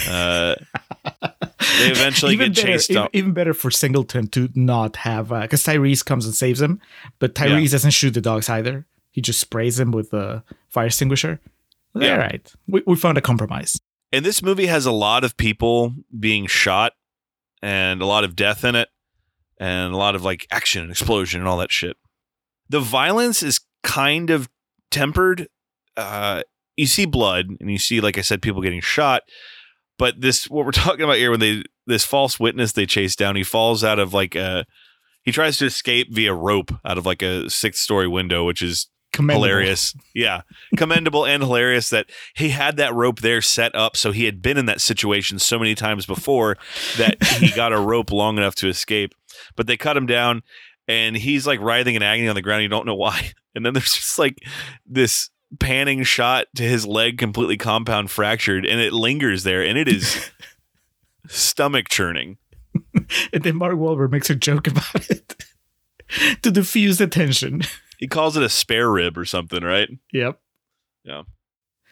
Uh, 0.08 0.56
they 1.24 1.90
eventually 1.90 2.34
even 2.34 2.52
get 2.52 2.64
better, 2.64 2.68
chased 2.74 2.92
even, 2.92 3.08
even 3.14 3.34
better 3.34 3.54
for 3.54 3.72
Singleton 3.72 4.28
to 4.28 4.50
not 4.54 4.98
have 4.98 5.30
because 5.30 5.64
Tyrese 5.64 6.04
comes 6.04 6.26
and 6.26 6.36
saves 6.36 6.62
him, 6.62 6.82
but 7.20 7.36
Tyrese 7.36 7.72
doesn't 7.72 7.92
shoot 7.92 8.12
the 8.12 8.22
dogs 8.22 8.50
either. 8.50 8.86
He 9.14 9.22
just 9.22 9.40
sprays 9.40 9.80
him 9.80 9.92
with 9.92 10.12
a 10.12 10.44
fire 10.68 10.88
extinguisher. 10.88 11.40
Yeah. 11.96 12.14
All 12.14 12.18
right, 12.18 12.54
we, 12.68 12.84
we 12.86 12.96
found 12.96 13.18
a 13.18 13.22
compromise. 13.22 13.80
And 14.12 14.26
this 14.26 14.44
movie 14.44 14.66
has 14.66 14.86
a 14.86 14.92
lot 14.92 15.24
of 15.24 15.38
people 15.38 15.94
being 16.20 16.48
shot 16.48 16.94
and 17.62 18.02
a 18.02 18.06
lot 18.06 18.24
of 18.24 18.36
death 18.36 18.66
in 18.66 18.76
it 18.76 18.90
and 19.60 19.94
a 19.94 19.98
lot 19.98 20.16
of 20.16 20.24
like 20.24 20.48
action 20.52 20.82
and 20.82 20.92
explosion 20.92 21.40
and 21.40 21.48
all 21.48 21.58
that 21.58 21.72
shit. 21.72 21.96
The 22.70 22.80
violence 22.80 23.42
is 23.42 23.62
kind 23.84 24.30
of 24.30 24.50
tempered. 24.92 25.48
Uh, 25.96 26.44
you 26.76 26.88
see 26.88 27.06
blood 27.06 27.48
and 27.60 27.72
you 27.72 27.78
see, 27.78 28.02
like 28.02 28.18
I 28.18 28.22
said, 28.22 28.42
people 28.42 28.62
getting 28.62 28.82
shot. 28.82 29.22
But 29.98 30.22
this, 30.22 30.50
what 30.50 30.66
we're 30.66 30.72
talking 30.74 31.04
about 31.04 31.18
here, 31.18 31.32
when 31.32 31.40
they, 31.40 31.64
this 31.86 32.04
false 32.04 32.40
witness 32.40 32.72
they 32.72 32.86
chase 32.86 33.16
down, 33.16 33.36
he 33.36 33.44
falls 33.44 33.84
out 33.84 34.00
of 34.00 34.14
like 34.14 34.36
a, 34.36 34.66
he 35.22 35.32
tries 35.32 35.58
to 35.58 35.66
escape 35.66 36.14
via 36.14 36.34
rope 36.34 36.74
out 36.84 36.98
of 36.98 37.06
like 37.06 37.22
a 37.22 37.50
sixth 37.50 37.82
story 37.82 38.08
window, 38.08 38.46
which 38.46 38.62
is. 38.62 38.90
Hilarious. 39.18 39.96
Yeah. 40.14 40.42
Commendable 40.78 41.26
and 41.26 41.44
hilarious 41.44 41.90
that 41.90 42.10
he 42.36 42.50
had 42.50 42.78
that 42.78 42.94
rope 42.94 43.22
there 43.22 43.42
set 43.42 43.74
up 43.76 43.96
so 43.96 44.12
he 44.12 44.26
had 44.26 44.42
been 44.42 44.58
in 44.58 44.66
that 44.66 44.82
situation 44.82 45.40
so 45.40 45.60
many 45.60 45.76
times 45.76 46.06
before 46.06 46.58
that 46.98 47.24
he 47.24 47.52
got 47.52 47.74
a 47.74 47.80
rope 47.80 48.12
long 48.12 48.38
enough 48.38 48.56
to 48.56 48.68
escape. 48.68 49.14
But 49.56 49.68
they 49.68 49.78
cut 49.78 49.98
him 49.98 50.06
down 50.06 50.44
and 50.88 51.16
he's 51.16 51.48
like 51.48 51.60
writhing 51.60 51.96
in 51.96 52.04
agony 52.04 52.28
on 52.28 52.36
the 52.36 52.42
ground. 52.42 52.64
You 52.64 52.70
don't 52.70 52.86
know 52.86 52.96
why. 52.96 53.32
And 53.56 53.64
then 53.64 53.76
there's 53.76 53.94
just 53.94 54.18
like 54.18 54.40
this 54.84 55.30
panning 55.60 56.02
shot 56.02 56.48
to 56.56 56.64
his 56.64 56.88
leg 56.88 57.20
completely 57.20 57.56
compound 57.56 58.10
fractured 58.10 58.66
and 58.66 58.82
it 58.82 58.94
lingers 58.94 59.44
there 59.44 59.62
and 59.62 59.78
it 59.78 59.88
is 59.88 60.32
stomach 61.28 61.88
churning. 61.88 62.40
And 63.32 63.44
then 63.44 63.56
Mark 63.58 63.76
Wahlberg 63.76 64.12
makes 64.12 64.32
a 64.32 64.36
joke 64.36 64.66
about 64.66 65.08
it 65.08 65.46
to 66.42 66.52
diffuse 66.52 66.98
the 66.98 67.08
tension. 67.08 67.62
He 67.98 68.08
calls 68.08 68.38
it 68.38 68.44
a 68.44 68.50
spare 68.50 68.92
rib 68.92 69.18
or 69.18 69.26
something, 69.26 69.64
right? 69.64 69.90
Yep. 70.12 70.40
Yeah. 71.04 71.24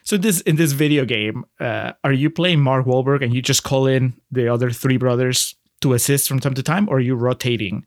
So 0.04 0.16
this 0.16 0.40
in 0.42 0.56
this 0.56 0.72
video 0.72 1.04
game, 1.04 1.44
uh, 1.60 1.92
are 2.02 2.12
you 2.12 2.28
playing 2.28 2.60
Mark 2.60 2.86
Wahlberg 2.86 3.22
and 3.22 3.32
you 3.32 3.40
just 3.40 3.62
call 3.62 3.86
in 3.86 4.14
the 4.30 4.48
other 4.48 4.70
three 4.70 4.96
brothers 4.96 5.54
to 5.80 5.92
assist 5.92 6.28
from 6.28 6.40
time 6.40 6.54
to 6.54 6.62
time, 6.62 6.88
or 6.88 6.96
are 6.96 7.00
you 7.00 7.14
rotating 7.14 7.86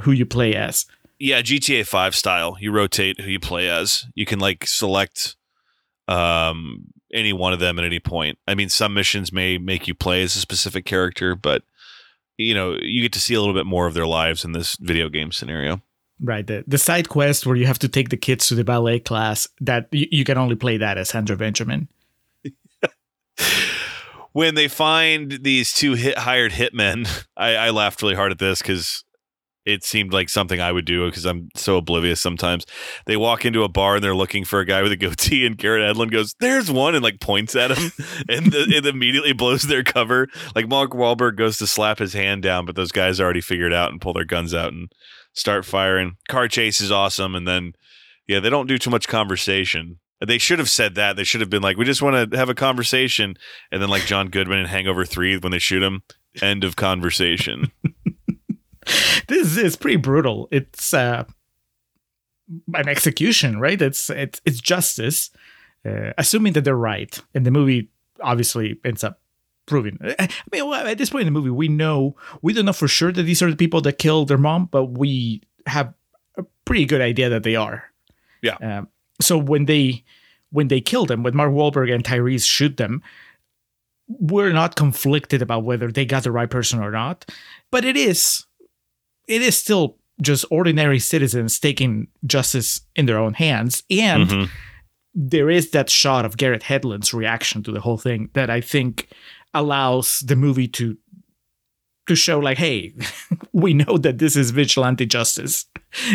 who 0.00 0.12
you 0.12 0.26
play 0.26 0.54
as? 0.54 0.86
Yeah, 1.18 1.42
GTA 1.42 1.86
5 1.86 2.14
style. 2.14 2.56
You 2.60 2.72
rotate 2.72 3.20
who 3.20 3.30
you 3.30 3.40
play 3.40 3.68
as. 3.68 4.06
You 4.14 4.26
can 4.26 4.38
like 4.38 4.66
select 4.66 5.36
um 6.08 6.86
any 7.12 7.32
one 7.32 7.52
of 7.52 7.58
them 7.58 7.78
at 7.78 7.84
any 7.84 7.98
point. 7.98 8.38
I 8.46 8.54
mean, 8.54 8.68
some 8.68 8.94
missions 8.94 9.32
may 9.32 9.58
make 9.58 9.88
you 9.88 9.94
play 9.94 10.22
as 10.22 10.36
a 10.36 10.40
specific 10.40 10.84
character, 10.84 11.34
but 11.34 11.62
you 12.36 12.54
know, 12.54 12.78
you 12.80 13.02
get 13.02 13.12
to 13.12 13.20
see 13.20 13.34
a 13.34 13.40
little 13.40 13.54
bit 13.54 13.66
more 13.66 13.86
of 13.86 13.94
their 13.94 14.06
lives 14.06 14.44
in 14.44 14.52
this 14.52 14.76
video 14.76 15.08
game 15.08 15.32
scenario. 15.32 15.82
Right, 16.22 16.46
the, 16.46 16.64
the 16.66 16.78
side 16.78 17.08
quest 17.08 17.46
where 17.46 17.56
you 17.56 17.66
have 17.66 17.78
to 17.78 17.88
take 17.88 18.10
the 18.10 18.16
kids 18.16 18.48
to 18.48 18.54
the 18.54 18.64
ballet 18.64 19.00
class 19.00 19.48
that 19.60 19.88
you, 19.90 20.06
you 20.10 20.24
can 20.24 20.36
only 20.36 20.56
play 20.56 20.76
that 20.76 20.98
as 20.98 21.08
Sandra 21.08 21.36
Benjamin. 21.36 21.88
When 24.32 24.54
they 24.54 24.68
find 24.68 25.40
these 25.42 25.72
two 25.72 25.94
hit 25.94 26.16
hired 26.18 26.52
hitmen, 26.52 27.26
I, 27.36 27.56
I 27.56 27.70
laughed 27.70 28.02
really 28.02 28.14
hard 28.14 28.30
at 28.30 28.38
this 28.38 28.62
because 28.62 29.04
it 29.66 29.84
seemed 29.84 30.12
like 30.12 30.28
something 30.28 30.60
I 30.60 30.72
would 30.72 30.84
do 30.84 31.06
because 31.06 31.26
I'm 31.26 31.48
so 31.54 31.76
oblivious 31.76 32.20
sometimes. 32.20 32.64
They 33.06 33.16
walk 33.16 33.44
into 33.44 33.62
a 33.62 33.68
bar 33.68 33.96
and 33.96 34.04
they're 34.04 34.14
looking 34.14 34.44
for 34.44 34.60
a 34.60 34.64
guy 34.64 34.82
with 34.82 34.92
a 34.92 34.96
goatee, 34.96 35.44
and 35.44 35.58
Garrett 35.58 35.82
Hedlund 35.82 36.12
goes, 36.12 36.34
"There's 36.40 36.70
one," 36.70 36.94
and 36.94 37.02
like 37.02 37.20
points 37.20 37.54
at 37.56 37.72
him, 37.72 37.92
and 38.28 38.52
the, 38.52 38.66
it 38.68 38.86
immediately 38.86 39.32
blows 39.32 39.62
their 39.62 39.82
cover. 39.82 40.28
Like 40.54 40.68
Mark 40.68 40.92
Wahlberg 40.92 41.36
goes 41.36 41.58
to 41.58 41.66
slap 41.66 41.98
his 41.98 42.12
hand 42.12 42.42
down, 42.42 42.64
but 42.66 42.76
those 42.76 42.92
guys 42.92 43.20
already 43.20 43.40
figured 43.40 43.72
out 43.72 43.90
and 43.90 44.00
pull 44.00 44.12
their 44.12 44.24
guns 44.24 44.54
out 44.54 44.72
and 44.72 44.90
start 45.32 45.64
firing. 45.64 46.16
Car 46.28 46.48
chase 46.48 46.80
is 46.80 46.92
awesome, 46.92 47.34
and 47.34 47.46
then 47.46 47.72
yeah, 48.26 48.40
they 48.40 48.50
don't 48.50 48.66
do 48.66 48.78
too 48.78 48.90
much 48.90 49.08
conversation. 49.08 49.98
They 50.24 50.38
should 50.38 50.58
have 50.58 50.68
said 50.68 50.96
that. 50.96 51.16
They 51.16 51.24
should 51.24 51.40
have 51.40 51.50
been 51.50 51.62
like, 51.62 51.76
"We 51.76 51.84
just 51.84 52.02
want 52.02 52.30
to 52.30 52.36
have 52.36 52.48
a 52.48 52.54
conversation," 52.54 53.36
and 53.72 53.80
then 53.80 53.88
like 53.88 54.04
John 54.04 54.28
Goodman 54.28 54.58
in 54.58 54.66
Hangover 54.66 55.04
Three 55.04 55.36
when 55.38 55.52
they 55.52 55.58
shoot 55.58 55.82
him. 55.82 56.02
End 56.40 56.62
of 56.62 56.76
conversation. 56.76 57.72
This 59.28 59.56
is 59.56 59.76
pretty 59.76 59.96
brutal. 59.96 60.48
It's 60.50 60.92
uh, 60.92 61.24
an 62.74 62.88
execution, 62.88 63.60
right? 63.60 63.80
It's 63.80 64.10
it's 64.10 64.40
it's 64.44 64.60
justice, 64.60 65.30
uh, 65.86 66.12
assuming 66.18 66.54
that 66.54 66.64
they're 66.64 66.76
right, 66.76 67.20
and 67.34 67.46
the 67.46 67.50
movie 67.50 67.90
obviously 68.20 68.80
ends 68.84 69.04
up 69.04 69.20
proving. 69.70 69.98
I 70.18 70.28
mean, 70.52 70.68
well, 70.68 70.86
at 70.86 70.98
this 70.98 71.08
point 71.10 71.26
in 71.26 71.32
the 71.32 71.38
movie, 71.38 71.50
we 71.50 71.68
know 71.68 72.16
we 72.42 72.52
don't 72.52 72.66
know 72.66 72.72
for 72.74 72.88
sure 72.88 73.10
that 73.12 73.22
these 73.22 73.40
are 73.42 73.50
the 73.50 73.56
people 73.56 73.80
that 73.82 73.98
killed 73.98 74.28
their 74.28 74.36
mom, 74.38 74.66
but 74.70 74.84
we 74.86 75.40
have 75.66 75.94
a 76.36 76.44
pretty 76.66 76.84
good 76.84 77.00
idea 77.00 77.28
that 77.30 77.42
they 77.42 77.56
are. 77.56 77.84
Yeah. 78.42 78.56
Um, 78.60 78.88
so 79.20 79.38
when 79.38 79.64
they 79.64 80.04
when 80.50 80.68
they 80.68 80.80
kill 80.80 81.06
them, 81.06 81.22
when 81.22 81.34
Mark 81.36 81.52
Wahlberg 81.52 81.94
and 81.94 82.04
Tyrese 82.04 82.44
shoot 82.46 82.76
them, 82.76 83.02
we're 84.08 84.52
not 84.52 84.74
conflicted 84.76 85.40
about 85.42 85.64
whether 85.64 85.90
they 85.92 86.04
got 86.04 86.24
the 86.24 86.32
right 86.32 86.50
person 86.50 86.80
or 86.80 86.90
not. 86.90 87.24
But 87.70 87.84
it 87.84 87.96
is 87.96 88.44
it 89.28 89.42
is 89.42 89.56
still 89.56 89.96
just 90.20 90.44
ordinary 90.50 90.98
citizens 90.98 91.58
taking 91.58 92.08
justice 92.26 92.80
in 92.96 93.06
their 93.06 93.18
own 93.18 93.32
hands. 93.34 93.84
And 93.90 94.28
Mhm. 94.28 94.48
there 95.14 95.48
is 95.48 95.70
that 95.70 95.88
shot 95.88 96.24
of 96.24 96.36
Garrett 96.36 96.62
Hedlund's 96.62 97.14
reaction 97.14 97.62
to 97.62 97.72
the 97.72 97.80
whole 97.80 97.96
thing 97.96 98.28
that 98.34 98.50
I 98.50 98.60
think 98.60 99.08
allows 99.54 100.20
the 100.20 100.36
movie 100.36 100.68
to 100.68 100.96
to 102.06 102.16
show 102.16 102.38
like, 102.40 102.58
hey, 102.58 102.92
we 103.52 103.72
know 103.72 103.96
that 103.98 104.18
this 104.18 104.36
is 104.36 104.50
vigilante 104.50 105.06
justice. 105.06 105.66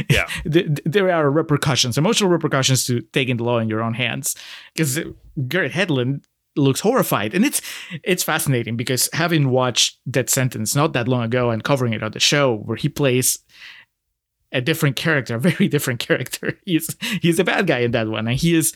Yeah. 0.09 0.25
Th- 0.43 0.65
th- 0.65 0.81
there 0.85 1.09
are 1.11 1.29
repercussions, 1.29 1.97
emotional 1.97 2.29
repercussions 2.29 2.85
to 2.87 3.01
taking 3.13 3.37
the 3.37 3.43
law 3.43 3.59
in 3.59 3.69
your 3.69 3.81
own 3.81 3.93
hands. 3.93 4.35
Because 4.73 4.99
Garrett 5.47 5.71
Hedlund 5.71 6.25
looks 6.57 6.79
horrified, 6.79 7.33
and 7.33 7.45
it's 7.45 7.61
it's 8.03 8.23
fascinating 8.23 8.77
because 8.77 9.09
having 9.13 9.49
watched 9.49 9.99
Death 10.09 10.29
Sentence 10.29 10.75
not 10.75 10.93
that 10.93 11.07
long 11.07 11.23
ago 11.23 11.49
and 11.49 11.63
covering 11.63 11.93
it 11.93 12.03
on 12.03 12.11
the 12.11 12.19
show, 12.19 12.55
where 12.55 12.77
he 12.77 12.89
plays 12.89 13.39
a 14.55 14.61
different 14.61 14.95
character, 14.95 15.35
a 15.35 15.39
very 15.51 15.67
different 15.67 15.99
character. 15.99 16.57
He's 16.65 16.95
he's 17.21 17.37
a 17.39 17.43
bad 17.43 17.67
guy 17.67 17.79
in 17.79 17.91
that 17.91 18.07
one, 18.07 18.27
and 18.27 18.37
he 18.37 18.55
is. 18.55 18.73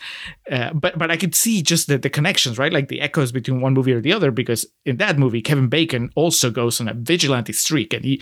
Uh, 0.51 0.73
but 0.73 0.97
but 0.97 1.09
I 1.09 1.17
could 1.17 1.33
see 1.33 1.61
just 1.61 1.87
the, 1.87 1.97
the 1.97 2.09
connections, 2.09 2.57
right? 2.59 2.73
Like 2.73 2.89
the 2.89 3.01
echoes 3.01 3.31
between 3.31 3.61
one 3.61 3.73
movie 3.73 3.93
or 3.93 4.01
the 4.01 4.13
other. 4.13 4.29
Because 4.29 4.65
in 4.85 4.97
that 4.97 5.17
movie, 5.17 5.41
Kevin 5.41 5.69
Bacon 5.69 6.11
also 6.15 6.51
goes 6.51 6.79
on 6.81 6.87
a 6.87 6.93
vigilante 6.93 7.53
streak, 7.53 7.93
and 7.93 8.03
he 8.05 8.21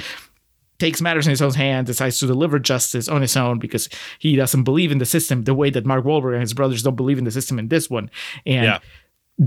takes 0.80 1.02
matters 1.02 1.26
in 1.26 1.32
his 1.32 1.42
own 1.42 1.54
hands, 1.54 1.88
decides 1.88 2.20
to 2.20 2.28
deliver 2.28 2.60
justice 2.60 3.08
on 3.10 3.22
his 3.22 3.36
own 3.36 3.58
because 3.58 3.90
he 4.20 4.36
doesn't 4.36 4.64
believe 4.64 4.92
in 4.92 5.00
the 5.00 5.06
system 5.06 5.44
the 5.44 5.56
way 5.56 5.72
that 5.72 5.86
Mark 5.86 6.06
Wahlberg 6.06 6.34
and 6.34 6.42
his 6.42 6.54
brothers 6.54 6.84
don't 6.84 6.96
believe 6.96 7.18
in 7.18 7.24
the 7.24 7.32
system 7.32 7.58
in 7.58 7.70
this 7.70 7.90
one. 7.90 8.12
And 8.46 8.66
Yeah. 8.66 8.80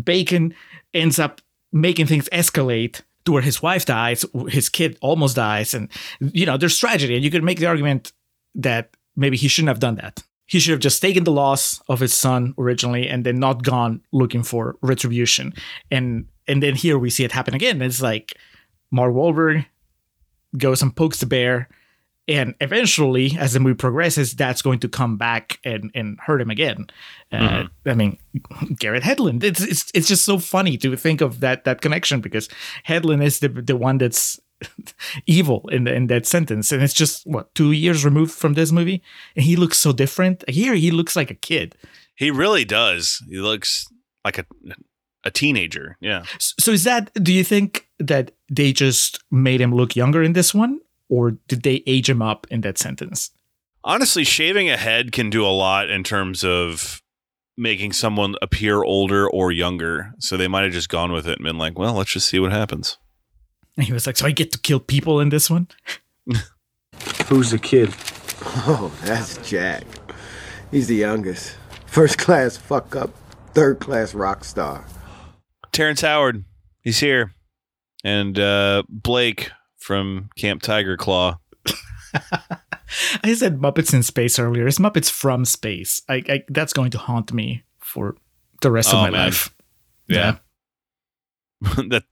Bacon 0.02 0.54
ends 0.92 1.18
up 1.20 1.40
making 1.72 2.06
things 2.06 2.28
escalate 2.32 3.02
where 3.26 3.42
his 3.42 3.62
wife 3.62 3.84
dies, 3.84 4.24
his 4.48 4.68
kid 4.68 4.98
almost 5.00 5.36
dies, 5.36 5.74
and 5.74 5.88
you 6.20 6.46
know 6.46 6.56
there's 6.56 6.78
tragedy. 6.78 7.14
And 7.14 7.24
you 7.24 7.30
could 7.30 7.44
make 7.44 7.58
the 7.58 7.66
argument 7.66 8.12
that 8.54 8.96
maybe 9.16 9.36
he 9.36 9.48
shouldn't 9.48 9.68
have 9.68 9.80
done 9.80 9.96
that. 9.96 10.22
He 10.46 10.58
should 10.58 10.72
have 10.72 10.80
just 10.80 11.00
taken 11.00 11.24
the 11.24 11.32
loss 11.32 11.80
of 11.88 12.00
his 12.00 12.12
son 12.12 12.54
originally 12.58 13.08
and 13.08 13.24
then 13.24 13.38
not 13.38 13.62
gone 13.62 14.02
looking 14.12 14.42
for 14.42 14.76
retribution. 14.82 15.54
And 15.90 16.26
and 16.48 16.62
then 16.62 16.74
here 16.74 16.98
we 16.98 17.10
see 17.10 17.24
it 17.24 17.32
happen 17.32 17.54
again. 17.54 17.80
It's 17.82 18.02
like 18.02 18.36
Mark 18.90 19.12
Wahlberg 19.12 19.66
goes 20.56 20.82
and 20.82 20.94
pokes 20.94 21.20
the 21.20 21.26
bear 21.26 21.68
and 22.30 22.54
eventually, 22.60 23.36
as 23.36 23.54
the 23.54 23.60
movie 23.60 23.74
progresses, 23.74 24.34
that's 24.34 24.62
going 24.62 24.78
to 24.80 24.88
come 24.88 25.16
back 25.16 25.58
and 25.64 25.90
and 25.94 26.18
hurt 26.20 26.40
him 26.40 26.48
again. 26.48 26.86
Uh, 27.32 27.64
I 27.84 27.94
mean, 27.94 28.18
Garrett 28.78 29.02
Hedlund. 29.02 29.42
It's, 29.42 29.60
it's 29.60 29.90
it's 29.92 30.08
just 30.08 30.24
so 30.24 30.38
funny 30.38 30.76
to 30.78 30.96
think 30.96 31.20
of 31.20 31.40
that 31.40 31.64
that 31.64 31.80
connection 31.80 32.20
because 32.20 32.48
Hedlund 32.86 33.24
is 33.24 33.40
the 33.40 33.48
the 33.48 33.76
one 33.76 33.98
that's 33.98 34.38
evil 35.26 35.68
in 35.72 35.84
the, 35.84 35.92
in 35.92 36.06
Death 36.06 36.24
Sentence, 36.24 36.70
and 36.70 36.82
it's 36.82 36.94
just 36.94 37.26
what 37.26 37.52
two 37.56 37.72
years 37.72 38.04
removed 38.04 38.32
from 38.32 38.54
this 38.54 38.70
movie, 38.70 39.02
and 39.34 39.44
he 39.44 39.56
looks 39.56 39.78
so 39.78 39.92
different. 39.92 40.48
Here, 40.48 40.74
he 40.74 40.92
looks 40.92 41.16
like 41.16 41.32
a 41.32 41.34
kid. 41.34 41.74
He 42.14 42.30
really 42.30 42.64
does. 42.64 43.24
He 43.28 43.38
looks 43.38 43.88
like 44.24 44.38
a 44.38 44.46
a 45.24 45.32
teenager. 45.32 45.96
Yeah. 46.00 46.22
So 46.38 46.70
is 46.70 46.84
that? 46.84 47.12
Do 47.14 47.32
you 47.32 47.42
think 47.42 47.88
that 47.98 48.30
they 48.48 48.72
just 48.72 49.18
made 49.32 49.60
him 49.60 49.74
look 49.74 49.96
younger 49.96 50.22
in 50.22 50.32
this 50.32 50.54
one, 50.54 50.80
or 51.10 51.32
did 51.48 51.62
they 51.62 51.82
age 51.86 52.08
him 52.08 52.22
up 52.22 52.46
in 52.50 52.62
Death 52.62 52.78
Sentence? 52.78 53.30
Honestly, 53.84 54.24
shaving 54.24 54.70
a 54.70 54.76
head 54.76 55.12
can 55.12 55.28
do 55.28 55.44
a 55.44 55.48
lot 55.48 55.90
in 55.90 56.04
terms 56.04 56.44
of 56.44 57.02
making 57.56 57.92
someone 57.92 58.36
appear 58.40 58.82
older 58.82 59.28
or 59.28 59.52
younger. 59.52 60.14
So 60.18 60.36
they 60.36 60.48
might 60.48 60.64
have 60.64 60.72
just 60.72 60.88
gone 60.88 61.12
with 61.12 61.26
it 61.26 61.38
and 61.38 61.44
been 61.44 61.58
like, 61.58 61.78
well, 61.78 61.94
let's 61.94 62.12
just 62.12 62.28
see 62.28 62.38
what 62.38 62.52
happens. 62.52 62.96
And 63.76 63.86
he 63.86 63.92
was 63.92 64.06
like, 64.06 64.16
"So 64.16 64.26
I 64.26 64.30
get 64.30 64.52
to 64.52 64.58
kill 64.58 64.80
people 64.80 65.20
in 65.20 65.28
this 65.30 65.48
one." 65.48 65.68
Who's 67.28 67.50
the 67.50 67.58
kid? 67.58 67.94
Oh, 68.66 68.92
that's 69.04 69.38
Jack. 69.48 69.84
He's 70.70 70.88
the 70.88 70.96
youngest. 70.96 71.56
First 71.86 72.18
class 72.18 72.56
fuck 72.56 72.94
up, 72.94 73.10
third 73.54 73.78
class 73.78 74.12
rock 74.12 74.44
star. 74.44 74.84
Terrence 75.72 76.00
Howard, 76.00 76.44
he's 76.82 76.98
here. 76.98 77.32
And 78.04 78.38
uh, 78.38 78.82
Blake 78.88 79.50
from 79.90 80.30
Camp 80.36 80.62
Tiger 80.62 80.96
Claw. 80.96 81.40
I 83.24 83.34
said 83.34 83.58
Muppets 83.58 83.92
in 83.92 84.04
space 84.04 84.38
earlier. 84.38 84.68
It's 84.68 84.78
Muppets 84.78 85.10
from 85.10 85.44
space. 85.44 86.00
I, 86.08 86.22
I 86.28 86.44
that's 86.46 86.72
going 86.72 86.92
to 86.92 86.98
haunt 86.98 87.32
me 87.32 87.64
for 87.80 88.14
the 88.62 88.70
rest 88.70 88.94
Oh, 88.94 88.98
of 88.98 89.02
my 89.02 89.10
man. 89.10 89.24
life. 89.26 89.52
Yeah. 90.06 90.36
that 91.88 92.04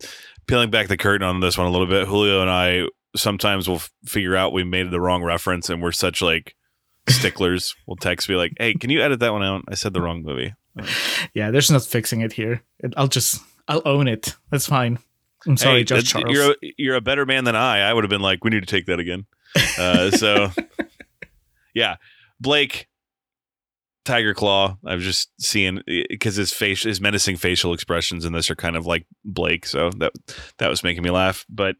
peeling 0.48 0.70
back 0.70 0.88
the 0.88 0.96
curtain 0.96 1.24
on 1.24 1.38
this 1.38 1.56
one 1.56 1.68
a 1.68 1.70
little 1.70 1.86
bit, 1.86 2.08
Julio 2.08 2.40
and 2.40 2.50
I 2.50 2.88
sometimes 3.14 3.68
will 3.68 3.76
f- 3.76 3.92
figure 4.04 4.34
out 4.34 4.52
we 4.52 4.64
made 4.64 4.90
the 4.90 5.00
wrong 5.00 5.22
reference 5.22 5.70
and 5.70 5.80
we're 5.80 5.92
such 5.92 6.20
like 6.20 6.56
sticklers. 7.08 7.76
we'll 7.86 7.94
text 7.96 8.28
me 8.28 8.34
like, 8.34 8.54
"Hey, 8.58 8.74
can 8.74 8.90
you 8.90 9.00
edit 9.00 9.20
that 9.20 9.32
one 9.32 9.44
out? 9.44 9.62
I 9.68 9.76
said 9.76 9.94
the 9.94 10.02
wrong 10.02 10.24
movie." 10.24 10.52
Yeah, 11.32 11.52
there's 11.52 11.70
not 11.70 11.84
fixing 11.84 12.22
it 12.22 12.32
here. 12.32 12.62
I'll 12.96 13.06
just 13.06 13.40
I'll 13.68 13.82
own 13.84 14.08
it. 14.08 14.34
That's 14.50 14.66
fine. 14.66 14.98
I'm 15.46 15.56
sorry, 15.56 15.78
hey, 15.78 15.84
Josh 15.84 16.04
Charles. 16.04 16.34
You're 16.34 16.50
a, 16.52 16.54
you're 16.76 16.96
a 16.96 17.00
better 17.00 17.24
man 17.24 17.44
than 17.44 17.56
I. 17.56 17.80
I 17.80 17.92
would 17.92 18.04
have 18.04 18.10
been 18.10 18.20
like, 18.20 18.44
"We 18.44 18.50
need 18.50 18.60
to 18.60 18.66
take 18.66 18.86
that 18.86 18.98
again." 18.98 19.26
Uh, 19.78 20.10
so, 20.12 20.50
yeah, 21.74 21.96
Blake. 22.40 22.86
Tiger 24.04 24.32
Claw. 24.32 24.78
I 24.86 24.94
was 24.94 25.04
just 25.04 25.30
seeing 25.38 25.82
because 25.86 26.36
his 26.36 26.50
face, 26.50 26.82
his 26.84 26.98
menacing 26.98 27.36
facial 27.36 27.74
expressions 27.74 28.24
in 28.24 28.32
this 28.32 28.50
are 28.50 28.56
kind 28.56 28.74
of 28.74 28.86
like 28.86 29.06
Blake, 29.22 29.66
so 29.66 29.90
that 29.98 30.12
that 30.56 30.70
was 30.70 30.82
making 30.82 31.02
me 31.02 31.10
laugh. 31.10 31.44
But 31.48 31.76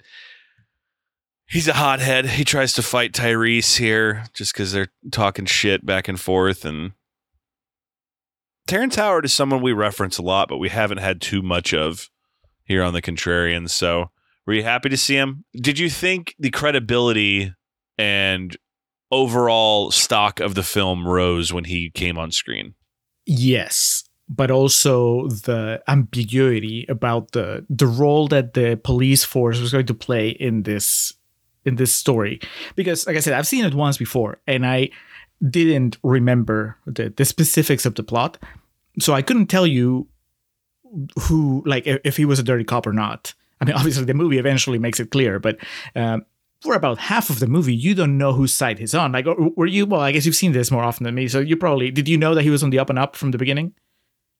he's 1.49 1.69
a 1.69 1.73
hothead. 1.73 2.27
He 2.27 2.45
tries 2.45 2.75
to 2.75 2.83
fight 2.83 3.13
Tyrese 3.13 3.79
here 3.79 4.25
just 4.35 4.53
because 4.53 4.73
they're 4.73 4.93
talking 5.11 5.47
shit 5.47 5.85
back 5.85 6.07
and 6.07 6.21
forth. 6.21 6.65
And 6.65 6.93
Terrence 8.67 8.97
Howard 8.97 9.25
is 9.25 9.33
someone 9.33 9.63
we 9.63 9.73
reference 9.73 10.19
a 10.19 10.23
lot, 10.23 10.49
but 10.49 10.59
we 10.59 10.69
haven't 10.69 10.99
had 10.99 11.21
too 11.21 11.41
much 11.41 11.73
of 11.73 12.11
here 12.69 12.85
on 12.85 12.93
the 12.93 13.03
Contrarians. 13.03 13.71
So 13.71 14.11
were 14.47 14.53
you 14.55 14.63
happy 14.63 14.89
to 14.91 14.97
see 14.97 15.17
him? 15.17 15.45
Did 15.55 15.79
you 15.79 15.91
think 15.91 16.35
the 16.39 16.51
credibility 16.51 17.53
and 17.99 18.57
overall 19.11 19.91
stock 19.91 20.39
of 20.39 20.55
the 20.55 20.63
film 20.63 21.09
rose 21.09 21.53
when 21.53 21.65
he 21.65 21.91
came 21.91 22.19
on 22.19 22.31
screen? 22.31 22.75
Yes, 23.27 24.05
but 24.29 24.51
also 24.51 25.29
the 25.29 25.83
ambiguity 25.89 26.87
about 26.89 27.33
the 27.33 27.67
the 27.69 27.87
role 27.87 28.29
that 28.29 28.55
the 28.55 28.81
police 28.85 29.25
force 29.25 29.61
was 29.61 29.73
going 29.73 29.87
to 29.87 29.95
play 29.95 30.31
in 30.31 30.63
this 30.63 31.15
in 31.65 31.77
this 31.77 31.93
story. 31.93 32.41
Because, 32.77 33.07
like 33.07 33.17
I 33.17 33.21
said, 33.21 33.35
I've 33.35 33.47
seen 33.47 33.65
it 33.65 33.75
once 33.75 33.99
before, 33.99 34.41
and 34.47 34.67
I 34.67 34.91
didn't 35.51 35.99
remember 36.03 36.77
the 36.87 37.13
the 37.15 37.25
specifics 37.25 37.85
of 37.87 37.95
the 37.95 38.03
plot, 38.03 38.39
so 38.99 39.13
I 39.13 39.23
couldn't 39.23 39.47
tell 39.47 39.67
you 39.67 40.09
who, 41.21 41.63
like, 41.67 41.87
if, 41.87 42.17
he 42.17 42.25
was 42.25 42.39
a 42.39 42.43
dirty 42.43 42.65
cop 42.65 42.87
or 42.87 42.93
not. 42.93 43.35
I 43.61 43.65
mean, 43.65 43.75
obviously, 43.77 44.05
the 44.05 44.15
movie 44.15 44.39
eventually 44.39 44.79
makes 44.79 45.01
it 45.01 45.11
clear, 45.11 45.39
but. 45.39 45.59
Um, 45.95 46.25
for 46.61 46.75
about 46.75 46.99
half 46.99 47.31
of 47.31 47.39
the 47.39 47.47
movie, 47.47 47.73
you 47.73 47.95
don't 47.95 48.19
know 48.19 48.33
whose 48.33 48.53
side 48.53 48.81
he's 48.81 48.93
on. 48.93 49.13
Like, 49.13 49.27
were 49.27 49.65
you? 49.65 49.87
Well, 49.87 50.01
I 50.01 50.11
guess 50.11 50.27
you've 50.27 50.35
seen 50.35 50.51
this 50.51 50.73
more 50.73 50.83
often 50.83 51.05
than 51.05 51.15
me, 51.15 51.29
so 51.29 51.39
you 51.39 51.57
probably 51.57 51.93
did. 51.93 52.09
You 52.09 52.19
know 52.19 52.35
that 52.35 52.43
he 52.43 52.51
was 52.51 52.65
on 52.65 52.71
the 52.71 52.81
up 52.81 52.91
and 52.91 52.99
up 52.99 53.15
from 53.15 53.31
the 53.31 53.39
beginning. 53.39 53.75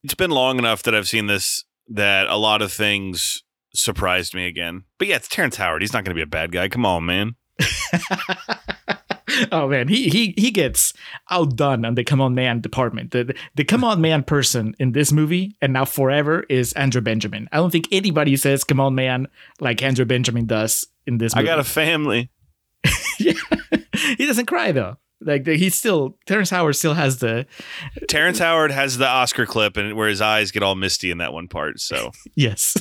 It's 0.03 0.15
been 0.15 0.33
long 0.33 0.59
enough 0.59 0.83
that 0.83 0.97
I've 0.97 1.07
seen 1.07 1.29
this 1.29 1.63
that 1.89 2.27
a 2.27 2.37
lot 2.37 2.61
of 2.61 2.73
things 2.73 3.45
surprised 3.73 4.35
me 4.35 4.47
again. 4.47 4.85
But 4.99 5.09
yeah, 5.09 5.17
it's 5.17 5.29
Terrence 5.29 5.57
Howard. 5.57 5.83
He's 5.83 5.93
not 5.93 6.05
going 6.05 6.11
to 6.11 6.19
be 6.19 6.23
a 6.23 6.27
bad 6.27 6.53
guy. 6.53 6.69
Come 6.69 6.87
on, 6.87 7.07
man. 7.07 7.37
oh 9.53 9.69
man, 9.69 9.89
he 9.89 10.09
he 10.09 10.35
he 10.37 10.51
gets 10.51 10.93
outdone 11.31 11.85
on 11.85 11.95
the 11.95 12.05
come 12.05 12.21
on 12.21 12.35
man 12.35 12.61
department. 12.61 13.11
The 13.11 13.35
the 13.55 13.65
come 13.65 13.85
on 13.85 14.01
man 14.01 14.23
person 14.23 14.75
in 14.79 14.93
this 14.93 15.13
movie 15.13 15.57
and 15.61 15.73
now 15.73 15.85
forever 15.85 16.45
is 16.49 16.73
Andre 16.75 17.01
Benjamin. 17.01 17.49
I 17.53 17.57
don't 17.57 17.71
think 17.71 17.89
anybody 17.93 18.37
says 18.37 18.65
come 18.65 18.81
on 18.81 18.95
man 18.95 19.29
like 19.61 19.83
Andre 19.83 20.05
Benjamin 20.05 20.47
does 20.47 20.87
in 21.07 21.19
this 21.19 21.35
Movie. 21.35 21.49
I 21.49 21.51
got 21.51 21.59
a 21.59 21.65
family. 21.65 22.31
yeah. 23.19 23.33
he 24.17 24.27
doesn't 24.27 24.47
cry 24.47 24.73
though. 24.73 24.97
Like 25.21 25.47
he's 25.47 25.75
still 25.75 26.17
Terrence 26.27 26.51
Howard 26.51 26.77
still 26.77 26.95
has 26.95 27.19
the 27.19 27.47
Terrence 28.09 28.39
Howard 28.39 28.71
has 28.71 28.99
the 28.99 29.09
Oscar 29.09 29.47
clip 29.47 29.77
and 29.77 29.97
where 29.97 30.09
his 30.09 30.21
eyes 30.21 30.53
get 30.53 30.63
all 30.63 30.77
misty 30.77 31.11
in 31.11 31.19
that 31.19 31.33
one 31.33 31.49
part. 31.49 31.81
So 31.81 32.13
yes. 32.37 32.77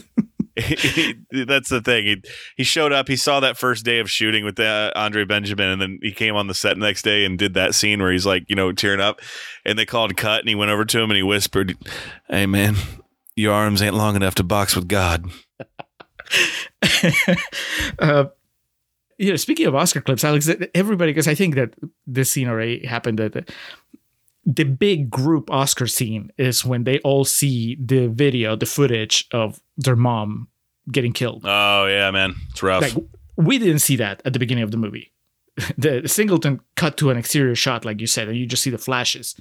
that's 1.45 1.69
the 1.69 1.81
thing. 1.81 2.05
He 2.05 2.23
he 2.57 2.63
showed 2.63 2.91
up. 2.91 3.07
He 3.07 3.15
saw 3.15 3.39
that 3.39 3.57
first 3.57 3.85
day 3.85 3.99
of 3.99 4.09
shooting 4.09 4.43
with 4.43 4.59
uh, 4.59 4.91
Andre 4.95 5.23
Benjamin, 5.23 5.69
and 5.69 5.81
then 5.81 5.99
he 6.01 6.11
came 6.11 6.35
on 6.35 6.47
the 6.47 6.53
set 6.53 6.77
next 6.77 7.03
day 7.03 7.25
and 7.25 7.37
did 7.37 7.53
that 7.53 7.75
scene 7.75 8.01
where 8.01 8.11
he's 8.11 8.25
like, 8.25 8.45
you 8.47 8.55
know, 8.55 8.71
tearing 8.71 8.99
up. 8.99 9.19
And 9.65 9.77
they 9.77 9.85
called 9.85 10.17
cut, 10.17 10.39
and 10.39 10.49
he 10.49 10.55
went 10.55 10.71
over 10.71 10.85
to 10.85 10.99
him 10.99 11.11
and 11.11 11.17
he 11.17 11.23
whispered, 11.23 11.77
"Hey, 12.27 12.45
man, 12.47 12.75
your 13.35 13.53
arms 13.53 13.81
ain't 13.81 13.95
long 13.95 14.15
enough 14.15 14.35
to 14.35 14.43
box 14.43 14.75
with 14.75 14.87
God." 14.87 15.25
uh, 17.99 18.25
you 19.17 19.29
know, 19.29 19.35
speaking 19.35 19.67
of 19.67 19.75
Oscar 19.75 20.01
clips, 20.01 20.23
Alex, 20.23 20.49
everybody, 20.73 21.11
because 21.11 21.27
I 21.27 21.35
think 21.35 21.55
that 21.55 21.73
this 22.05 22.31
scene 22.31 22.47
already 22.47 22.85
happened. 22.85 23.19
That 23.19 23.51
the 24.47 24.63
big 24.63 25.09
group 25.09 25.51
Oscar 25.51 25.87
scene 25.87 26.31
is 26.37 26.63
when 26.63 26.85
they 26.85 26.99
all 26.99 27.25
see 27.25 27.75
the 27.83 28.07
video, 28.07 28.55
the 28.55 28.65
footage 28.65 29.27
of 29.33 29.61
their 29.75 29.97
mom 29.97 30.47
getting 30.89 31.11
killed. 31.11 31.43
Oh 31.43 31.85
yeah, 31.85 32.09
man, 32.11 32.33
it's 32.49 32.63
rough. 32.63 32.81
Like 32.81 32.93
we 33.35 33.59
didn't 33.59 33.79
see 33.79 33.97
that 33.97 34.21
at 34.23 34.31
the 34.31 34.39
beginning 34.39 34.63
of 34.63 34.71
the 34.71 34.77
movie. 34.77 35.11
The 35.77 36.07
Singleton 36.07 36.61
cut 36.75 36.97
to 36.97 37.09
an 37.09 37.17
exterior 37.17 37.55
shot, 37.55 37.83
like 37.83 37.99
you 37.99 38.07
said, 38.07 38.29
and 38.29 38.37
you 38.37 38.45
just 38.45 38.63
see 38.63 38.69
the 38.69 38.77
flashes. 38.77 39.35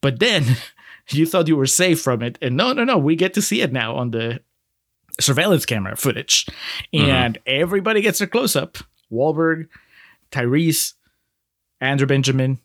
But 0.00 0.18
then 0.18 0.56
you 1.10 1.24
thought 1.24 1.46
you 1.46 1.56
were 1.56 1.66
safe 1.66 2.00
from 2.00 2.22
it, 2.22 2.36
and 2.42 2.56
no, 2.56 2.72
no, 2.72 2.82
no, 2.84 2.98
we 2.98 3.14
get 3.14 3.34
to 3.34 3.42
see 3.42 3.60
it 3.60 3.72
now 3.72 3.94
on 3.94 4.10
the 4.10 4.40
surveillance 5.20 5.66
camera 5.66 5.94
footage, 5.94 6.46
mm-hmm. 6.92 7.08
and 7.08 7.38
everybody 7.46 8.00
gets 8.00 8.20
a 8.20 8.26
close 8.26 8.56
up. 8.56 8.78
Wahlberg, 9.12 9.68
Tyrese, 10.32 10.94
Andre 11.80 12.06
Benjamin, 12.06 12.58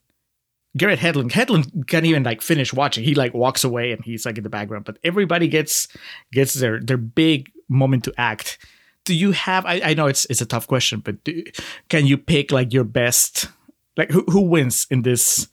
Garrett 0.76 0.99
Hedlund. 0.99 1.32
Hedlund 1.32 1.88
can't 1.88 2.05
even 2.05 2.24
like 2.24 2.41
finish 2.41 2.74
watching. 2.74 3.03
He 3.03 3.15
like 3.15 3.34
walks 3.34 3.63
away 3.63 3.91
and 3.91 4.03
he's 4.03 4.26
like 4.26 4.38
in 4.38 4.43
the 4.43 4.49
background. 4.49 4.86
But 4.86 4.97
everybody 5.03 5.47
gets 5.47 5.88
gets 6.32 6.53
their 6.53 6.80
their 6.80 6.97
big 6.97 7.51
moment 7.69 8.03
to 8.05 8.13
act. 8.17 8.57
Do 9.05 9.13
you 9.13 9.32
have? 9.32 9.65
I, 9.65 9.82
I 9.84 9.93
know 9.93 10.07
it's 10.07 10.26
it's 10.26 10.41
a 10.41 10.45
tough 10.45 10.67
question, 10.67 10.99
but 10.99 11.24
do, 11.24 11.43
can 11.89 12.07
you 12.07 12.17
pick 12.17 12.51
like 12.51 12.74
your 12.74 12.86
best? 12.86 13.49
Like 13.97 14.11
who 14.11 14.24
who 14.24 14.41
wins 14.41 14.88
in 14.89 15.03
this 15.03 15.47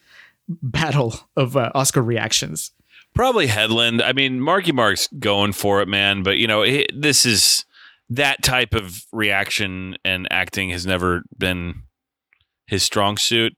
battle 0.48 1.14
of 1.36 1.56
uh, 1.56 1.70
Oscar 1.74 2.02
reactions? 2.02 2.72
Probably 3.14 3.48
Hedlund. 3.48 4.02
I 4.02 4.12
mean, 4.12 4.40
Marky 4.40 4.72
Mark's 4.72 5.08
going 5.18 5.52
for 5.52 5.82
it, 5.82 5.88
man. 5.88 6.22
But 6.22 6.38
you 6.38 6.46
know, 6.46 6.62
it, 6.62 6.90
this 6.94 7.26
is 7.26 7.64
that 8.08 8.42
type 8.42 8.74
of 8.74 9.04
reaction 9.12 9.96
and 10.04 10.26
acting 10.30 10.70
has 10.70 10.86
never 10.86 11.22
been 11.36 11.82
his 12.66 12.82
strong 12.82 13.16
suit. 13.16 13.54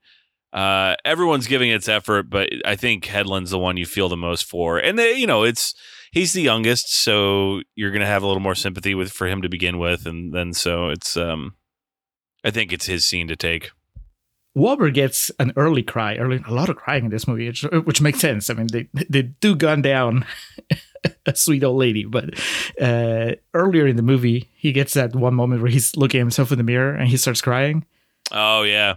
Uh, 0.53 0.95
everyone's 1.03 1.47
giving 1.47 1.71
its 1.71 1.89
effort, 1.89 2.29
but 2.29 2.49
I 2.63 2.75
think 2.75 3.05
Hedlund's 3.05 3.49
the 3.49 3.57
one 3.57 3.75
you 3.75 3.87
feel 3.87 4.07
the 4.07 4.15
most 4.15 4.45
for. 4.45 4.77
And 4.77 4.99
they, 4.99 5.13
you 5.13 5.25
know, 5.25 5.43
it's 5.43 5.73
he's 6.11 6.33
the 6.33 6.43
youngest, 6.43 6.93
so 6.93 7.61
you're 7.75 7.91
gonna 7.91 8.05
have 8.05 8.21
a 8.21 8.27
little 8.27 8.41
more 8.41 8.55
sympathy 8.55 8.93
with 8.93 9.11
for 9.11 9.27
him 9.27 9.41
to 9.41 9.49
begin 9.49 9.79
with, 9.79 10.05
and 10.05 10.31
then 10.31 10.53
so 10.53 10.89
it's 10.89 11.17
um, 11.17 11.55
I 12.43 12.51
think 12.51 12.71
it's 12.71 12.85
his 12.85 13.03
scene 13.03 13.27
to 13.29 13.35
take. 13.35 13.71
Wahlberg 14.55 14.93
gets 14.93 15.31
an 15.39 15.51
early 15.55 15.81
cry, 15.81 16.15
early 16.17 16.39
a 16.47 16.53
lot 16.53 16.69
of 16.69 16.75
crying 16.75 17.05
in 17.05 17.11
this 17.11 17.27
movie, 17.27 17.47
which, 17.47 17.63
which 17.63 18.01
makes 18.01 18.19
sense. 18.19 18.51
I 18.51 18.53
mean, 18.53 18.67
they 18.67 18.87
they 19.09 19.23
do 19.23 19.55
gun 19.55 19.81
down 19.81 20.25
a 21.25 21.35
sweet 21.35 21.63
old 21.63 21.77
lady, 21.77 22.05
but 22.05 22.39
uh, 22.79 23.31
earlier 23.55 23.87
in 23.87 23.95
the 23.95 24.03
movie, 24.03 24.49
he 24.55 24.71
gets 24.71 24.93
that 24.93 25.15
one 25.15 25.33
moment 25.33 25.63
where 25.63 25.71
he's 25.71 25.97
looking 25.97 26.19
at 26.19 26.23
himself 26.23 26.51
in 26.51 26.59
the 26.59 26.63
mirror 26.63 26.93
and 26.93 27.09
he 27.09 27.17
starts 27.17 27.41
crying. 27.41 27.85
Oh 28.31 28.61
yeah, 28.61 28.95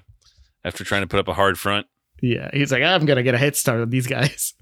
after 0.66 0.84
trying 0.84 1.02
to 1.02 1.06
put 1.06 1.20
up 1.20 1.28
a 1.28 1.34
hard 1.34 1.58
front. 1.58 1.86
Yeah, 2.20 2.50
he's 2.52 2.72
like, 2.72 2.82
I'm 2.82 3.06
gonna 3.06 3.22
get 3.22 3.34
a 3.34 3.38
head 3.38 3.56
start 3.56 3.80
on 3.80 3.90
these 3.90 4.06
guys. 4.06 4.54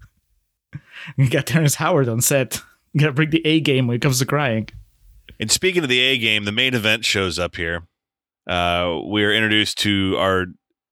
you 1.16 1.30
got 1.30 1.46
Terrence 1.46 1.76
Howard 1.76 2.08
on 2.08 2.20
set. 2.20 2.60
You 2.92 3.00
gotta 3.00 3.12
bring 3.12 3.30
the 3.30 3.44
A 3.46 3.60
game 3.60 3.86
when 3.86 3.96
it 3.96 4.02
comes 4.02 4.18
to 4.18 4.26
crying. 4.26 4.68
And 5.40 5.50
speaking 5.50 5.82
of 5.82 5.88
the 5.88 6.00
A 6.00 6.18
game, 6.18 6.44
the 6.44 6.52
main 6.52 6.74
event 6.74 7.04
shows 7.04 7.38
up 7.38 7.56
here. 7.56 7.88
Uh, 8.46 9.00
we 9.08 9.24
are 9.24 9.32
introduced 9.32 9.78
to 9.78 10.16
our 10.18 10.46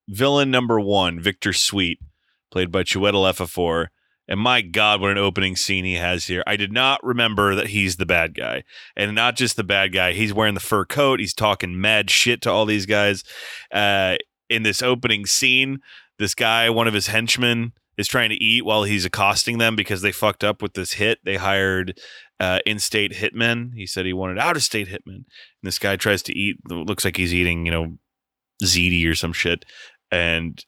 villain 0.08 0.50
number 0.50 0.80
one, 0.80 1.20
Victor 1.20 1.52
Sweet, 1.52 1.98
played 2.50 2.72
by 2.72 2.82
Chiwetel 2.82 3.30
Ejiofor. 3.30 3.88
And 4.28 4.40
my 4.40 4.62
God, 4.62 5.00
what 5.00 5.10
an 5.10 5.18
opening 5.18 5.56
scene 5.56 5.84
he 5.84 5.94
has 5.94 6.26
here! 6.26 6.44
I 6.46 6.56
did 6.56 6.72
not 6.72 7.02
remember 7.02 7.56
that 7.56 7.66
he's 7.66 7.96
the 7.96 8.06
bad 8.06 8.34
guy, 8.34 8.62
and 8.96 9.14
not 9.14 9.36
just 9.36 9.56
the 9.56 9.64
bad 9.64 9.92
guy. 9.92 10.12
He's 10.12 10.32
wearing 10.32 10.54
the 10.54 10.60
fur 10.60 10.84
coat. 10.84 11.18
He's 11.18 11.34
talking 11.34 11.80
mad 11.80 12.08
shit 12.08 12.40
to 12.42 12.50
all 12.50 12.64
these 12.64 12.86
guys. 12.86 13.24
Uh, 13.72 14.16
in 14.52 14.62
this 14.62 14.82
opening 14.82 15.26
scene, 15.26 15.80
this 16.18 16.34
guy, 16.34 16.70
one 16.70 16.86
of 16.86 16.94
his 16.94 17.08
henchmen, 17.08 17.72
is 17.98 18.08
trying 18.08 18.30
to 18.30 18.42
eat 18.42 18.64
while 18.64 18.84
he's 18.84 19.04
accosting 19.04 19.58
them 19.58 19.76
because 19.76 20.02
they 20.02 20.12
fucked 20.12 20.44
up 20.44 20.62
with 20.62 20.74
this 20.74 20.94
hit. 20.94 21.18
They 21.24 21.36
hired 21.36 21.98
uh, 22.40 22.60
in-state 22.64 23.12
hitmen. 23.12 23.74
He 23.74 23.86
said 23.86 24.06
he 24.06 24.12
wanted 24.12 24.38
out-of-state 24.38 24.88
hitmen. 24.88 25.16
And 25.16 25.24
this 25.62 25.78
guy 25.78 25.96
tries 25.96 26.22
to 26.24 26.36
eat. 26.36 26.56
Looks 26.68 27.04
like 27.04 27.16
he's 27.16 27.34
eating, 27.34 27.66
you 27.66 27.72
know, 27.72 27.98
ziti 28.64 29.08
or 29.08 29.14
some 29.14 29.32
shit. 29.32 29.64
And 30.10 30.64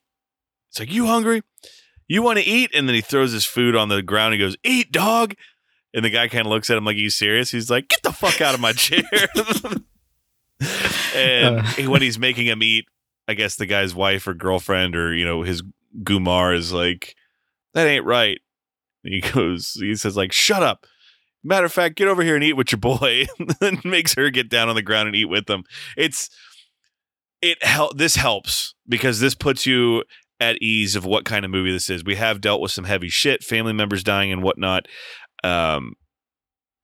it's 0.71 0.79
like, 0.81 0.93
"You 0.93 1.07
hungry? 1.07 1.43
You 2.09 2.23
want 2.23 2.39
to 2.39 2.45
eat?" 2.45 2.71
And 2.75 2.89
then 2.89 2.95
he 2.95 3.01
throws 3.01 3.33
his 3.33 3.45
food 3.47 3.75
on 3.77 3.89
the 3.89 4.03
ground. 4.03 4.35
and 4.35 4.41
goes, 4.41 4.57
"Eat, 4.65 4.93
dog." 4.93 5.35
And 5.95 6.05
the 6.05 6.11
guy 6.11 6.29
kind 6.29 6.47
of 6.47 6.51
looks 6.51 6.69
at 6.71 6.77
him 6.77 6.85
like, 6.85 6.97
"You 6.97 7.11
serious?" 7.11 7.51
He's 7.53 7.71
like, 7.71 7.89
"Get 7.89 8.03
the 8.03 8.13
fuck 8.13 8.41
out 8.41 8.55
of 8.55 8.61
my 8.61 8.73
chair." 8.73 9.03
and 11.15 11.59
Uh. 11.59 11.91
when 11.91 12.03
he's 12.03 12.19
making 12.19 12.47
him 12.47 12.63
eat, 12.63 12.87
I 13.29 13.35
guess 13.35 13.57
the 13.57 13.67
guy's 13.67 13.95
wife 13.95 14.27
or 14.27 14.35
girlfriend 14.35 14.97
or 14.97 15.15
you 15.15 15.25
know 15.25 15.43
his 15.43 15.63
Gumar 16.03 16.57
is 16.57 16.73
like, 16.73 17.15
"That 17.75 17.87
ain't 17.87 18.05
right." 18.05 18.39
And 19.03 19.15
he 19.15 19.21
goes, 19.33 19.77
he 19.79 19.95
says 19.97 20.17
like, 20.17 20.33
"Shut 20.33 20.63
up." 20.63 20.87
Matter 21.47 21.67
of 21.67 21.73
fact, 21.73 21.97
get 21.97 22.09
over 22.09 22.23
here 22.23 22.35
and 22.35 22.45
eat 22.45 22.55
with 22.55 22.73
your 22.73 22.79
boy, 22.79 23.27
and 23.61 23.85
makes 23.85 24.15
her 24.15 24.31
get 24.31 24.49
down 24.49 24.69
on 24.69 24.75
the 24.75 24.83
ground 24.83 25.09
and 25.09 25.17
eat 25.17 25.27
with 25.27 25.47
them. 25.47 25.65
It's 25.97 26.31
it 27.43 27.63
help. 27.63 27.99
This 27.99 28.17
helps 28.17 28.75
because 28.89 29.21
this 29.21 29.35
puts 29.35 29.67
you 29.67 30.05
at 30.41 30.61
ease 30.61 30.97
of 30.97 31.05
what 31.05 31.25
kind 31.25 31.45
of 31.45 31.51
movie 31.51 31.73
this 31.73 31.91
is. 31.91 32.05
We 32.05 32.17
have 32.17 32.41
dealt 32.41 32.61
with 32.61 32.73
some 32.73 32.85
heavy 32.85 33.09
shit, 33.09 33.43
family 33.45 33.73
members 33.73 34.03
dying 34.03 34.33
and 34.33 34.43
whatnot. 34.43 34.87
Um, 35.43 35.95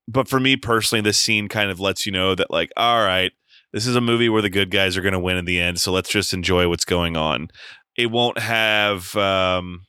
but 0.07 0.29
for 0.29 0.41
me 0.41 0.57
personally, 0.57 1.03
this 1.03 1.19
scene 1.19 1.49
kind 1.49 1.71
of 1.71 1.81
lets 1.81 2.05
you 2.05 2.13
know 2.13 2.35
that 2.35 2.51
like, 2.51 2.71
all 2.77 3.05
right, 3.05 3.33
this 3.73 3.87
is 3.87 3.95
a 3.97 4.01
movie 4.01 4.29
where 4.29 4.43
the 4.43 4.51
good 4.51 4.71
guys 4.71 4.97
are 4.97 5.03
going 5.03 5.13
to 5.13 5.19
win 5.21 5.37
in 5.37 5.45
the 5.45 5.61
end. 5.61 5.81
So 5.81 5.93
let's 5.93 6.09
just 6.11 6.33
enjoy 6.33 6.69
what's 6.69 6.85
going 6.85 7.17
on. 7.17 7.49
It 7.97 8.11
won't 8.11 8.39
have 8.39 9.15
um, 9.17 9.83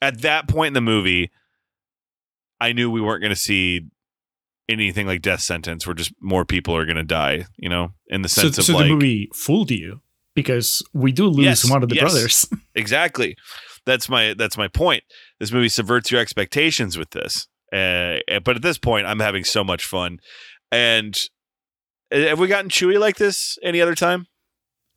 at 0.00 0.20
that 0.22 0.48
point 0.48 0.68
in 0.68 0.74
the 0.74 0.80
movie. 0.80 1.30
I 2.60 2.72
knew 2.72 2.90
we 2.90 3.00
weren't 3.00 3.20
going 3.22 3.34
to 3.34 3.40
see 3.40 3.82
anything 4.68 5.06
like 5.06 5.20
death 5.22 5.40
sentence, 5.40 5.86
where 5.86 5.94
just 5.94 6.12
more 6.20 6.44
people 6.44 6.76
are 6.76 6.84
going 6.84 6.96
to 6.96 7.02
die. 7.02 7.46
You 7.56 7.68
know, 7.68 7.92
in 8.06 8.22
the 8.22 8.28
So, 8.28 8.42
sense 8.42 8.58
of 8.58 8.64
so 8.64 8.74
like 8.74 8.84
the 8.84 8.90
movie 8.94 9.28
fooled 9.34 9.70
you 9.70 10.00
because 10.34 10.82
we 10.94 11.12
do 11.12 11.26
lose 11.26 11.44
Yes, 11.44 11.70
one 11.70 11.82
of 11.82 11.88
the 11.88 11.96
yes. 11.96 12.02
brothers. 12.02 12.46
exactly 12.74 13.36
that's 13.84 14.08
my 14.08 14.32
that's 14.38 14.56
my 14.56 14.68
point 14.68 15.02
this 15.40 15.50
movie 15.50 15.68
subverts 15.68 16.08
your 16.10 16.20
expectations 16.20 16.96
with 16.96 17.10
this 17.10 17.48
uh, 17.72 18.16
but 18.44 18.54
at 18.56 18.62
this 18.62 18.78
point 18.78 19.04
i'm 19.06 19.18
having 19.18 19.42
so 19.42 19.64
much 19.64 19.84
fun 19.84 20.18
and 20.70 21.24
have 22.12 22.38
we 22.38 22.46
gotten 22.46 22.70
Chewie 22.70 23.00
like 23.00 23.16
this 23.16 23.58
any 23.62 23.80
other 23.80 23.94
time 23.94 24.26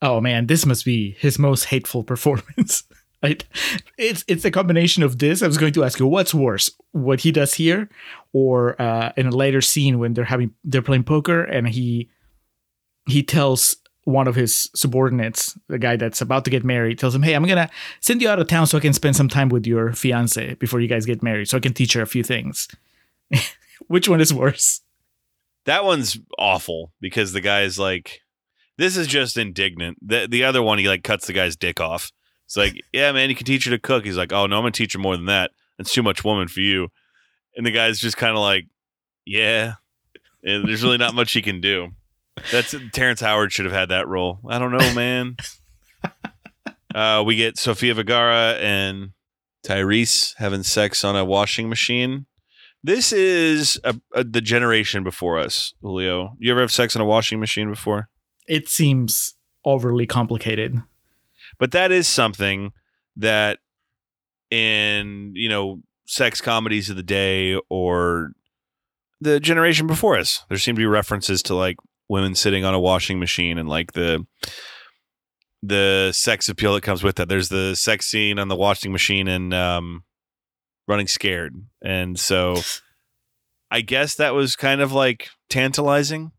Oh 0.02 0.22
man, 0.22 0.48
this 0.48 0.66
must 0.66 0.86
be 0.86 1.16
his 1.20 1.40
most 1.40 1.66
hateful 1.66 2.04
performance. 2.04 2.84
It's 3.98 4.24
it's 4.28 4.46
a 4.46 4.52
combination 4.52 5.02
of 5.02 5.18
this. 5.18 5.42
I 5.42 5.48
was 5.48 5.58
going 5.58 5.74
to 5.74 5.84
ask 5.84 5.98
you, 5.98 6.06
what's 6.06 6.32
worse, 6.32 6.70
what 6.92 7.22
he 7.22 7.32
does 7.32 7.56
here, 7.56 7.90
or 8.34 8.80
uh, 8.80 9.14
in 9.18 9.26
a 9.26 9.32
later 9.32 9.62
scene 9.62 9.98
when 9.98 10.14
they're 10.14 10.26
having 10.26 10.54
they're 10.64 10.84
playing 10.84 11.06
poker 11.06 11.44
and 11.44 11.68
he 11.68 12.12
he 13.08 13.24
tells 13.24 13.78
one 14.04 14.28
of 14.28 14.36
his 14.36 14.70
subordinates, 14.76 15.58
the 15.70 15.80
guy 15.80 15.96
that's 15.96 16.22
about 16.22 16.46
to 16.46 16.52
get 16.52 16.64
married, 16.64 17.00
tells 17.00 17.16
him, 17.16 17.24
"Hey, 17.24 17.34
I'm 17.34 17.48
gonna 17.48 17.72
send 18.00 18.22
you 18.22 18.30
out 18.30 18.38
of 18.38 18.48
town 18.48 18.68
so 18.68 18.78
I 18.78 18.82
can 18.82 18.94
spend 18.94 19.16
some 19.16 19.30
time 19.30 19.50
with 19.50 19.66
your 19.66 19.94
fiance 19.94 20.54
before 20.56 20.80
you 20.80 20.88
guys 20.88 21.08
get 21.08 21.24
married, 21.24 21.50
so 21.50 21.58
I 21.58 21.62
can 21.62 21.74
teach 21.74 21.94
her 21.94 22.04
a 22.04 22.08
few 22.08 22.22
things." 22.22 22.68
Which 23.88 24.08
one 24.08 24.22
is 24.22 24.32
worse? 24.36 24.82
That 25.66 25.84
one's 25.84 26.18
awful 26.38 26.92
because 27.02 27.34
the 27.34 27.42
guy's 27.42 27.78
like 27.78 28.22
this 28.78 28.98
is 28.98 29.08
just 29.08 29.38
indignant. 29.38 29.98
The, 30.02 30.28
the 30.30 30.44
other 30.44 30.62
one 30.62 30.80
he 30.80 30.88
like 30.88 31.04
cuts 31.04 31.28
the 31.28 31.34
guy's 31.34 31.56
dick 31.56 31.80
off. 31.80 32.12
It's 32.46 32.58
like 32.58 32.74
yeah 32.94 33.12
man 33.12 33.30
you 33.30 33.36
can 33.36 33.46
teach 33.46 33.66
her 33.66 33.72
to 33.72 33.80
cook. 33.80 34.06
He's 34.06 34.18
like 34.18 34.32
oh 34.32 34.48
no 34.48 34.58
i'm 34.58 34.64
gonna 34.64 34.72
teach 34.72 34.94
her 34.94 35.00
more 35.00 35.16
than 35.16 35.26
that. 35.26 35.52
It's 35.78 35.94
too 35.94 36.04
much 36.04 36.24
woman 36.24 36.48
for 36.48 36.62
you. 36.62 36.90
And 37.56 37.66
the 37.66 37.72
guy's 37.72 38.00
just 38.00 38.18
kind 38.18 38.36
of 38.36 38.42
like 38.42 38.66
yeah. 39.26 39.76
And 40.44 40.68
there's 40.68 40.84
really 40.84 40.98
not 40.98 41.16
much 41.16 41.32
he 41.32 41.42
can 41.42 41.60
do. 41.60 41.90
That's 42.52 42.76
terrence 42.94 43.22
howard 43.22 43.52
should 43.52 43.66
have 43.66 43.74
had 43.74 43.90
that 43.90 44.08
role. 44.08 44.40
I 44.48 44.60
don't 44.60 44.72
know 44.72 44.94
man. 44.94 45.38
Uh, 46.94 47.22
we 47.22 47.36
get 47.36 47.58
sofia 47.58 47.94
vergara 47.94 48.54
and 48.62 49.10
tyrese 49.68 50.34
having 50.38 50.64
sex 50.64 51.04
on 51.04 51.18
a 51.18 51.26
washing 51.26 51.68
machine 51.68 52.26
this 52.86 53.12
is 53.12 53.80
a, 53.84 53.96
a, 54.14 54.24
the 54.24 54.42
generation 54.42 55.04
before 55.04 55.40
us, 55.40 55.74
Julio. 55.82 56.36
You 56.38 56.52
ever 56.52 56.62
have 56.62 56.72
sex 56.72 56.96
in 56.96 57.02
a 57.02 57.06
washing 57.06 57.40
machine 57.40 57.70
before? 57.70 58.10
It 58.48 58.70
seems 58.70 59.34
overly 59.66 60.06
complicated. 60.06 60.80
But 61.58 61.72
that 61.72 61.92
is 61.92 62.08
something 62.08 62.74
that 63.16 63.58
in, 64.52 65.32
you 65.36 65.50
know, 65.50 65.82
sex 66.06 66.42
comedies 66.42 66.92
of 66.92 66.96
the 66.96 67.04
day 67.04 67.60
or 67.70 68.34
the 69.20 69.40
generation 69.40 69.88
before 69.88 70.16
us, 70.16 70.46
there 70.50 70.58
seem 70.60 70.76
to 70.76 70.80
be 70.80 70.86
references 70.86 71.42
to 71.44 71.56
like 71.56 71.78
women 72.08 72.36
sitting 72.36 72.66
on 72.66 72.76
a 72.76 72.80
washing 72.80 73.20
machine 73.20 73.58
and 73.58 73.68
like 73.68 73.94
the 73.94 74.26
the 75.64 76.12
sex 76.14 76.48
appeal 76.48 76.76
that 76.76 76.84
comes 76.84 77.02
with 77.04 77.16
that. 77.16 77.30
There's 77.30 77.50
the 77.50 77.74
sex 77.74 78.06
scene 78.06 78.38
on 78.38 78.48
the 78.48 78.56
washing 78.56 78.92
machine 78.92 79.28
and 79.28 79.52
um 79.56 80.04
running 80.88 81.08
scared. 81.08 81.56
And 81.82 82.20
so 82.20 82.58
I 83.72 83.82
guess 83.82 84.16
that 84.16 84.34
was 84.34 84.56
kind 84.56 84.82
of 84.82 84.92
like 84.92 85.30
tantalizing. 85.50 86.32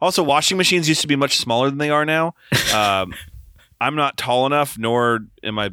Also, 0.00 0.22
washing 0.22 0.56
machines 0.56 0.88
used 0.88 1.00
to 1.00 1.08
be 1.08 1.16
much 1.16 1.38
smaller 1.38 1.68
than 1.70 1.78
they 1.78 1.90
are 1.90 2.04
now. 2.04 2.34
Um, 2.74 3.14
I'm 3.80 3.96
not 3.96 4.16
tall 4.16 4.46
enough, 4.46 4.78
nor 4.78 5.20
am 5.42 5.58
I 5.58 5.70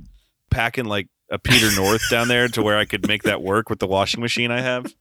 packing 0.49 0.85
like 0.85 1.07
a 1.29 1.39
Peter 1.39 1.73
North 1.75 2.01
down 2.09 2.27
there 2.27 2.47
to 2.49 2.61
where 2.61 2.77
I 2.77 2.85
could 2.85 3.07
make 3.07 3.23
that 3.23 3.41
work 3.41 3.69
with 3.69 3.79
the 3.79 3.87
washing 3.87 4.21
machine 4.21 4.51
I 4.51 4.61
have. 4.61 4.93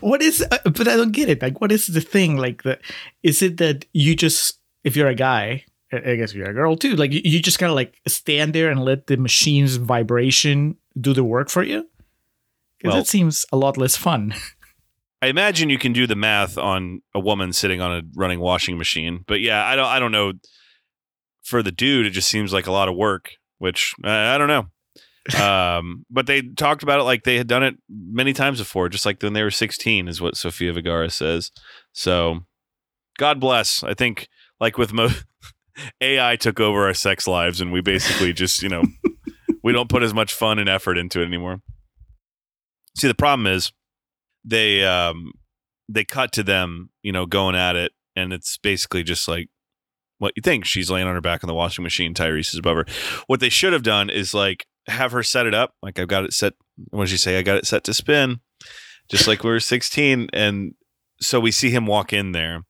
What 0.00 0.20
is? 0.20 0.44
Uh, 0.50 0.58
but 0.64 0.88
I 0.88 0.96
don't 0.96 1.12
get 1.12 1.28
it. 1.28 1.40
Like, 1.40 1.60
what 1.60 1.70
is 1.70 1.86
the 1.86 2.00
thing? 2.00 2.36
Like, 2.36 2.64
the 2.64 2.78
is 3.22 3.40
it 3.40 3.58
that 3.58 3.86
you 3.92 4.16
just, 4.16 4.58
if 4.82 4.96
you're 4.96 5.08
a 5.08 5.14
guy, 5.14 5.64
I 5.92 6.16
guess 6.16 6.30
if 6.30 6.36
you're 6.36 6.50
a 6.50 6.54
girl 6.54 6.76
too, 6.76 6.96
like 6.96 7.12
you, 7.12 7.20
you 7.24 7.40
just 7.40 7.58
kind 7.58 7.70
of 7.70 7.76
like 7.76 8.00
stand 8.06 8.52
there 8.52 8.70
and 8.70 8.84
let 8.84 9.06
the 9.06 9.16
machine's 9.16 9.76
vibration 9.76 10.76
do 11.00 11.12
the 11.12 11.24
work 11.24 11.50
for 11.50 11.62
you? 11.62 11.88
Because 12.80 12.94
Well- 12.94 13.02
that 13.02 13.08
seems 13.08 13.46
a 13.52 13.56
lot 13.56 13.76
less 13.76 13.96
fun. 13.96 14.34
I 15.22 15.26
imagine 15.26 15.68
you 15.68 15.78
can 15.78 15.92
do 15.92 16.06
the 16.06 16.16
math 16.16 16.56
on 16.56 17.02
a 17.14 17.20
woman 17.20 17.52
sitting 17.52 17.82
on 17.82 17.92
a 17.92 18.02
running 18.14 18.40
washing 18.40 18.78
machine, 18.78 19.22
but 19.26 19.42
yeah, 19.42 19.66
I 19.66 19.76
don't. 19.76 19.86
I 19.86 19.98
don't 19.98 20.12
know. 20.12 20.32
For 21.42 21.62
the 21.62 21.72
dude, 21.72 22.06
it 22.06 22.10
just 22.10 22.28
seems 22.28 22.54
like 22.54 22.66
a 22.66 22.72
lot 22.72 22.88
of 22.88 22.96
work, 22.96 23.32
which 23.58 23.92
uh, 24.02 24.08
I 24.08 24.38
don't 24.38 24.48
know. 24.48 24.66
um, 25.42 26.06
but 26.10 26.26
they 26.26 26.40
talked 26.40 26.82
about 26.82 27.00
it 27.00 27.02
like 27.02 27.24
they 27.24 27.36
had 27.36 27.46
done 27.46 27.62
it 27.62 27.76
many 27.88 28.32
times 28.32 28.58
before, 28.58 28.88
just 28.88 29.04
like 29.04 29.22
when 29.22 29.34
they 29.34 29.42
were 29.42 29.50
16, 29.50 30.08
is 30.08 30.20
what 30.20 30.36
Sofia 30.36 30.72
Vergara 30.72 31.10
says. 31.10 31.50
So, 31.92 32.40
God 33.18 33.38
bless. 33.40 33.82
I 33.82 33.92
think, 33.92 34.28
like 34.58 34.78
with 34.78 34.94
most 34.94 35.24
AI, 36.00 36.36
took 36.36 36.60
over 36.60 36.86
our 36.86 36.94
sex 36.94 37.26
lives, 37.26 37.60
and 37.60 37.72
we 37.72 37.82
basically 37.82 38.32
just, 38.32 38.62
you 38.62 38.70
know, 38.70 38.84
we 39.62 39.72
don't 39.72 39.90
put 39.90 40.02
as 40.02 40.14
much 40.14 40.32
fun 40.32 40.58
and 40.58 40.68
effort 40.68 40.96
into 40.96 41.20
it 41.20 41.26
anymore. 41.26 41.60
See, 43.00 43.08
the 43.08 43.14
problem 43.14 43.46
is 43.46 43.72
they 44.44 44.84
um 44.84 45.32
they 45.88 46.04
cut 46.04 46.32
to 46.32 46.42
them, 46.42 46.90
you 47.02 47.12
know, 47.12 47.24
going 47.24 47.56
at 47.56 47.76
it, 47.76 47.92
and 48.14 48.30
it's 48.30 48.58
basically 48.58 49.02
just 49.02 49.26
like 49.26 49.48
what 50.18 50.34
you 50.36 50.42
think. 50.42 50.66
She's 50.66 50.90
laying 50.90 51.06
on 51.06 51.14
her 51.14 51.22
back 51.22 51.42
on 51.42 51.48
the 51.48 51.54
washing 51.54 51.82
machine. 51.82 52.12
Tyrese 52.12 52.52
is 52.52 52.58
above 52.58 52.76
her. 52.76 52.84
What 53.26 53.40
they 53.40 53.48
should 53.48 53.72
have 53.72 53.82
done 53.82 54.10
is 54.10 54.34
like 54.34 54.66
have 54.86 55.12
her 55.12 55.22
set 55.22 55.46
it 55.46 55.54
up. 55.54 55.74
Like 55.82 55.98
I've 55.98 56.08
got 56.08 56.24
it 56.24 56.34
set. 56.34 56.52
What 56.90 57.04
did 57.04 57.12
she 57.12 57.16
say? 57.16 57.38
I 57.38 57.42
got 57.42 57.56
it 57.56 57.66
set 57.66 57.84
to 57.84 57.94
spin, 57.94 58.40
just 59.10 59.26
like 59.26 59.42
we 59.42 59.48
were 59.48 59.60
sixteen. 59.60 60.28
And 60.34 60.74
so 61.22 61.40
we 61.40 61.50
see 61.50 61.70
him 61.70 61.86
walk 61.86 62.12
in 62.12 62.32
there, 62.32 62.64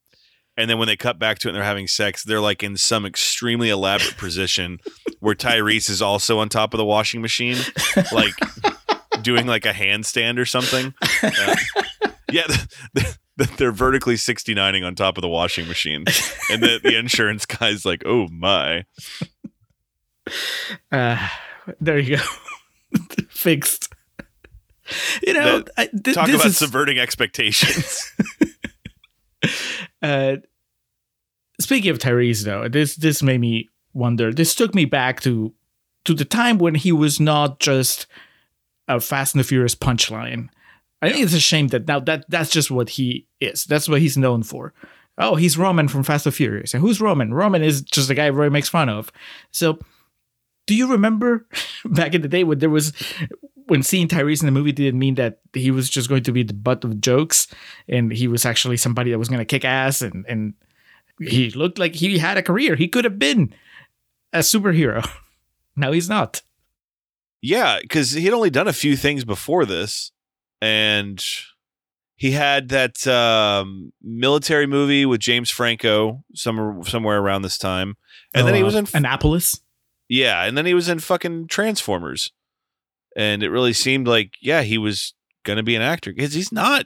and 0.57 0.71
then 0.71 0.79
when 0.79 0.87
they 0.87 0.97
cut 0.97 1.19
back 1.19 1.41
to 1.41 1.49
it 1.49 1.51
and 1.51 1.57
they're 1.57 1.65
having 1.65 1.89
sex, 1.89 2.23
they're 2.23 2.41
like 2.41 2.63
in 2.63 2.77
some 2.77 3.05
extremely 3.05 3.69
elaborate 3.69 4.17
position 4.17 4.79
where 5.19 5.35
Tyrese 5.35 5.91
is 5.91 6.01
also 6.01 6.39
on 6.39 6.49
top 6.49 6.73
of 6.73 6.79
the 6.79 6.85
washing 6.85 7.21
machine, 7.21 7.57
like 8.13 8.35
doing 9.23 9.47
like 9.47 9.67
a 9.67 9.73
handstand 9.73 10.39
or 10.39 10.45
something. 10.45 10.95
Uh, 11.23 11.55
yeah, 12.33 12.47
th- 12.47 13.17
th- 13.39 13.51
they're 13.57 13.73
vertically 13.73 14.15
69ing 14.15 14.85
on 14.87 14.95
top 14.95 15.17
of 15.19 15.23
the 15.23 15.29
washing 15.29 15.67
machine. 15.69 16.05
And 16.51 16.63
the, 16.63 16.81
the 16.83 16.97
insurance 16.97 17.47
guy's 17.47 17.85
like, 17.85 18.03
oh 18.07 18.29
my. 18.29 18.85
Uh, 20.93 21.29
there 21.81 21.99
you 21.99 22.17
go. 22.17 22.23
Fixed. 23.29 23.93
You 25.23 25.35
know, 25.35 25.61
That- 25.61 25.71
I, 25.77 25.87
th- 25.87 26.15
Talk 26.15 26.29
about 26.29 26.47
is, 26.47 26.59
subverting 26.59 26.99
expectations. 26.99 28.13
uh, 30.03 30.37
speaking 31.61 31.91
of 31.91 31.99
Tyrese, 31.99 32.45
though, 32.45 32.69
this 32.69 32.97
this 32.97 33.23
made 33.23 33.41
me 33.41 33.69
wonder. 33.93 34.33
This 34.33 34.55
took 34.55 34.75
me 34.75 34.85
back 34.85 35.21
to 35.23 35.53
to 36.05 36.15
the 36.15 36.25
time 36.25 36.59
when 36.59 36.75
he 36.75 36.91
was 36.93 37.21
not 37.21 37.61
just 37.61 38.07
a 38.97 39.01
Fast 39.01 39.35
and 39.35 39.41
the 39.41 39.47
Furious 39.47 39.75
punchline. 39.75 40.49
I 41.03 41.11
think 41.11 41.25
it's 41.25 41.35
a 41.35 41.41
shame 41.41 41.69
that 41.69 41.89
now 41.89 42.01
that 42.01 42.27
that's 42.29 42.51
just 42.51 42.71
what 42.71 42.91
he 42.91 43.27
is. 43.41 43.65
That's 43.65 43.89
what 43.89 44.01
he's 44.01 44.19
known 44.19 44.43
for. 44.43 44.75
Oh, 45.19 45.37
he's 45.37 45.59
Roman 45.59 45.89
from 45.89 46.03
Fast 46.03 46.27
and 46.27 46.35
Furious. 46.35 46.75
And 46.75 46.83
who's 46.83 47.01
Roman? 47.01 47.35
Roman 47.35 47.63
is 47.63 47.83
just 47.83 48.09
the 48.09 48.15
guy 48.15 48.29
Roy 48.31 48.51
makes 48.51 48.69
fun 48.69 48.89
of. 48.89 49.11
So, 49.51 49.79
do 50.67 50.75
you 50.75 50.91
remember 50.91 51.47
back 51.85 52.15
in 52.15 52.23
the 52.23 52.29
day 52.29 52.45
when 52.45 52.59
there 52.59 52.71
was 52.71 52.93
when 53.67 53.83
seeing 53.83 54.09
Tyrese 54.09 54.43
in 54.43 54.47
the 54.47 54.53
movie 54.53 54.73
didn't 54.73 54.99
mean 54.99 55.15
that 55.15 55.41
he 55.53 55.71
was 55.71 55.89
just 55.89 56.09
going 56.09 56.25
to 56.25 56.33
be 56.33 56.43
the 56.43 56.55
butt 56.55 56.85
of 56.85 57.01
jokes 57.01 57.47
and 57.89 58.13
he 58.13 58.27
was 58.29 58.45
actually 58.45 58.77
somebody 58.77 59.11
that 59.11 59.19
was 59.19 59.29
going 59.29 59.39
to 59.39 59.45
kick 59.45 59.65
ass 59.65 60.03
and 60.03 60.25
and 60.29 60.55
he 61.21 61.51
looked 61.51 61.79
like 61.79 61.95
he 61.95 62.19
had 62.19 62.39
a 62.39 62.43
career. 62.43 62.77
He 62.77 62.89
could 62.89 63.05
have 63.05 63.19
been 63.19 63.55
a 64.33 64.39
superhero. 64.39 65.09
now 65.77 65.93
he's 65.93 66.09
not. 66.09 66.43
Yeah, 67.43 67.79
because 67.81 68.13
he'd 68.13 68.33
only 68.33 68.51
done 68.51 68.69
a 68.69 68.73
few 68.73 68.97
things 68.97 69.25
before 69.25 69.65
this, 69.65 70.13
and 70.61 71.25
he 72.17 72.33
had 72.33 72.69
that 72.69 73.07
um, 73.07 73.93
military 74.03 74.67
movie 74.67 75.07
with 75.07 75.21
James 75.21 75.49
Franco 75.51 76.23
somewhere 76.35 76.83
somewhere 76.85 77.19
around 77.19 77.43
this 77.43 77.57
time, 77.59 77.97
and 78.35 78.47
then 78.47 78.55
he 78.55 78.63
Uh, 78.63 78.67
was 78.67 78.75
in 78.75 78.87
Annapolis. 78.93 79.61
yeah, 80.09 80.45
and 80.45 80.57
then 80.59 80.67
he 80.67 80.75
was 80.75 80.89
in 80.89 80.99
fucking 80.99 81.47
Transformers, 81.49 82.31
and 83.17 83.43
it 83.43 83.49
really 83.51 83.73
seemed 83.73 84.07
like 84.07 84.33
yeah 84.43 84.61
he 84.63 84.77
was 84.77 85.15
gonna 85.45 85.63
be 85.63 85.75
an 85.77 85.83
actor 85.83 86.13
because 86.13 86.35
he's 86.35 86.53
not 86.53 86.85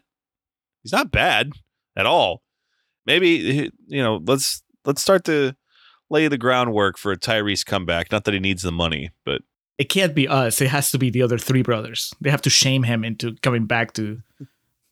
he's 0.84 0.92
not 0.92 1.10
bad 1.10 1.50
at 1.96 2.06
all. 2.06 2.42
Maybe 3.06 3.70
you 3.88 4.02
know 4.02 4.20
let's 4.24 4.62
let's 4.84 5.02
start 5.02 5.24
to 5.24 5.56
lay 6.10 6.28
the 6.28 6.38
groundwork 6.38 6.96
for 6.96 7.10
a 7.10 7.16
Tyrese 7.18 7.66
comeback. 7.66 8.12
Not 8.12 8.22
that 8.24 8.34
he 8.34 8.40
needs 8.40 8.62
the 8.62 8.70
money, 8.70 9.10
but 9.24 9.42
It 9.78 9.88
can't 9.88 10.14
be 10.14 10.28
us. 10.28 10.60
It 10.60 10.68
has 10.68 10.90
to 10.92 10.98
be 10.98 11.10
the 11.10 11.22
other 11.22 11.38
three 11.38 11.62
brothers. 11.62 12.14
They 12.20 12.30
have 12.30 12.42
to 12.42 12.50
shame 12.50 12.84
him 12.84 13.04
into 13.04 13.34
coming 13.42 13.66
back 13.66 13.92
to, 13.94 14.20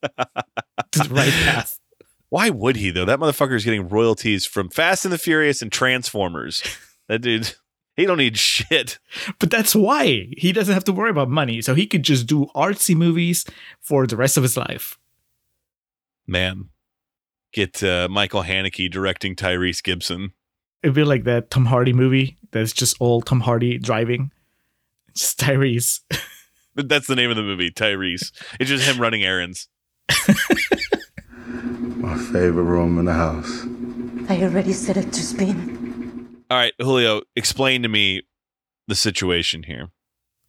to 0.03 0.99
the 0.99 1.09
right 1.11 1.33
path. 1.45 1.79
Why 2.29 2.51
would 2.51 2.77
he 2.77 2.91
though? 2.91 3.05
That 3.05 3.21
motherfucker 3.21 3.55
is 3.55 3.65
getting 3.65 3.89
royalties 3.89 4.47
from 4.47 4.71
Fast 4.71 5.05
and 5.05 5.13
the 5.13 5.19
Furious 5.19 5.63
and 5.63 5.71
Transformers. 5.71 6.63
That 7.09 7.21
dude, 7.21 7.55
he 7.97 8.07
don't 8.07 8.19
need 8.19 8.39
shit. 8.39 8.99
But 9.39 9.51
that's 9.51 9.75
why 9.75 10.29
he 10.39 10.53
doesn't 10.53 10.73
have 10.73 10.85
to 10.85 10.93
worry 10.93 11.11
about 11.11 11.29
money. 11.29 11.61
So 11.61 11.75
he 11.75 11.87
could 11.87 12.05
just 12.05 12.27
do 12.27 12.47
artsy 12.55 12.97
movies 12.97 13.45
for 13.81 14.07
the 14.07 14.17
rest 14.17 14.37
of 14.37 14.43
his 14.45 14.57
life. 14.57 14.99
Man, 16.27 16.71
get 17.53 17.83
uh, 17.83 18.09
Michael 18.11 18.45
Haneke 18.45 18.91
directing 18.91 19.37
Tyrese 19.37 19.83
Gibson. 19.83 20.33
It'd 20.83 20.95
be 20.95 21.05
like 21.05 21.25
that 21.25 21.51
Tom 21.51 21.67
Hardy 21.67 21.93
movie 21.93 22.39
that's 22.51 22.73
just 22.73 22.97
all 22.99 23.21
Tom 23.21 23.41
Hardy 23.41 23.79
driving. 23.79 24.33
Just 25.15 25.39
Tyrese. 25.39 26.01
But 26.75 26.89
that's 26.89 27.07
the 27.07 27.15
name 27.17 27.29
of 27.29 27.37
the 27.37 27.43
movie, 27.43 27.71
Tyrese. 27.71 28.33
It's 28.59 28.71
just 28.71 28.89
him 28.89 28.99
running 28.99 29.23
errands. 29.23 29.69
My 31.99 32.17
favorite 32.17 32.65
room 32.65 32.99
in 32.99 33.05
the 33.05 33.13
house. 33.13 33.65
Are 34.31 34.35
you 34.35 34.49
ready 34.49 34.73
set 34.73 34.97
it 34.97 35.13
to 35.13 35.23
spin? 35.23 36.43
All 36.51 36.57
right, 36.57 36.73
Julio, 36.81 37.23
explain 37.37 37.83
to 37.83 37.89
me 37.89 38.23
the 38.89 38.95
situation 38.95 39.65
here. 39.65 39.91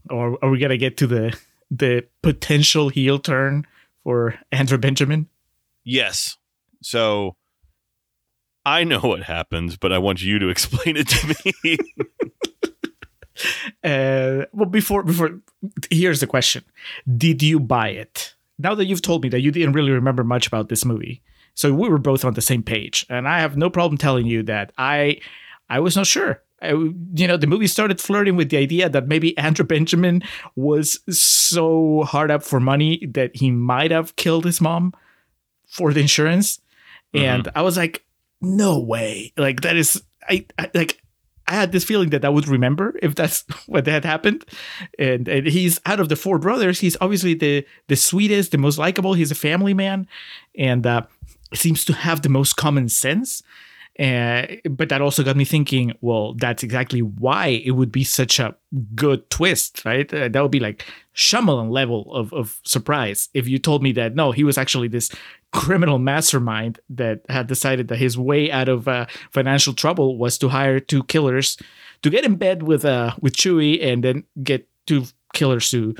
Or 0.09 0.38
are 0.41 0.49
we 0.49 0.59
gonna 0.59 0.78
get 0.78 0.95
to 0.97 1.07
the 1.07 1.38
the 1.70 2.05
potential 2.22 2.89
heel 2.89 3.20
turn 3.20 3.66
for 4.03 4.39
Andre 4.51 4.78
Benjamin? 4.78 5.28
Yes. 5.84 6.38
So 6.82 7.36
I 8.66 8.84
know 8.84 8.99
what 8.99 9.24
happens, 9.24 9.76
but 9.76 9.91
I 9.91 9.97
want 9.97 10.22
you 10.22 10.39
to 10.39 10.47
explain 10.49 10.95
it 10.97 11.09
to 11.09 11.36
me. 11.64 11.78
Uh, 13.84 14.45
well, 14.53 14.69
before 14.69 15.03
before, 15.03 15.41
here's 15.89 16.19
the 16.19 16.27
question: 16.27 16.63
Did 17.17 17.43
you 17.43 17.59
buy 17.59 17.89
it? 17.89 18.34
Now 18.57 18.75
that 18.75 18.86
you've 18.86 19.01
told 19.01 19.23
me 19.23 19.29
that 19.29 19.41
you 19.41 19.51
didn't 19.51 19.73
really 19.73 19.91
remember 19.91 20.23
much 20.23 20.47
about 20.47 20.69
this 20.69 20.86
movie, 20.86 21.21
so 21.53 21.73
we 21.73 21.89
were 21.89 21.97
both 21.97 22.23
on 22.23 22.34
the 22.34 22.41
same 22.41 22.63
page, 22.63 23.05
and 23.09 23.27
I 23.27 23.39
have 23.41 23.57
no 23.57 23.69
problem 23.69 23.97
telling 23.97 24.25
you 24.25 24.43
that 24.43 24.71
I 24.77 25.19
I 25.69 25.79
was 25.79 25.95
not 25.95 26.07
sure. 26.07 26.41
I, 26.61 26.69
you 26.69 27.27
know, 27.27 27.36
the 27.36 27.47
movie 27.47 27.67
started 27.67 27.99
flirting 27.99 28.38
with 28.38 28.49
the 28.49 28.57
idea 28.57 28.88
that 28.88 29.07
maybe 29.07 29.38
Andre 29.38 29.65
Benjamin 29.65 30.23
was 30.55 30.99
so 31.09 32.03
hard 32.03 32.31
up 32.31 32.41
for 32.41 32.61
money 32.61 33.05
that 33.07 33.36
he 33.36 33.51
might 33.51 33.91
have 33.91 34.15
killed 34.15 34.45
his 34.45 34.61
mom 34.61 34.93
for 35.67 35.91
the 35.91 35.99
insurance, 35.99 36.61
and 37.13 37.49
I 37.53 37.63
was 37.63 37.75
like, 37.75 38.05
no 38.39 38.79
way! 38.79 39.34
Like 39.36 39.61
that 39.61 39.75
is 39.75 40.01
I, 40.29 40.45
I 40.57 40.71
like 40.73 41.03
I 41.47 41.53
had 41.55 41.71
this 41.71 41.83
feeling 41.83 42.09
that 42.11 42.23
I 42.23 42.29
would 42.29 42.47
remember 42.47 42.95
if 43.01 43.15
that's 43.15 43.41
what 43.67 43.85
had 43.87 44.05
happened. 44.05 44.45
And, 44.97 45.27
and 45.27 45.47
he's 45.47 45.79
out 45.85 45.99
of 45.99 46.09
the 46.09 46.15
four 46.15 46.39
brothers, 46.39 46.79
he's 46.79 46.97
obviously 47.01 47.33
the 47.33 47.65
the 47.87 47.95
sweetest, 47.95 48.51
the 48.51 48.57
most 48.57 48.77
likable. 48.77 49.13
He's 49.13 49.31
a 49.31 49.35
family 49.35 49.73
man, 49.73 50.07
and 50.57 50.85
uh, 50.85 51.03
seems 51.53 51.85
to 51.85 51.93
have 51.93 52.21
the 52.21 52.29
most 52.29 52.55
common 52.55 52.89
sense. 52.89 53.43
Uh, 53.99 54.47
but 54.69 54.89
that 54.89 55.01
also 55.01 55.23
got 55.23 55.35
me 55.35 55.45
thinking. 55.45 55.93
Well, 56.01 56.33
that's 56.33 56.63
exactly 56.63 57.01
why 57.01 57.61
it 57.63 57.71
would 57.71 57.91
be 57.91 58.03
such 58.03 58.39
a 58.39 58.55
good 58.95 59.29
twist, 59.29 59.85
right? 59.85 60.11
Uh, 60.11 60.29
that 60.29 60.41
would 60.41 60.51
be 60.51 60.59
like 60.59 60.83
Shyamalan 61.15 61.69
level 61.69 62.11
of 62.13 62.33
of 62.33 62.59
surprise 62.65 63.29
if 63.35 63.47
you 63.47 63.59
told 63.59 63.83
me 63.83 63.91
that 63.93 64.15
no, 64.15 64.31
he 64.31 64.43
was 64.43 64.57
actually 64.57 64.87
this 64.87 65.11
criminal 65.51 65.99
mastermind 65.99 66.79
that 66.89 67.21
had 67.29 67.45
decided 67.45 67.87
that 67.87 67.99
his 67.99 68.17
way 68.17 68.51
out 68.51 68.67
of 68.67 68.87
uh, 68.87 69.05
financial 69.31 69.73
trouble 69.73 70.17
was 70.17 70.39
to 70.39 70.49
hire 70.49 70.79
two 70.79 71.03
killers 71.03 71.57
to 72.01 72.09
get 72.09 72.25
in 72.25 72.35
bed 72.35 72.63
with 72.63 72.83
uh 72.83 73.13
with 73.21 73.35
Chewie 73.35 73.83
and 73.83 74.03
then 74.03 74.23
get 74.43 74.67
two 74.87 75.05
killers 75.33 75.69
to 75.69 75.95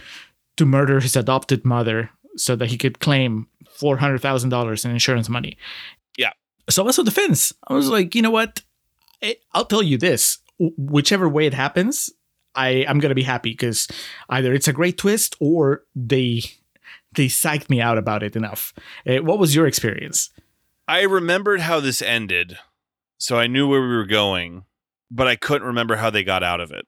to 0.58 0.66
murder 0.66 1.00
his 1.00 1.16
adopted 1.16 1.64
mother 1.64 2.10
so 2.38 2.56
that 2.56 2.70
he 2.70 2.78
could 2.78 3.00
claim 3.00 3.48
four 3.70 3.98
hundred 3.98 4.22
thousand 4.22 4.50
dollars 4.50 4.84
in 4.84 4.92
insurance 4.92 5.30
money. 5.30 5.58
So 6.70 6.88
on 6.88 7.06
the 7.06 7.12
fence. 7.12 7.54
I 7.68 7.74
was 7.74 7.90
like, 7.90 8.16
you 8.16 8.22
know 8.22 8.32
what? 8.32 8.62
I'll 9.54 9.66
tell 9.66 9.84
you 9.84 9.98
this: 9.98 10.40
whichever 10.60 11.30
way 11.30 11.46
it 11.46 11.54
happens, 11.54 12.10
I 12.56 12.86
I'm 12.88 13.00
gonna 13.00 13.16
be 13.16 13.24
happy 13.24 13.52
because 13.52 13.88
either 14.30 14.54
it's 14.54 14.68
a 14.68 14.74
great 14.74 14.98
twist 14.98 15.36
or 15.40 15.84
they 15.96 16.42
they 17.14 17.28
psyched 17.28 17.70
me 17.70 17.82
out 17.82 17.98
about 17.98 18.24
it 18.24 18.36
enough. 18.36 18.74
Uh, 19.08 19.18
what 19.18 19.40
was 19.40 19.56
your 19.56 19.68
experience? 19.68 20.30
I 20.88 21.04
remembered 21.04 21.62
how 21.62 21.80
this 21.80 22.02
ended, 22.02 22.58
so 23.18 23.38
I 23.38 23.48
knew 23.48 23.68
where 23.68 23.82
we 23.82 23.96
were 23.96 24.06
going, 24.06 24.64
but 25.10 25.28
I 25.28 25.36
couldn't 25.36 25.68
remember 25.68 25.96
how 25.96 26.10
they 26.10 26.24
got 26.24 26.44
out 26.44 26.60
of 26.60 26.72
it. 26.72 26.86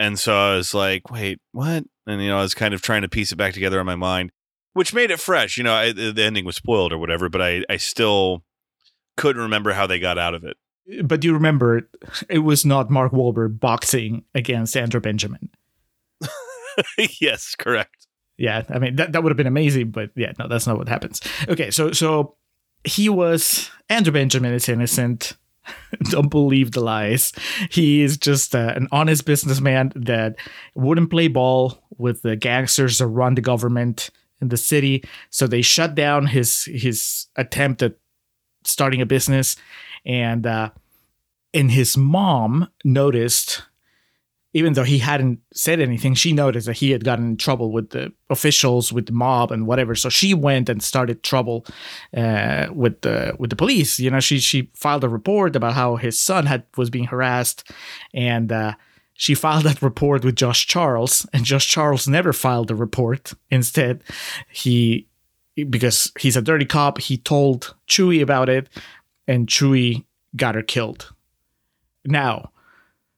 And 0.00 0.18
so 0.18 0.34
I 0.34 0.56
was 0.56 0.74
like, 0.74 1.10
wait, 1.10 1.40
what? 1.52 1.84
And, 2.06 2.22
you 2.22 2.28
know, 2.28 2.38
I 2.38 2.42
was 2.42 2.54
kind 2.54 2.74
of 2.74 2.82
trying 2.82 3.02
to 3.02 3.08
piece 3.08 3.32
it 3.32 3.36
back 3.36 3.54
together 3.54 3.80
in 3.80 3.86
my 3.86 3.94
mind, 3.94 4.32
which 4.72 4.94
made 4.94 5.10
it 5.10 5.20
fresh. 5.20 5.56
You 5.56 5.64
know, 5.64 5.74
I, 5.74 5.92
the 5.92 6.14
ending 6.22 6.44
was 6.44 6.56
spoiled 6.56 6.92
or 6.92 6.98
whatever, 6.98 7.28
but 7.28 7.40
I, 7.40 7.64
I 7.68 7.76
still 7.76 8.42
couldn't 9.16 9.42
remember 9.42 9.72
how 9.72 9.86
they 9.86 9.98
got 9.98 10.18
out 10.18 10.34
of 10.34 10.44
it. 10.44 10.56
But 11.02 11.24
you 11.24 11.32
remember 11.32 11.88
it 12.28 12.40
was 12.40 12.64
not 12.64 12.90
Mark 12.90 13.12
Wahlberg 13.12 13.58
boxing 13.58 14.24
against 14.34 14.76
Andre 14.76 15.00
Benjamin. 15.00 15.48
yes, 17.20 17.54
correct. 17.54 18.06
Yeah, 18.36 18.64
I 18.68 18.78
mean 18.78 18.96
that, 18.96 19.12
that 19.12 19.22
would 19.22 19.30
have 19.30 19.36
been 19.36 19.46
amazing, 19.46 19.90
but 19.90 20.10
yeah, 20.16 20.32
no, 20.38 20.48
that's 20.48 20.66
not 20.66 20.76
what 20.76 20.88
happens. 20.88 21.20
Okay, 21.48 21.70
so 21.70 21.92
so 21.92 22.34
he 22.84 23.08
was 23.08 23.70
Andre 23.88 24.12
Benjamin 24.12 24.52
is 24.52 24.68
innocent. 24.68 25.34
Don't 26.10 26.28
believe 26.28 26.72
the 26.72 26.80
lies. 26.80 27.32
He 27.70 28.02
is 28.02 28.18
just 28.18 28.54
uh, 28.54 28.72
an 28.76 28.88
honest 28.92 29.24
businessman 29.24 29.92
that 29.96 30.36
wouldn't 30.74 31.10
play 31.10 31.28
ball 31.28 31.82
with 31.96 32.22
the 32.22 32.36
gangsters 32.36 32.98
that 32.98 33.06
run 33.06 33.34
the 33.34 33.40
government 33.40 34.10
in 34.40 34.48
the 34.48 34.56
city. 34.56 35.04
So 35.30 35.46
they 35.46 35.62
shut 35.62 35.94
down 35.94 36.26
his 36.26 36.64
his 36.64 37.26
attempt 37.36 37.82
at 37.82 37.94
starting 38.64 39.00
a 39.00 39.06
business, 39.06 39.56
and 40.04 40.46
uh, 40.46 40.70
and 41.52 41.70
his 41.70 41.96
mom 41.96 42.68
noticed 42.84 43.62
even 44.54 44.74
though 44.74 44.84
he 44.84 44.98
hadn't 44.98 45.40
said 45.52 45.80
anything, 45.80 46.14
she 46.14 46.32
noticed 46.32 46.66
that 46.66 46.76
he 46.76 46.92
had 46.92 47.04
gotten 47.04 47.30
in 47.30 47.36
trouble 47.36 47.72
with 47.72 47.90
the 47.90 48.12
officials, 48.30 48.92
with 48.92 49.06
the 49.06 49.12
mob, 49.12 49.50
and 49.50 49.66
whatever. 49.66 49.96
So 49.96 50.08
she 50.08 50.32
went 50.32 50.68
and 50.68 50.80
started 50.80 51.24
trouble 51.24 51.66
uh, 52.16 52.68
with 52.72 53.00
the 53.00 53.34
with 53.36 53.50
the 53.50 53.56
police. 53.56 53.98
You 53.98 54.10
know, 54.10 54.20
she 54.20 54.38
she 54.38 54.70
filed 54.74 55.02
a 55.02 55.08
report 55.08 55.56
about 55.56 55.74
how 55.74 55.96
his 55.96 56.18
son 56.18 56.46
had 56.46 56.64
was 56.76 56.88
being 56.88 57.06
harassed, 57.06 57.68
and 58.14 58.52
uh, 58.52 58.74
she 59.14 59.34
filed 59.34 59.64
that 59.64 59.82
report 59.82 60.24
with 60.24 60.36
Josh 60.36 60.68
Charles, 60.68 61.26
and 61.32 61.44
Josh 61.44 61.66
Charles 61.66 62.06
never 62.06 62.32
filed 62.32 62.68
the 62.68 62.76
report. 62.76 63.32
Instead, 63.50 64.04
he 64.48 65.08
because 65.56 66.12
he's 66.18 66.36
a 66.36 66.42
dirty 66.42 66.64
cop, 66.64 66.98
he 66.98 67.16
told 67.16 67.74
Chewie 67.88 68.22
about 68.22 68.48
it, 68.48 68.68
and 69.26 69.46
Chewie 69.46 70.04
got 70.36 70.54
her 70.54 70.62
killed. 70.62 71.12
Now 72.04 72.50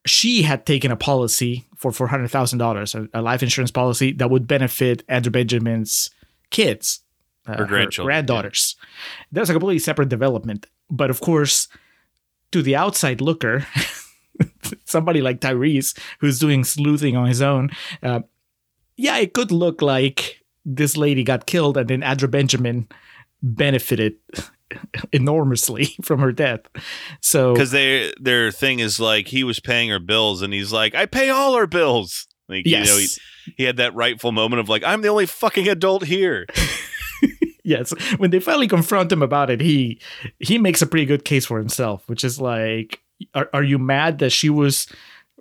she 0.07 0.43
had 0.43 0.65
taken 0.65 0.91
a 0.91 0.97
policy 0.97 1.65
for 1.77 1.93
four 1.93 2.07
hundred 2.07 2.29
thousand 2.29 2.59
dollars, 2.59 2.95
a 2.95 3.21
life 3.21 3.43
insurance 3.43 3.71
policy 3.71 4.13
that 4.13 4.31
would 4.31 4.47
benefit 4.47 5.03
Andre 5.09 5.31
Benjamin's 5.31 6.11
kids, 6.51 7.01
uh, 7.47 7.59
Her 7.59 7.65
grandchildren, 7.65 8.07
granddaughters. 8.07 8.77
That 9.33 9.41
was 9.41 9.51
a 9.51 9.53
completely 9.53 9.81
separate 9.81 10.09
development, 10.09 10.67
but 10.89 11.11
of 11.11 11.21
course, 11.21 11.69
to 12.53 12.63
the 12.63 12.77
outside 12.77 13.21
looker, 13.21 13.67
somebody 14.85 15.21
like 15.21 15.41
Tyrese 15.41 15.99
who's 16.21 16.39
doing 16.39 16.65
sleuthing 16.65 17.17
on 17.17 17.27
his 17.27 17.43
own, 17.43 17.71
uh, 18.03 18.21
yeah, 18.97 19.19
it 19.19 19.35
could 19.35 19.51
look 19.51 19.83
like 19.83 20.45
this 20.67 20.97
lady 20.97 21.25
got 21.25 21.47
killed 21.47 21.77
and 21.77 21.89
then 21.89 22.03
Andre 22.03 22.29
Benjamin 22.29 22.89
benefited 23.43 24.17
enormously 25.13 25.97
from 26.03 26.21
her 26.21 26.33
death. 26.33 26.61
So 27.21 27.55
because 27.55 27.71
they 27.71 28.13
their 28.21 28.51
thing 28.51 28.81
is 28.81 29.01
like 29.01 29.29
he 29.29 29.45
was 29.45 29.61
paying 29.61 29.89
her 29.89 30.01
bills 30.01 30.43
and 30.43 30.53
he's 30.53 30.73
like 30.73 30.95
i 30.95 31.07
pay 31.07 31.31
all 31.31 31.57
her 31.57 31.67
bills 31.67 32.27
like 32.49 32.67
yes, 32.67 32.87
you 32.87 32.93
know 32.93 32.99
he, 32.99 33.55
he 33.59 33.63
had 33.63 33.77
that 33.77 33.95
rightful 33.95 34.33
moment 34.33 34.61
of 34.61 34.69
like 34.69 34.83
i'm 34.83 35.03
the 35.03 35.09
only 35.09 35.27
fucking 35.27 35.69
adult 35.69 36.05
here 36.05 36.47
yes. 37.67 37.93
When 38.17 38.31
they 38.31 38.41
finally 38.41 38.69
confront 38.69 39.13
him 39.13 39.23
about 39.23 39.51
it, 39.51 39.61
he 39.61 40.01
he 40.39 40.59
makes 40.59 40.83
a 40.83 40.87
pretty 40.87 41.07
good 41.07 41.25
case 41.25 41.47
for 41.47 41.59
himself, 41.59 42.09
which 42.09 42.25
is 42.25 42.41
like, 42.41 43.03
are, 43.35 43.51
are 43.53 43.63
you 43.63 43.79
mad 43.79 44.19
that 44.21 44.31
she 44.31 44.49
was 44.49 44.87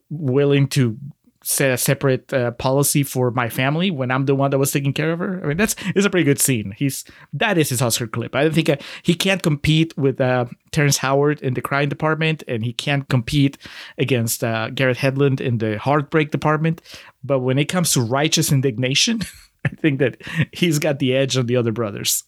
willing 0.10 0.68
to 0.70 0.98
set 1.46 1.72
a 1.72 1.78
separate 1.78 2.34
uh, 2.34 2.52
policy 2.52 3.04
for 3.04 3.32
my 3.32 3.50
family 3.50 3.92
when 3.92 4.12
I'm 4.12 4.26
the 4.26 4.36
one 4.36 4.52
that 4.52 4.58
was 4.58 4.72
taking 4.72 4.94
care 4.94 5.12
of 5.12 5.20
her? 5.20 5.42
I 5.44 5.48
mean, 5.48 5.58
that's 5.58 5.76
is 5.96 6.06
a 6.06 6.10
pretty 6.10 6.26
good 6.26 6.40
scene. 6.40 6.74
He's 6.78 7.06
that 7.34 7.58
is 7.58 7.70
his 7.70 7.82
Oscar 7.82 8.08
clip. 8.08 8.36
I 8.36 8.44
don't 8.44 8.54
think 8.54 8.70
uh, 8.70 8.78
he 9.04 9.14
can't 9.14 9.42
compete 9.44 9.98
with 9.98 10.20
uh, 10.20 10.46
Terrence 10.72 10.98
Howard 10.98 11.42
in 11.42 11.54
the 11.54 11.62
crime 11.62 11.90
department, 11.90 12.44
and 12.48 12.64
he 12.64 12.74
can't 12.74 13.08
compete 13.10 13.58
against 13.98 14.44
uh, 14.44 14.70
Garrett 14.72 14.98
Hedlund 14.98 15.40
in 15.40 15.60
the 15.60 15.78
heartbreak 15.78 16.32
department. 16.32 16.82
But 17.24 17.40
when 17.40 17.58
it 17.58 17.66
comes 17.66 17.92
to 17.94 18.02
righteous 18.02 18.52
indignation. 18.52 19.22
I 19.66 19.70
think 19.70 19.98
that 19.98 20.22
he's 20.52 20.78
got 20.78 21.00
the 21.00 21.16
edge 21.16 21.36
on 21.38 21.48
the 21.48 21.56
other 21.56 21.72
brothers. 21.72 22.24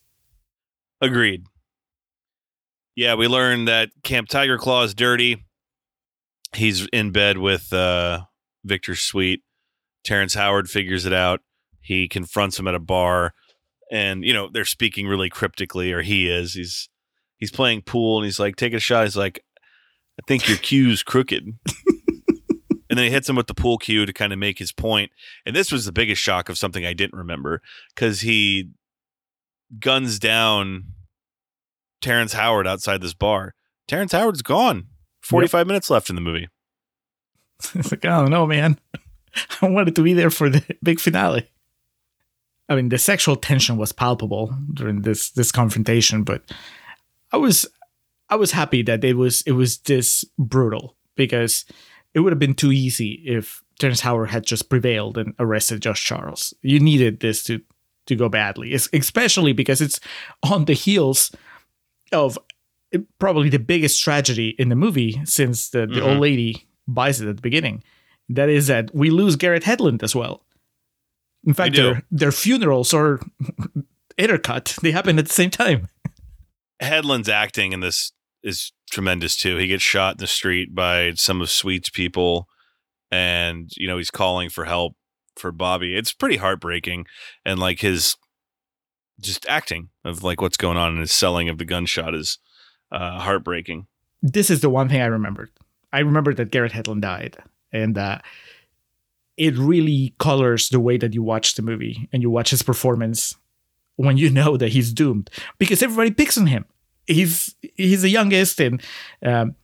agreed 1.02 1.44
yeah 2.96 3.14
we 3.14 3.28
learned 3.28 3.68
that 3.68 3.90
camp 4.04 4.28
tiger 4.28 4.58
claw 4.58 4.82
is 4.84 4.96
dirty 4.96 5.46
he's 6.56 6.88
in 6.88 7.12
bed 7.12 7.38
with 7.38 7.72
uh 7.72 8.22
victor 8.68 8.96
sweet. 8.96 9.42
Terrence 10.04 10.34
howard 10.34 10.70
figures 10.70 11.06
it 11.06 11.14
out. 11.14 11.42
He 11.82 12.08
confronts 12.08 12.60
him 12.60 12.68
at 12.68 12.76
a 12.76 12.80
bar. 12.80 13.34
And 13.92 14.24
you 14.24 14.34
know 14.34 14.50
they're 14.52 14.66
speaking 14.66 15.08
really 15.08 15.30
cryptically 15.30 15.94
or 15.94 16.02
he 16.02 16.30
is. 16.30 16.54
He's 16.54 16.90
he's 17.38 17.52
playing 17.52 17.84
pool 17.84 18.18
and 18.18 18.26
he's 18.26 18.40
like 18.40 18.56
take 18.56 18.74
a 18.74 18.80
shot. 18.80 19.06
He's 19.06 19.18
like 19.18 19.44
i 20.20 20.24
think 20.28 20.48
your 20.48 20.58
cue's 20.58 21.04
crooked. 21.04 21.46
And 22.90 22.98
then 22.98 23.06
he 23.06 23.12
hits 23.12 23.28
him 23.28 23.36
with 23.36 23.48
the 23.48 23.54
pool 23.54 23.78
cue 23.78 24.06
to 24.06 24.14
kind 24.14 24.32
of 24.32 24.40
make 24.40 24.60
his 24.60 24.72
point. 24.72 25.12
point 25.12 25.12
and 25.46 25.56
this 25.56 25.74
was 25.74 25.86
the 25.86 25.92
biggest 25.92 26.22
shock 26.22 26.48
of 26.48 26.58
something 26.58 26.86
i 26.86 26.94
didn't 26.94 27.18
remember 27.18 27.62
because 27.94 28.22
he 28.22 28.70
guns 29.80 30.20
down 30.20 30.86
terrence 32.02 32.34
howard 32.34 32.68
outside 32.68 33.02
this 33.02 33.14
bar. 33.14 33.54
Terrence 33.88 34.12
howard's 34.12 34.42
gone. 34.42 34.88
45 35.22 35.68
minutes 35.68 35.90
left 35.90 36.10
in 36.10 36.16
the 36.16 36.22
movie 36.22 36.48
It's 37.76 37.92
like, 37.92 38.06
I 38.06 38.22
don't 38.22 38.30
know, 38.30 38.46
man. 38.46 38.80
I 39.62 39.70
wanted 39.70 39.96
to 39.96 40.04
be 40.04 40.14
there 40.14 40.30
for 40.30 40.50
the 40.50 40.64
big 40.84 41.00
finale. 41.00 41.50
I 42.70 42.76
mean, 42.76 42.90
the 42.90 42.98
sexual 42.98 43.36
tension 43.36 43.78
was 43.78 43.92
palpable 43.92 44.54
during 44.74 45.02
this 45.02 45.32
this 45.32 45.52
confrontation, 45.52 46.24
but 46.24 46.44
I 47.32 47.38
was 47.38 47.66
I 48.30 48.36
was 48.36 48.52
happy 48.52 48.82
that 48.84 49.04
it 49.04 49.16
was 49.16 49.42
it 49.44 49.54
was 49.54 49.78
this 49.80 50.26
brutal 50.38 50.96
because 51.16 51.66
it 52.14 52.20
would 52.20 52.34
have 52.34 52.40
been 52.40 52.56
too 52.56 52.72
easy 52.72 53.24
if 53.26 53.64
Terrence 53.80 54.02
Howard 54.02 54.30
had 54.30 54.46
just 54.46 54.70
prevailed 54.70 55.18
and 55.18 55.34
arrested 55.40 55.82
Josh 55.82 56.04
Charles. 56.04 56.54
You 56.62 56.80
needed 56.80 57.20
this 57.20 57.44
to 57.44 57.62
to 58.08 58.16
go 58.16 58.30
badly, 58.30 58.74
es- 58.74 58.90
especially 58.94 59.54
because 59.54 59.82
it's 59.82 60.00
on 60.44 60.66
the 60.66 60.74
heels 60.74 61.32
of 62.12 62.38
eh, 62.94 63.00
probably 63.20 63.50
the 63.50 63.60
biggest 63.60 64.02
tragedy 64.02 64.56
in 64.58 64.70
the 64.70 64.76
movie 64.76 65.22
since 65.26 65.70
the, 65.70 65.86
the 65.86 66.02
old 66.02 66.14
mm-hmm. 66.14 66.22
lady 66.22 66.67
buys 66.88 67.22
it 67.22 67.28
at 67.28 67.36
the 67.36 67.42
beginning. 67.42 67.84
That 68.30 68.50
is 68.50 68.68
that 68.68 68.94
we 68.94 69.10
lose 69.10 69.36
Garrett 69.36 69.64
Hedlund 69.64 70.04
as 70.04 70.16
well. 70.16 70.44
In 71.46 71.54
fact, 71.54 71.76
their 71.76 72.04
their 72.12 72.32
funerals 72.32 72.94
are 72.94 73.20
intercut. 74.18 74.80
They 74.82 74.92
happen 74.92 75.18
at 75.20 75.28
the 75.28 75.34
same 75.34 75.50
time. 75.50 75.88
Hedlund's 76.82 77.30
acting 77.30 77.72
in 77.74 77.80
this 77.80 78.12
is 78.44 78.72
tremendous 78.92 79.36
too. 79.36 79.58
He 79.58 79.68
gets 79.68 79.84
shot 79.84 80.16
in 80.16 80.18
the 80.20 80.28
street 80.28 80.76
by 80.76 81.14
some 81.14 81.42
of 81.42 81.50
Sweet's 81.50 81.90
people, 81.90 82.48
and 83.12 83.72
you 83.78 83.88
know 83.88 83.98
he's 83.98 84.12
calling 84.12 84.50
for 84.50 84.66
help 84.66 84.96
for 85.38 85.52
Bobby. 85.52 85.96
It's 85.96 86.14
pretty 86.14 86.38
heartbreaking, 86.38 87.06
and 87.46 87.60
like 87.60 87.80
his 87.80 88.16
just 89.20 89.46
acting 89.48 89.90
of 90.04 90.24
like 90.24 90.42
what's 90.42 90.58
going 90.58 90.78
on 90.78 90.92
and 90.92 91.00
his 91.00 91.12
selling 91.12 91.50
of 91.50 91.58
the 91.58 91.66
gunshot 91.66 92.14
is 92.14 92.40
uh, 92.92 93.20
heartbreaking. 93.20 93.88
This 94.22 94.50
is 94.50 94.62
the 94.62 94.70
one 94.70 94.90
thing 94.90 95.02
I 95.02 95.06
remembered. 95.06 95.52
I 95.94 96.00
remember 96.00 96.34
that 96.34 96.52
Garrett 96.52 96.74
Hedlund 96.74 97.02
died, 97.02 97.38
and 97.72 97.98
uh, 97.98 98.20
it 99.38 99.58
really 99.58 100.14
colors 100.20 100.70
the 100.70 100.80
way 100.80 100.98
that 100.98 101.14
you 101.14 101.24
watch 101.24 101.56
the 101.56 101.62
movie 101.62 102.10
and 102.12 102.22
you 102.22 102.30
watch 102.30 102.50
his 102.50 102.64
performance 102.64 103.36
when 103.96 104.18
you 104.18 104.30
know 104.40 104.58
that 104.58 104.70
he's 104.70 104.92
doomed 104.94 105.30
because 105.58 105.82
everybody 105.82 106.12
picks 106.12 106.38
on 106.38 106.48
him. 106.48 106.66
He's 107.06 107.56
he's 107.76 108.02
the 108.02 108.10
youngest, 108.10 108.60
and 108.60 108.82
um, 109.24 109.56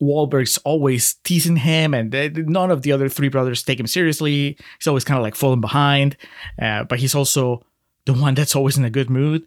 Wahlberg's 0.00 0.58
always 0.58 1.14
teasing 1.24 1.56
him, 1.56 1.92
and 1.94 2.12
they- 2.12 2.28
none 2.30 2.70
of 2.70 2.82
the 2.82 2.92
other 2.92 3.08
three 3.08 3.28
brothers 3.28 3.62
take 3.64 3.80
him 3.80 3.86
seriously. 3.88 4.56
He's 4.78 4.86
always 4.86 5.04
kind 5.04 5.18
of 5.18 5.24
like 5.24 5.34
falling 5.34 5.60
behind, 5.60 6.16
uh, 6.62 6.84
but 6.84 7.00
he's 7.00 7.14
also 7.16 7.64
the 8.04 8.12
one 8.14 8.34
that's 8.34 8.54
always 8.54 8.78
in 8.78 8.84
a 8.84 8.90
good 8.90 9.10
mood. 9.10 9.44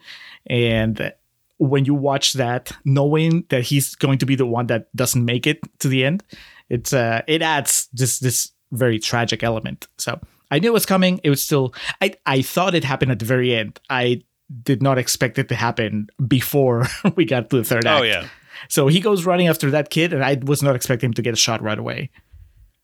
And 0.48 1.14
when 1.62 1.86
you 1.86 1.94
watch 1.94 2.34
that, 2.34 2.72
knowing 2.86 3.46
that 3.50 3.62
he's 3.62 3.94
going 3.94 4.18
to 4.18 4.26
be 4.26 4.36
the 4.36 4.48
one 4.48 4.66
that 4.68 4.94
doesn't 4.96 5.24
make 5.24 5.46
it 5.46 5.60
to 5.80 5.88
the 5.88 6.04
end, 6.04 6.24
it's 6.70 6.92
uh, 6.92 7.22
it 7.28 7.44
adds 7.44 7.88
this 7.94 8.18
this 8.18 8.52
very 8.72 8.98
tragic 8.98 9.44
element. 9.44 9.88
So 10.00 10.20
I 10.50 10.58
knew 10.58 10.70
it 10.70 10.74
was 10.74 10.88
coming. 10.88 11.20
It 11.24 11.30
was 11.30 11.42
still 11.42 11.74
I 12.02 12.16
I 12.26 12.42
thought 12.42 12.74
it 12.74 12.84
happened 12.84 13.12
at 13.12 13.20
the 13.20 13.26
very 13.26 13.54
end. 13.56 13.80
I 13.92 14.24
did 14.64 14.82
not 14.82 14.98
expect 14.98 15.38
it 15.38 15.50
to 15.50 15.56
happen 15.56 16.08
before 16.28 16.88
we 17.16 17.26
got 17.26 17.52
to 17.52 17.58
the 17.58 17.64
third 17.64 17.86
act. 17.86 18.02
Oh 18.02 18.04
yeah, 18.04 18.28
So 18.68 18.88
he 18.88 19.00
goes 19.00 19.24
running 19.26 19.48
after 19.48 19.70
that 19.70 19.92
kid, 19.92 20.14
and 20.14 20.26
I 20.26 20.40
was 20.42 20.64
not 20.64 20.76
expecting 20.76 21.10
him 21.10 21.14
to 21.14 21.22
get 21.22 21.38
shot 21.38 21.62
right 21.62 21.78
away. 21.80 22.10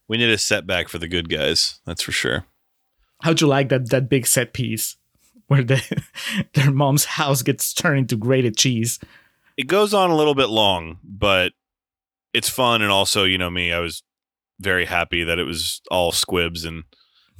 we 0.07 0.17
need 0.17 0.29
a 0.29 0.37
setback 0.37 0.87
for 0.87 0.99
the 0.99 1.07
good 1.07 1.29
guys. 1.29 1.79
That's 1.85 2.03
for 2.03 2.11
sure. 2.11 2.45
How'd 3.23 3.41
you 3.41 3.47
like 3.47 3.69
that 3.69 3.89
that 3.89 4.07
big 4.07 4.27
set 4.27 4.53
piece 4.53 4.97
where 5.47 5.63
the, 5.63 5.81
their 6.53 6.71
mom's 6.71 7.05
house 7.05 7.41
gets 7.41 7.73
turned 7.73 7.99
into 7.99 8.15
grated 8.15 8.57
cheese? 8.57 8.99
It 9.57 9.67
goes 9.67 9.93
on 9.93 10.09
a 10.09 10.15
little 10.15 10.35
bit 10.35 10.49
long, 10.49 10.99
but 11.03 11.53
it's 12.33 12.49
fun, 12.49 12.81
and 12.81 12.91
also 12.91 13.23
you 13.23 13.37
know 13.37 13.49
me, 13.49 13.71
I 13.71 13.79
was 13.79 14.03
very 14.59 14.85
happy 14.85 15.23
that 15.23 15.39
it 15.39 15.45
was 15.45 15.81
all 15.89 16.11
squibs 16.11 16.63
and 16.65 16.83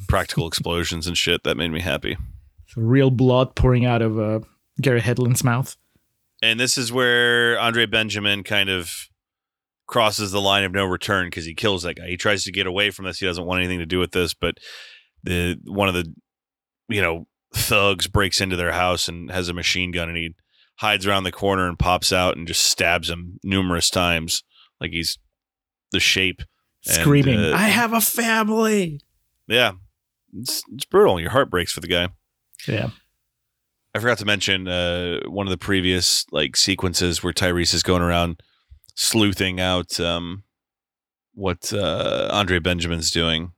practical 0.07 0.47
explosions 0.47 1.07
and 1.07 1.17
shit. 1.17 1.43
That 1.43 1.57
made 1.57 1.71
me 1.71 1.81
happy. 1.81 2.17
Real 2.75 3.11
blood 3.11 3.55
pouring 3.55 3.85
out 3.85 4.01
of 4.01 4.19
uh, 4.19 4.39
Gary 4.81 5.01
Hedlund's 5.01 5.43
mouth. 5.43 5.75
And 6.41 6.59
this 6.59 6.77
is 6.77 6.91
where 6.91 7.59
Andre 7.59 7.85
Benjamin 7.87 8.43
kind 8.43 8.69
of 8.69 9.09
crosses 9.87 10.31
the 10.31 10.41
line 10.41 10.63
of 10.63 10.73
no 10.73 10.85
return 10.85 11.27
because 11.27 11.45
he 11.45 11.55
kills 11.55 11.83
that 11.83 11.95
guy. 11.95 12.07
He 12.07 12.17
tries 12.17 12.43
to 12.43 12.51
get 12.51 12.67
away 12.67 12.91
from 12.91 13.05
this. 13.05 13.19
He 13.19 13.25
doesn't 13.25 13.45
want 13.45 13.59
anything 13.59 13.79
to 13.79 13.85
do 13.85 13.99
with 13.99 14.11
this, 14.11 14.33
but 14.33 14.57
the 15.23 15.57
one 15.65 15.87
of 15.87 15.95
the 15.95 16.13
you 16.89 17.01
know 17.01 17.25
thugs 17.53 18.07
breaks 18.07 18.41
into 18.41 18.55
their 18.55 18.73
house 18.73 19.07
and 19.07 19.31
has 19.31 19.49
a 19.49 19.53
machine 19.53 19.91
gun 19.91 20.09
and 20.09 20.17
he 20.17 20.35
hides 20.77 21.07
around 21.07 21.23
the 21.23 21.31
corner 21.31 21.67
and 21.67 21.79
pops 21.79 22.11
out 22.11 22.37
and 22.37 22.47
just 22.47 22.61
stabs 22.63 23.09
him 23.09 23.39
numerous 23.43 23.89
times 23.89 24.43
like 24.79 24.91
he's 24.91 25.17
the 25.91 25.99
shape. 25.99 26.41
And, 26.85 27.01
Screaming, 27.01 27.39
uh, 27.39 27.53
I 27.55 27.67
have 27.67 27.93
a 27.93 28.01
family. 28.01 29.01
Yeah. 29.47 29.73
It's, 30.33 30.61
it's 30.73 30.85
brutal. 30.85 31.19
Your 31.19 31.31
heart 31.31 31.49
breaks 31.49 31.71
for 31.71 31.79
the 31.79 31.87
guy. 31.87 32.09
Yeah. 32.67 32.89
I 33.95 33.99
forgot 33.99 34.19
to 34.19 34.25
mention 34.25 34.67
uh, 34.67 35.21
one 35.27 35.47
of 35.47 35.51
the 35.51 35.57
previous 35.57 36.25
like 36.31 36.55
sequences 36.55 37.23
where 37.23 37.33
Tyrese 37.33 37.73
is 37.73 37.83
going 37.83 38.03
around 38.03 38.41
sleuthing 38.95 39.59
out 39.59 39.99
um, 39.99 40.43
what 41.33 41.73
uh, 41.73 42.29
Andre 42.31 42.59
Benjamin's 42.59 43.09
doing. 43.09 43.53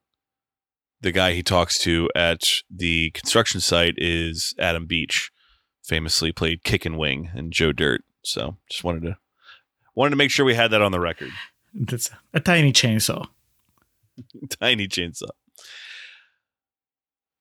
The 1.02 1.12
guy 1.12 1.34
he 1.34 1.44
talks 1.44 1.80
to 1.80 2.10
at 2.16 2.42
the 2.70 3.12
construction 3.12 3.62
site 3.62 3.96
is 3.98 4.54
Adam 4.60 4.86
Beach, 4.86 5.32
famously 5.84 6.32
played 6.32 6.64
Kicking 6.64 6.98
Wing 6.98 7.30
and 7.34 7.54
Joe 7.54 7.72
Dirt. 7.72 8.04
So 8.24 8.58
just 8.70 8.84
wanted 8.84 9.04
to 9.04 9.18
wanted 9.96 10.12
to 10.12 10.16
make 10.18 10.32
sure 10.32 10.46
we 10.46 10.56
had 10.56 10.72
that 10.72 10.82
on 10.82 10.92
the 10.92 11.00
record. 11.00 11.32
That's 11.74 12.10
a 12.34 12.40
tiny 12.40 12.74
chainsaw. 12.74 13.28
Tiny 14.60 14.88
chainsaw. 14.88 15.30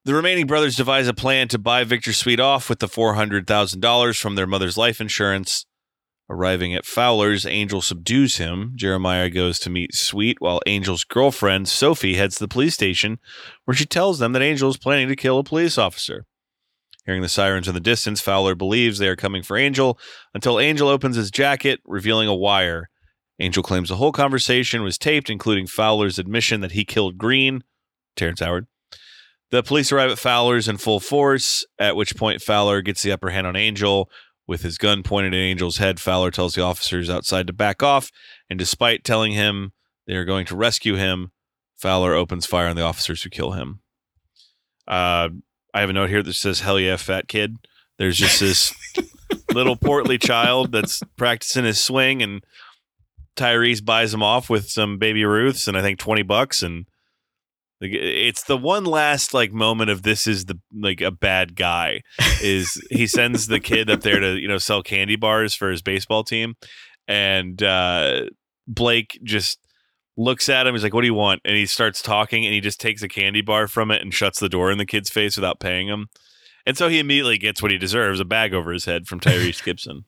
The 0.04 0.14
remaining 0.14 0.46
brothers 0.46 0.76
devise 0.76 1.09
a 1.09 1.14
plan 1.14 1.48
to 1.48 1.59
buy 1.59 1.84
Victor 1.84 2.12
Sweet 2.12 2.40
off 2.40 2.70
with 2.70 2.78
the 2.78 2.86
$400,000 2.86 4.20
from 4.20 4.34
their 4.36 4.46
mother's 4.46 4.76
life 4.76 5.00
insurance. 5.00 5.66
Arriving 6.30 6.74
at 6.74 6.84
Fowler's, 6.84 7.46
Angel 7.46 7.80
subdues 7.80 8.36
him. 8.36 8.72
Jeremiah 8.74 9.30
goes 9.30 9.58
to 9.60 9.70
meet 9.70 9.94
Sweet, 9.94 10.40
while 10.40 10.60
Angel's 10.66 11.04
girlfriend, 11.04 11.68
Sophie, 11.68 12.16
heads 12.16 12.34
to 12.36 12.44
the 12.44 12.48
police 12.48 12.74
station, 12.74 13.18
where 13.64 13.74
she 13.74 13.86
tells 13.86 14.18
them 14.18 14.32
that 14.32 14.42
Angel 14.42 14.68
is 14.68 14.76
planning 14.76 15.08
to 15.08 15.16
kill 15.16 15.38
a 15.38 15.44
police 15.44 15.78
officer. 15.78 16.26
Hearing 17.06 17.22
the 17.22 17.28
sirens 17.30 17.66
in 17.66 17.72
the 17.72 17.80
distance, 17.80 18.20
Fowler 18.20 18.54
believes 18.54 18.98
they 18.98 19.08
are 19.08 19.16
coming 19.16 19.42
for 19.42 19.56
Angel 19.56 19.98
until 20.34 20.60
Angel 20.60 20.88
opens 20.88 21.16
his 21.16 21.30
jacket, 21.30 21.80
revealing 21.86 22.28
a 22.28 22.34
wire. 22.34 22.90
Angel 23.38 23.62
claims 23.62 23.88
the 23.88 23.96
whole 23.96 24.12
conversation 24.12 24.82
was 24.82 24.98
taped, 24.98 25.30
including 25.30 25.66
Fowler's 25.66 26.18
admission 26.18 26.60
that 26.60 26.72
he 26.72 26.84
killed 26.84 27.16
Green, 27.16 27.64
Terrence 28.16 28.40
Howard. 28.40 28.66
The 29.50 29.62
police 29.62 29.90
arrive 29.90 30.10
at 30.10 30.18
Fowler's 30.18 30.68
in 30.68 30.76
full 30.76 31.00
force, 31.00 31.64
at 31.78 31.96
which 31.96 32.16
point 32.16 32.42
Fowler 32.42 32.82
gets 32.82 33.02
the 33.02 33.12
upper 33.12 33.30
hand 33.30 33.46
on 33.46 33.56
Angel. 33.56 34.10
With 34.49 34.62
his 34.62 34.78
gun 34.78 35.03
pointed 35.03 35.34
at 35.34 35.38
Angel's 35.38 35.76
head, 35.76 36.01
Fowler 36.01 36.30
tells 36.30 36.55
the 36.55 36.62
officers 36.62 37.11
outside 37.11 37.46
to 37.46 37.53
back 37.53 37.82
off, 37.82 38.11
and 38.49 38.59
despite 38.59 39.05
telling 39.05 39.32
him 39.32 39.72
they 40.07 40.14
are 40.14 40.24
going 40.24 40.46
to 40.46 40.57
rescue 40.57 40.94
him, 40.96 41.32
Fowler 41.76 42.14
opens 42.14 42.46
fire 42.46 42.66
on 42.66 42.74
the 42.74 42.82
officers 42.82 43.22
who 43.22 43.28
kill 43.28 43.53
him. 43.53 43.80
Uh, 44.88 45.28
I 45.74 45.80
have 45.80 45.90
a 45.90 45.92
note 45.92 46.09
here 46.09 46.22
that 46.22 46.32
says, 46.32 46.61
Hell 46.61 46.80
yeah, 46.80 46.96
fat 46.96 47.28
kid. 47.28 47.57
There's 47.99 48.16
just 48.16 48.40
this 48.40 48.74
little 49.53 49.76
portly 49.76 50.16
child 50.16 50.72
that's 50.72 51.03
practicing 51.16 51.66
his 51.66 51.78
swing, 51.78 52.22
and 52.22 52.42
Tyrese 53.36 53.84
buys 53.84 54.14
him 54.14 54.22
off 54.22 54.49
with 54.49 54.70
some 54.70 54.96
baby 54.96 55.24
Ruths 55.24 55.68
and 55.68 55.76
I 55.76 55.82
think 55.82 55.99
20 55.99 56.22
bucks. 56.22 56.62
And 56.62 56.86
like, 57.80 57.92
it's 57.92 58.44
the 58.44 58.56
one 58.56 58.84
last 58.84 59.32
like 59.32 59.52
moment 59.52 59.90
of 59.90 60.02
this 60.02 60.26
is 60.26 60.46
the 60.46 60.58
like 60.74 61.00
a 61.00 61.10
bad 61.10 61.54
guy 61.54 62.02
is 62.42 62.80
he 62.90 63.06
sends 63.06 63.46
the 63.46 63.60
kid 63.60 63.88
up 63.88 64.00
there 64.00 64.18
to 64.18 64.38
you 64.38 64.48
know 64.48 64.58
sell 64.58 64.82
candy 64.82 65.16
bars 65.16 65.54
for 65.54 65.70
his 65.70 65.82
baseball 65.82 66.24
team 66.24 66.54
and 67.06 67.62
uh 67.62 68.22
blake 68.66 69.18
just 69.22 69.60
looks 70.16 70.48
at 70.48 70.66
him 70.66 70.74
he's 70.74 70.82
like 70.82 70.92
what 70.92 71.02
do 71.02 71.06
you 71.06 71.14
want? 71.14 71.40
And 71.44 71.56
he 71.56 71.66
starts 71.66 72.02
talking 72.02 72.44
and 72.44 72.52
he 72.52 72.60
just 72.60 72.80
takes 72.80 73.02
a 73.02 73.08
candy 73.08 73.40
bar 73.42 73.68
from 73.68 73.90
it 73.90 74.02
and 74.02 74.12
shuts 74.12 74.40
the 74.40 74.48
door 74.48 74.70
in 74.72 74.78
the 74.78 74.86
kid's 74.86 75.10
face 75.10 75.36
without 75.36 75.60
paying 75.60 75.86
him. 75.86 76.08
And 76.66 76.76
so 76.76 76.88
he 76.88 76.98
immediately 76.98 77.38
gets 77.38 77.62
what 77.62 77.70
he 77.70 77.78
deserves 77.78 78.18
a 78.18 78.24
bag 78.24 78.52
over 78.52 78.72
his 78.72 78.84
head 78.84 79.06
from 79.06 79.20
tyrese 79.20 79.62
gibson. 79.62 80.04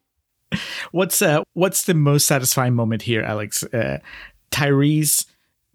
What's 0.90 1.22
uh 1.22 1.44
what's 1.52 1.84
the 1.84 1.94
most 1.94 2.26
satisfying 2.26 2.74
moment 2.74 3.02
here, 3.02 3.22
Alex? 3.22 3.62
Uh, 3.62 3.98
Tyrese 4.50 5.26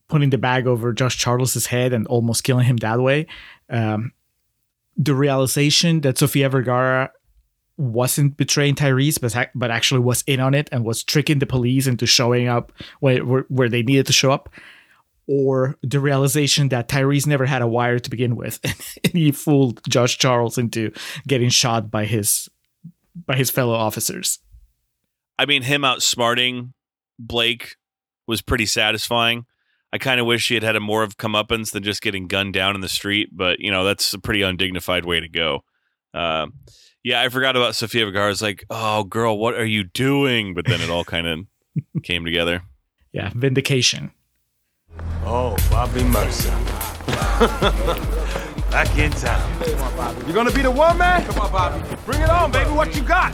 putting 0.07 0.29
the 0.29 0.37
bag 0.37 0.67
over 0.67 0.93
Josh 0.93 1.17
Charles's 1.17 1.67
head 1.67 1.93
and 1.93 2.07
almost 2.07 2.43
killing 2.43 2.65
him 2.65 2.77
that 2.77 2.99
way. 2.99 3.27
Um, 3.69 4.11
the 4.97 5.15
realization 5.15 6.01
that 6.01 6.17
Sofia 6.17 6.49
Vergara 6.49 7.11
wasn't 7.77 8.37
betraying 8.37 8.75
Tyrese, 8.75 9.19
but 9.19 9.35
ac- 9.35 9.49
but 9.53 9.71
actually 9.71 9.99
was 9.99 10.23
in 10.27 10.39
on 10.39 10.53
it 10.53 10.69
and 10.71 10.85
was 10.85 11.03
tricking 11.03 11.39
the 11.39 11.45
police 11.45 11.87
into 11.87 12.05
showing 12.05 12.47
up 12.47 12.71
where 12.99 13.25
where, 13.25 13.45
where 13.49 13.69
they 13.69 13.83
needed 13.83 14.05
to 14.07 14.13
show 14.13 14.31
up. 14.31 14.49
Or 15.27 15.75
the 15.81 15.99
realization 15.99 16.69
that 16.69 16.87
Tyrese 16.87 17.25
never 17.25 17.47
had 17.47 17.63
a 17.63 17.67
wire 17.67 17.97
to 17.97 18.09
begin 18.11 18.35
with, 18.35 18.59
and 19.03 19.13
he 19.13 19.31
fooled 19.31 19.81
Josh 19.89 20.19
Charles 20.19 20.57
into 20.57 20.91
getting 21.27 21.49
shot 21.49 21.89
by 21.89 22.05
his 22.05 22.47
by 23.25 23.35
his 23.35 23.49
fellow 23.49 23.73
officers. 23.73 24.39
I 25.37 25.45
mean, 25.45 25.63
him 25.63 25.81
outsmarting 25.81 26.73
Blake 27.17 27.75
was 28.27 28.41
pretty 28.41 28.65
satisfying. 28.65 29.45
I 29.93 29.97
kind 29.97 30.19
of 30.19 30.25
wish 30.25 30.47
he 30.47 30.55
had 30.55 30.63
had 30.63 30.75
a 30.75 30.79
more 30.79 31.03
of 31.03 31.17
comeuppance 31.17 31.71
than 31.71 31.83
just 31.83 32.01
getting 32.01 32.27
gunned 32.27 32.53
down 32.53 32.75
in 32.75 32.81
the 32.81 32.89
street, 32.89 33.29
but 33.31 33.59
you 33.59 33.71
know 33.71 33.83
that's 33.83 34.13
a 34.13 34.19
pretty 34.19 34.41
undignified 34.41 35.05
way 35.05 35.19
to 35.19 35.29
go. 35.29 35.63
Uh, 36.13 36.47
yeah, 37.03 37.21
I 37.21 37.29
forgot 37.29 37.55
about 37.55 37.75
Sofia 37.75 38.05
Vergara. 38.05 38.25
I 38.25 38.29
was 38.29 38.41
like, 38.41 38.65
"Oh, 38.69 39.03
girl, 39.03 39.37
what 39.37 39.53
are 39.53 39.65
you 39.65 39.83
doing?" 39.83 40.53
But 40.53 40.65
then 40.65 40.81
it 40.81 40.89
all 40.89 41.05
kind 41.05 41.27
of 41.27 41.39
came 42.03 42.25
together. 42.25 42.63
Yeah, 43.13 43.31
vindication. 43.33 44.11
Oh, 45.23 45.55
Bobby 45.69 46.03
Mercer. 46.03 46.49
Back 48.71 48.97
in 48.97 49.11
town. 49.11 49.61
You're 50.25 50.33
gonna 50.33 50.51
be 50.51 50.61
the 50.61 50.71
one, 50.71 50.97
man? 50.97 51.25
Come 51.25 51.39
on, 51.39 51.51
Bobby. 51.51 51.95
Bring 52.05 52.21
it 52.21 52.29
on, 52.29 52.51
baby. 52.51 52.69
What 52.71 52.95
you 52.95 53.03
got? 53.03 53.33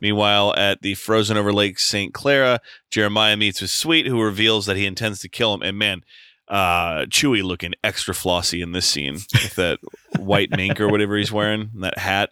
Meanwhile, 0.00 0.54
at 0.56 0.82
the 0.82 0.94
frozen 0.94 1.36
over 1.36 1.52
Lake 1.52 1.78
St. 1.78 2.12
Clair, 2.14 2.60
Jeremiah 2.90 3.36
meets 3.36 3.60
with 3.60 3.70
Sweet, 3.70 4.06
who 4.06 4.22
reveals 4.22 4.66
that 4.66 4.76
he 4.76 4.86
intends 4.86 5.20
to 5.20 5.28
kill 5.28 5.54
him. 5.54 5.62
And 5.62 5.78
man, 5.78 6.02
uh, 6.48 7.06
Chewie 7.06 7.42
looking 7.42 7.74
extra 7.84 8.14
flossy 8.14 8.62
in 8.62 8.72
this 8.72 8.86
scene 8.86 9.14
with 9.14 9.54
that 9.56 9.80
white 10.18 10.50
mink 10.50 10.80
or 10.80 10.88
whatever 10.88 11.16
he's 11.16 11.32
wearing, 11.32 11.70
that 11.80 11.98
hat. 11.98 12.30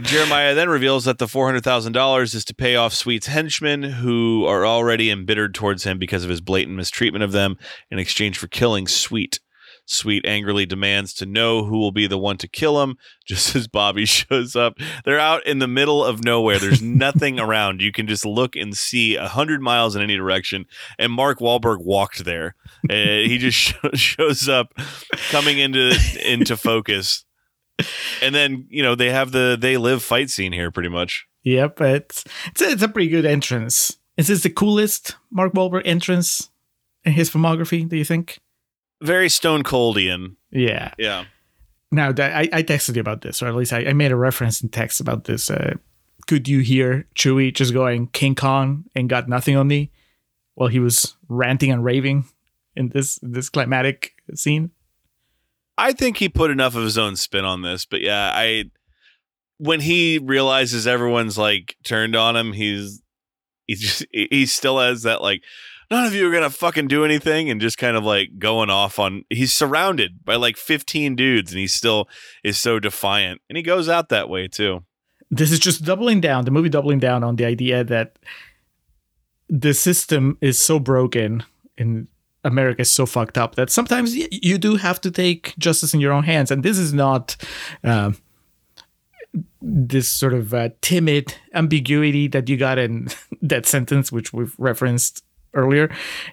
Jeremiah 0.00 0.54
then 0.54 0.68
reveals 0.68 1.04
that 1.04 1.18
the 1.18 1.26
$400,000 1.26 2.34
is 2.34 2.44
to 2.44 2.54
pay 2.54 2.76
off 2.76 2.94
Sweet's 2.94 3.26
henchmen 3.26 3.82
who 3.82 4.46
are 4.46 4.64
already 4.64 5.10
embittered 5.10 5.54
towards 5.54 5.84
him 5.84 5.98
because 5.98 6.24
of 6.24 6.30
his 6.30 6.40
blatant 6.40 6.76
mistreatment 6.76 7.24
of 7.24 7.32
them 7.32 7.58
in 7.90 7.98
exchange 7.98 8.38
for 8.38 8.46
killing 8.46 8.86
Sweet. 8.86 9.40
Sweet 9.92 10.24
angrily 10.24 10.66
demands 10.66 11.12
to 11.14 11.26
know 11.26 11.64
who 11.64 11.76
will 11.76 11.90
be 11.90 12.06
the 12.06 12.16
one 12.16 12.36
to 12.36 12.46
kill 12.46 12.80
him 12.80 12.96
just 13.26 13.56
as 13.56 13.66
Bobby 13.66 14.04
shows 14.06 14.54
up. 14.54 14.78
They're 15.04 15.18
out 15.18 15.44
in 15.44 15.58
the 15.58 15.66
middle 15.66 16.04
of 16.04 16.22
nowhere. 16.22 16.60
There's 16.60 16.80
nothing 17.00 17.40
around. 17.40 17.82
You 17.82 17.90
can 17.90 18.06
just 18.06 18.24
look 18.24 18.54
and 18.54 18.76
see 18.76 19.16
a 19.16 19.26
hundred 19.26 19.60
miles 19.60 19.96
in 19.96 20.02
any 20.02 20.14
direction. 20.14 20.66
And 20.96 21.12
Mark 21.12 21.40
Wahlberg 21.40 21.84
walked 21.84 22.24
there. 22.24 22.54
Uh, 22.88 22.94
he 22.94 23.36
just 23.38 23.58
sh- 23.58 23.74
shows 23.94 24.48
up 24.48 24.72
coming 25.30 25.58
into 25.58 25.98
into 26.24 26.56
focus. 26.56 27.24
And 28.22 28.32
then, 28.32 28.66
you 28.68 28.84
know, 28.84 28.94
they 28.94 29.10
have 29.10 29.32
the 29.32 29.58
they 29.60 29.76
live 29.76 30.04
fight 30.04 30.30
scene 30.30 30.52
here 30.52 30.70
pretty 30.70 30.88
much. 30.88 31.26
Yep, 31.42 31.80
it's 31.80 32.24
it's 32.46 32.62
a, 32.62 32.70
it's 32.70 32.82
a 32.82 32.88
pretty 32.88 33.08
good 33.08 33.24
entrance. 33.24 33.98
Is 34.16 34.28
this 34.28 34.44
the 34.44 34.50
coolest 34.50 35.16
Mark 35.32 35.52
Wahlberg 35.54 35.82
entrance 35.84 36.48
in 37.04 37.14
his 37.14 37.28
filmography? 37.28 37.88
Do 37.88 37.96
you 37.96 38.04
think? 38.04 38.38
Very 39.02 39.28
stone 39.28 39.62
coldian. 39.62 40.36
Yeah. 40.50 40.92
Yeah. 40.98 41.24
Now 41.90 42.12
that 42.12 42.36
I, 42.36 42.48
I 42.52 42.62
texted 42.62 42.94
you 42.94 43.00
about 43.00 43.22
this, 43.22 43.42
or 43.42 43.48
at 43.48 43.54
least 43.54 43.72
I, 43.72 43.86
I 43.86 43.92
made 43.92 44.12
a 44.12 44.16
reference 44.16 44.62
in 44.62 44.68
text 44.68 45.00
about 45.00 45.24
this. 45.24 45.50
Uh, 45.50 45.74
could 46.26 46.48
you 46.48 46.60
hear 46.60 47.06
Chewie 47.16 47.52
just 47.52 47.72
going 47.72 48.06
King 48.08 48.34
Kong 48.34 48.84
and 48.94 49.08
got 49.08 49.28
nothing 49.28 49.56
on 49.56 49.66
me 49.66 49.90
while 50.54 50.68
he 50.68 50.78
was 50.78 51.16
ranting 51.28 51.72
and 51.72 51.84
raving 51.84 52.26
in 52.76 52.90
this 52.90 53.18
this 53.22 53.48
climatic 53.48 54.12
scene? 54.34 54.70
I 55.76 55.92
think 55.92 56.18
he 56.18 56.28
put 56.28 56.50
enough 56.50 56.76
of 56.76 56.84
his 56.84 56.98
own 56.98 57.16
spin 57.16 57.44
on 57.44 57.62
this, 57.62 57.86
but 57.86 58.02
yeah, 58.02 58.30
I 58.34 58.64
when 59.56 59.80
he 59.80 60.18
realizes 60.18 60.86
everyone's 60.86 61.36
like 61.36 61.76
turned 61.84 62.14
on 62.14 62.36
him, 62.36 62.52
he's 62.52 63.02
he 63.66 63.74
just 63.74 64.04
he 64.12 64.46
still 64.46 64.78
has 64.78 65.02
that 65.02 65.22
like 65.22 65.42
none 65.90 66.04
of 66.04 66.14
you 66.14 66.28
are 66.28 66.32
gonna 66.32 66.50
fucking 66.50 66.88
do 66.88 67.04
anything 67.04 67.50
and 67.50 67.60
just 67.60 67.78
kind 67.78 67.96
of 67.96 68.04
like 68.04 68.38
going 68.38 68.70
off 68.70 68.98
on 68.98 69.24
he's 69.30 69.52
surrounded 69.52 70.24
by 70.24 70.36
like 70.36 70.56
15 70.56 71.16
dudes 71.16 71.52
and 71.52 71.60
he 71.60 71.66
still 71.66 72.08
is 72.44 72.58
so 72.58 72.78
defiant 72.78 73.40
and 73.48 73.56
he 73.56 73.62
goes 73.62 73.88
out 73.88 74.08
that 74.08 74.28
way 74.28 74.48
too 74.48 74.84
This 75.30 75.52
is 75.52 75.60
just 75.60 75.84
doubling 75.84 76.20
down, 76.20 76.44
the 76.44 76.50
movie 76.50 76.68
doubling 76.68 76.98
down 76.98 77.22
on 77.22 77.36
the 77.36 77.44
idea 77.44 77.84
that 77.84 78.18
the 79.48 79.74
system 79.74 80.36
is 80.40 80.60
so 80.60 80.78
broken 80.80 81.44
and 81.78 82.08
America 82.42 82.82
is 82.82 82.90
so 82.92 83.06
fucked 83.06 83.38
up 83.38 83.54
that 83.54 83.70
sometimes 83.70 84.14
you 84.16 84.58
do 84.58 84.76
have 84.76 85.00
to 85.02 85.10
take 85.10 85.54
justice 85.58 85.94
in 85.94 86.00
your 86.00 86.12
own 86.12 86.24
hands. 86.24 86.50
And 86.50 86.62
this 86.62 86.78
is 86.78 86.92
not 86.92 87.36
um, 87.84 88.16
this 89.60 90.08
sort 90.08 90.34
of 90.34 90.54
uh, 90.54 90.70
timid 90.80 91.34
ambiguity 91.54 92.28
that 92.28 92.48
you 92.48 92.56
got 92.56 92.78
in 92.78 93.08
Death 93.46 93.66
Sentence, 93.66 94.10
which 94.10 94.32
we've 94.32 94.54
referenced 94.58 95.22
earlier. 95.54 95.90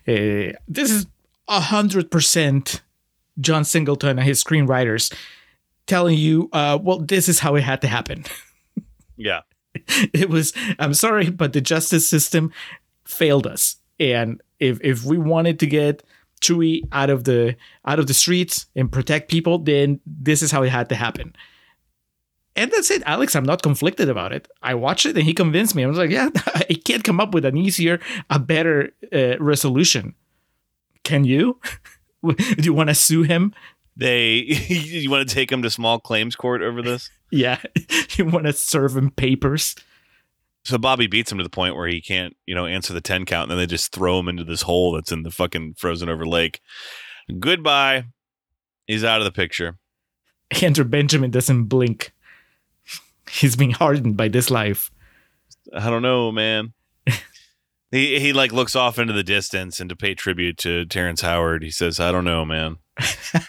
Uh, 0.07 0.53
this 0.67 0.91
is 0.91 1.07
a 1.47 1.59
hundred 1.59 2.11
percent 2.11 2.81
John 3.39 3.63
Singleton 3.63 4.17
and 4.17 4.27
his 4.27 4.43
screenwriters 4.43 5.13
telling 5.85 6.17
you, 6.17 6.49
uh, 6.51 6.77
well, 6.81 6.99
this 6.99 7.29
is 7.29 7.39
how 7.39 7.55
it 7.55 7.63
had 7.63 7.81
to 7.81 7.87
happen. 7.87 8.25
yeah 9.17 9.41
it 10.13 10.29
was 10.29 10.53
i'm 10.79 10.93
sorry 10.93 11.29
but 11.29 11.53
the 11.53 11.61
justice 11.61 12.07
system 12.07 12.51
failed 13.03 13.45
us 13.45 13.77
and 13.99 14.41
if 14.59 14.79
if 14.81 15.03
we 15.03 15.17
wanted 15.17 15.59
to 15.59 15.67
get 15.67 16.03
chewie 16.41 16.81
out 16.91 17.09
of 17.09 17.25
the 17.25 17.55
out 17.85 17.99
of 17.99 18.07
the 18.07 18.13
streets 18.13 18.67
and 18.75 18.91
protect 18.91 19.29
people 19.29 19.57
then 19.57 19.99
this 20.05 20.41
is 20.41 20.51
how 20.51 20.63
it 20.63 20.69
had 20.69 20.87
to 20.87 20.95
happen 20.95 21.35
and 22.57 22.71
that's 22.71 22.91
it. 22.91 23.03
Alex 23.05 23.35
i'm 23.35 23.45
not 23.45 23.61
conflicted 23.61 24.09
about 24.09 24.33
it. 24.33 24.47
I 24.61 24.73
watched 24.73 25.05
it 25.05 25.15
and 25.15 25.25
he 25.25 25.33
convinced 25.33 25.75
me. 25.75 25.83
I 25.83 25.87
was 25.87 25.97
like 25.97 26.09
yeah 26.09 26.29
i 26.55 26.75
can't 26.85 27.03
come 27.03 27.19
up 27.19 27.33
with 27.33 27.45
an 27.45 27.55
easier 27.55 27.99
a 28.29 28.39
better 28.39 28.91
uh, 29.13 29.37
resolution. 29.39 30.15
Can 31.03 31.23
you? 31.23 31.59
Do 32.25 32.35
you 32.57 32.73
want 32.73 32.89
to 32.89 32.95
sue 32.95 33.23
him? 33.23 33.53
They 33.95 34.35
you 34.67 35.09
want 35.09 35.27
to 35.27 35.33
take 35.33 35.51
him 35.51 35.61
to 35.61 35.69
small 35.69 35.99
claims 35.99 36.35
court 36.35 36.61
over 36.61 36.81
this? 36.81 37.09
Yeah. 37.31 37.61
You 38.15 38.25
want 38.25 38.45
to 38.45 38.53
serve 38.53 38.97
him 38.97 39.11
papers? 39.11 39.75
So 40.65 40.77
bobby 40.77 41.07
beats 41.07 41.31
him 41.31 41.37
to 41.37 41.43
the 41.43 41.49
point 41.49 41.75
where 41.75 41.87
he 41.87 42.01
can't 42.01 42.35
you 42.45 42.55
know 42.55 42.65
answer 42.65 42.93
the 42.93 43.01
10 43.01 43.25
count 43.25 43.43
and 43.43 43.51
then 43.51 43.57
they 43.57 43.67
just 43.67 43.91
throw 43.91 44.19
him 44.19 44.27
into 44.27 44.43
this 44.43 44.63
hole 44.63 44.93
that's 44.93 45.11
in 45.11 45.23
the 45.23 45.31
fucking 45.31 45.75
frozen 45.77 46.09
over 46.09 46.25
lake. 46.25 46.59
Goodbye. 47.39 48.05
He's 48.87 49.03
out 49.03 49.19
of 49.19 49.25
the 49.25 49.31
picture. 49.31 49.77
Andre 50.63 50.85
Benjamin 50.85 51.31
doesn't 51.31 51.65
blink. 51.65 52.13
He's 53.31 53.55
being 53.55 53.71
hardened 53.71 54.17
by 54.17 54.27
this 54.27 54.49
life. 54.49 54.91
I 55.73 55.89
don't 55.89 56.01
know, 56.01 56.31
man. 56.31 56.73
he 57.91 58.19
he 58.19 58.33
like 58.33 58.51
looks 58.51 58.75
off 58.75 58.99
into 58.99 59.13
the 59.13 59.23
distance 59.23 59.79
and 59.79 59.89
to 59.89 59.95
pay 59.95 60.13
tribute 60.13 60.57
to 60.59 60.85
Terrence 60.85 61.21
Howard, 61.21 61.63
he 61.63 61.71
says, 61.71 61.99
"I 61.99 62.11
don't 62.11 62.25
know, 62.25 62.45
man." 62.45 62.77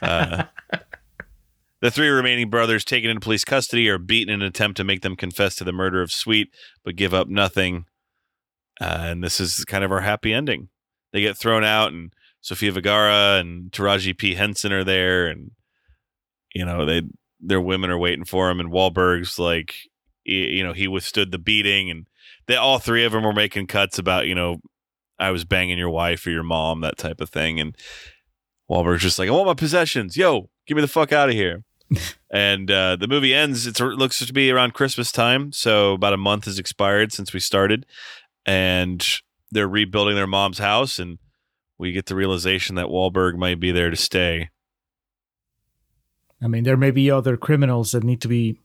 Uh, 0.03 0.45
the 1.81 1.91
three 1.91 2.09
remaining 2.09 2.51
brothers 2.51 2.85
taken 2.85 3.11
into 3.11 3.21
police 3.21 3.45
custody 3.45 3.89
are 3.89 3.99
beaten 3.99 4.33
in 4.33 4.43
an 4.43 4.47
attempt 4.47 4.77
to 4.79 4.85
make 4.85 5.03
them 5.03 5.17
confess 5.17 5.55
to 5.57 5.65
the 5.65 5.73
murder 5.73 6.03
of 6.03 6.13
Sweet, 6.13 6.49
but 6.85 6.97
give 6.97 7.15
up 7.15 7.29
nothing. 7.29 7.87
Uh, 8.81 8.99
and 9.01 9.25
this 9.25 9.41
is 9.41 9.65
kind 9.65 9.85
of 9.85 9.93
our 9.93 10.01
happy 10.01 10.33
ending. 10.33 10.69
They 11.13 11.21
get 11.21 11.37
thrown 11.37 11.65
out, 11.65 11.93
and 11.93 12.13
Sofia 12.41 12.73
Vergara 12.73 13.39
and 13.39 13.71
Taraji 13.73 14.17
P 14.17 14.35
Henson 14.35 14.73
are 14.73 14.85
there, 14.85 15.27
and 15.27 15.53
you 16.55 16.65
know 16.65 16.85
they 16.85 17.03
their 17.41 17.61
women 17.61 17.91
are 17.91 17.99
waiting 17.99 18.25
for 18.25 18.51
him, 18.51 18.61
and 18.61 18.71
Wahlberg's 18.71 19.39
like, 19.39 19.75
you 20.25 20.63
know, 20.63 20.73
he 20.73 20.89
withstood 20.89 21.33
the 21.33 21.39
beating, 21.39 21.91
and 21.91 22.07
they 22.47 22.57
all 22.57 22.79
three 22.79 23.05
of 23.05 23.13
them 23.13 23.25
were 23.25 23.33
making 23.33 23.67
cuts 23.67 23.99
about, 23.99 24.27
you 24.27 24.35
know, 24.35 24.61
I 25.19 25.31
was 25.31 25.45
banging 25.45 25.79
your 25.79 25.91
wife 25.91 26.27
or 26.27 26.31
your 26.31 26.43
mom, 26.43 26.81
that 26.81 26.99
type 26.99 27.21
of 27.21 27.31
thing, 27.31 27.61
and 27.61 27.77
Wahlberg's 28.71 29.03
just 29.03 29.19
like, 29.19 29.29
I 29.29 29.33
want 29.33 29.47
my 29.47 29.55
possessions, 29.55 30.17
yo, 30.17 30.51
get 30.67 30.75
me 30.75 30.81
the 30.81 30.89
fuck 30.89 31.13
out 31.13 31.29
of 31.29 31.35
here. 31.35 31.65
and 32.31 32.71
uh, 32.71 32.97
the 32.97 33.09
movie 33.09 33.35
ends. 33.35 33.67
It 33.67 33.81
looks 33.81 34.25
to 34.25 34.33
be 34.33 34.51
around 34.51 34.75
Christmas 34.75 35.11
time, 35.11 35.53
so 35.53 35.95
about 35.95 36.13
a 36.13 36.19
month 36.19 36.45
has 36.45 36.59
expired 36.59 37.13
since 37.13 37.33
we 37.33 37.41
started, 37.41 37.87
and 38.45 39.07
they're 39.51 39.69
rebuilding 39.69 40.15
their 40.15 40.27
mom's 40.27 40.59
house, 40.59 40.99
and 40.99 41.19
we 41.79 41.93
get 41.93 42.07
the 42.07 42.15
realization 42.15 42.75
that 42.77 42.87
Wahlberg 42.87 43.37
might 43.37 43.61
be 43.61 43.71
there 43.71 43.91
to 43.91 43.97
stay. 43.97 44.51
I 46.43 46.47
mean, 46.47 46.65
there 46.65 46.77
may 46.77 46.91
be 46.91 47.11
other 47.11 47.37
criminals 47.37 47.93
that 47.93 48.05
need 48.05 48.21
to 48.23 48.29
be 48.29 48.59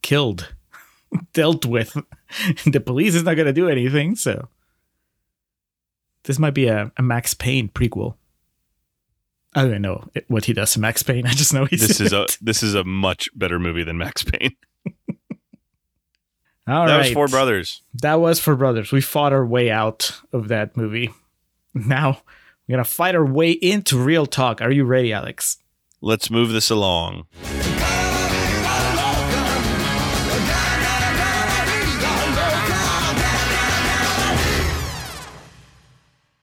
killed, 0.00 0.54
dealt 1.32 1.66
with. 1.66 1.96
the 2.64 2.80
police 2.80 3.14
is 3.14 3.22
not 3.22 3.34
going 3.34 3.46
to 3.46 3.52
do 3.52 3.68
anything, 3.68 4.16
so 4.16 4.48
this 6.24 6.38
might 6.38 6.54
be 6.54 6.66
a, 6.66 6.92
a 6.96 7.02
Max 7.02 7.34
Payne 7.34 7.68
prequel. 7.68 8.14
I 9.54 9.62
don't 9.62 9.70
even 9.70 9.82
know 9.82 10.08
what 10.28 10.46
he 10.46 10.52
does 10.52 10.72
to 10.72 10.80
Max 10.80 11.02
Payne. 11.02 11.26
I 11.26 11.32
just 11.32 11.52
know 11.52 11.64
he's 11.66 11.86
This 11.86 12.00
is 12.00 12.12
a 12.12 12.26
this 12.40 12.62
is 12.62 12.74
a 12.74 12.84
much 12.84 13.28
better 13.34 13.58
movie 13.58 13.84
than 13.84 13.98
Max 13.98 14.22
Payne. 14.22 14.56
All 16.66 16.86
that 16.86 16.98
was. 16.98 17.10
Four 17.10 17.26
Brothers. 17.26 17.82
That 17.94 18.20
was 18.20 18.38
Four 18.38 18.56
brothers. 18.56 18.92
We 18.92 19.00
fought 19.00 19.32
our 19.32 19.44
way 19.44 19.70
out 19.70 20.20
of 20.32 20.48
that 20.48 20.76
movie. 20.76 21.10
Now 21.74 22.22
we're 22.66 22.74
gonna 22.74 22.84
fight 22.84 23.14
our 23.14 23.26
way 23.26 23.50
into 23.50 23.98
real 23.98 24.26
talk. 24.26 24.62
Are 24.62 24.70
you 24.70 24.84
ready, 24.84 25.12
Alex? 25.12 25.58
Let's 26.04 26.32
move 26.32 26.50
this 26.50 26.68
along. 26.68 27.26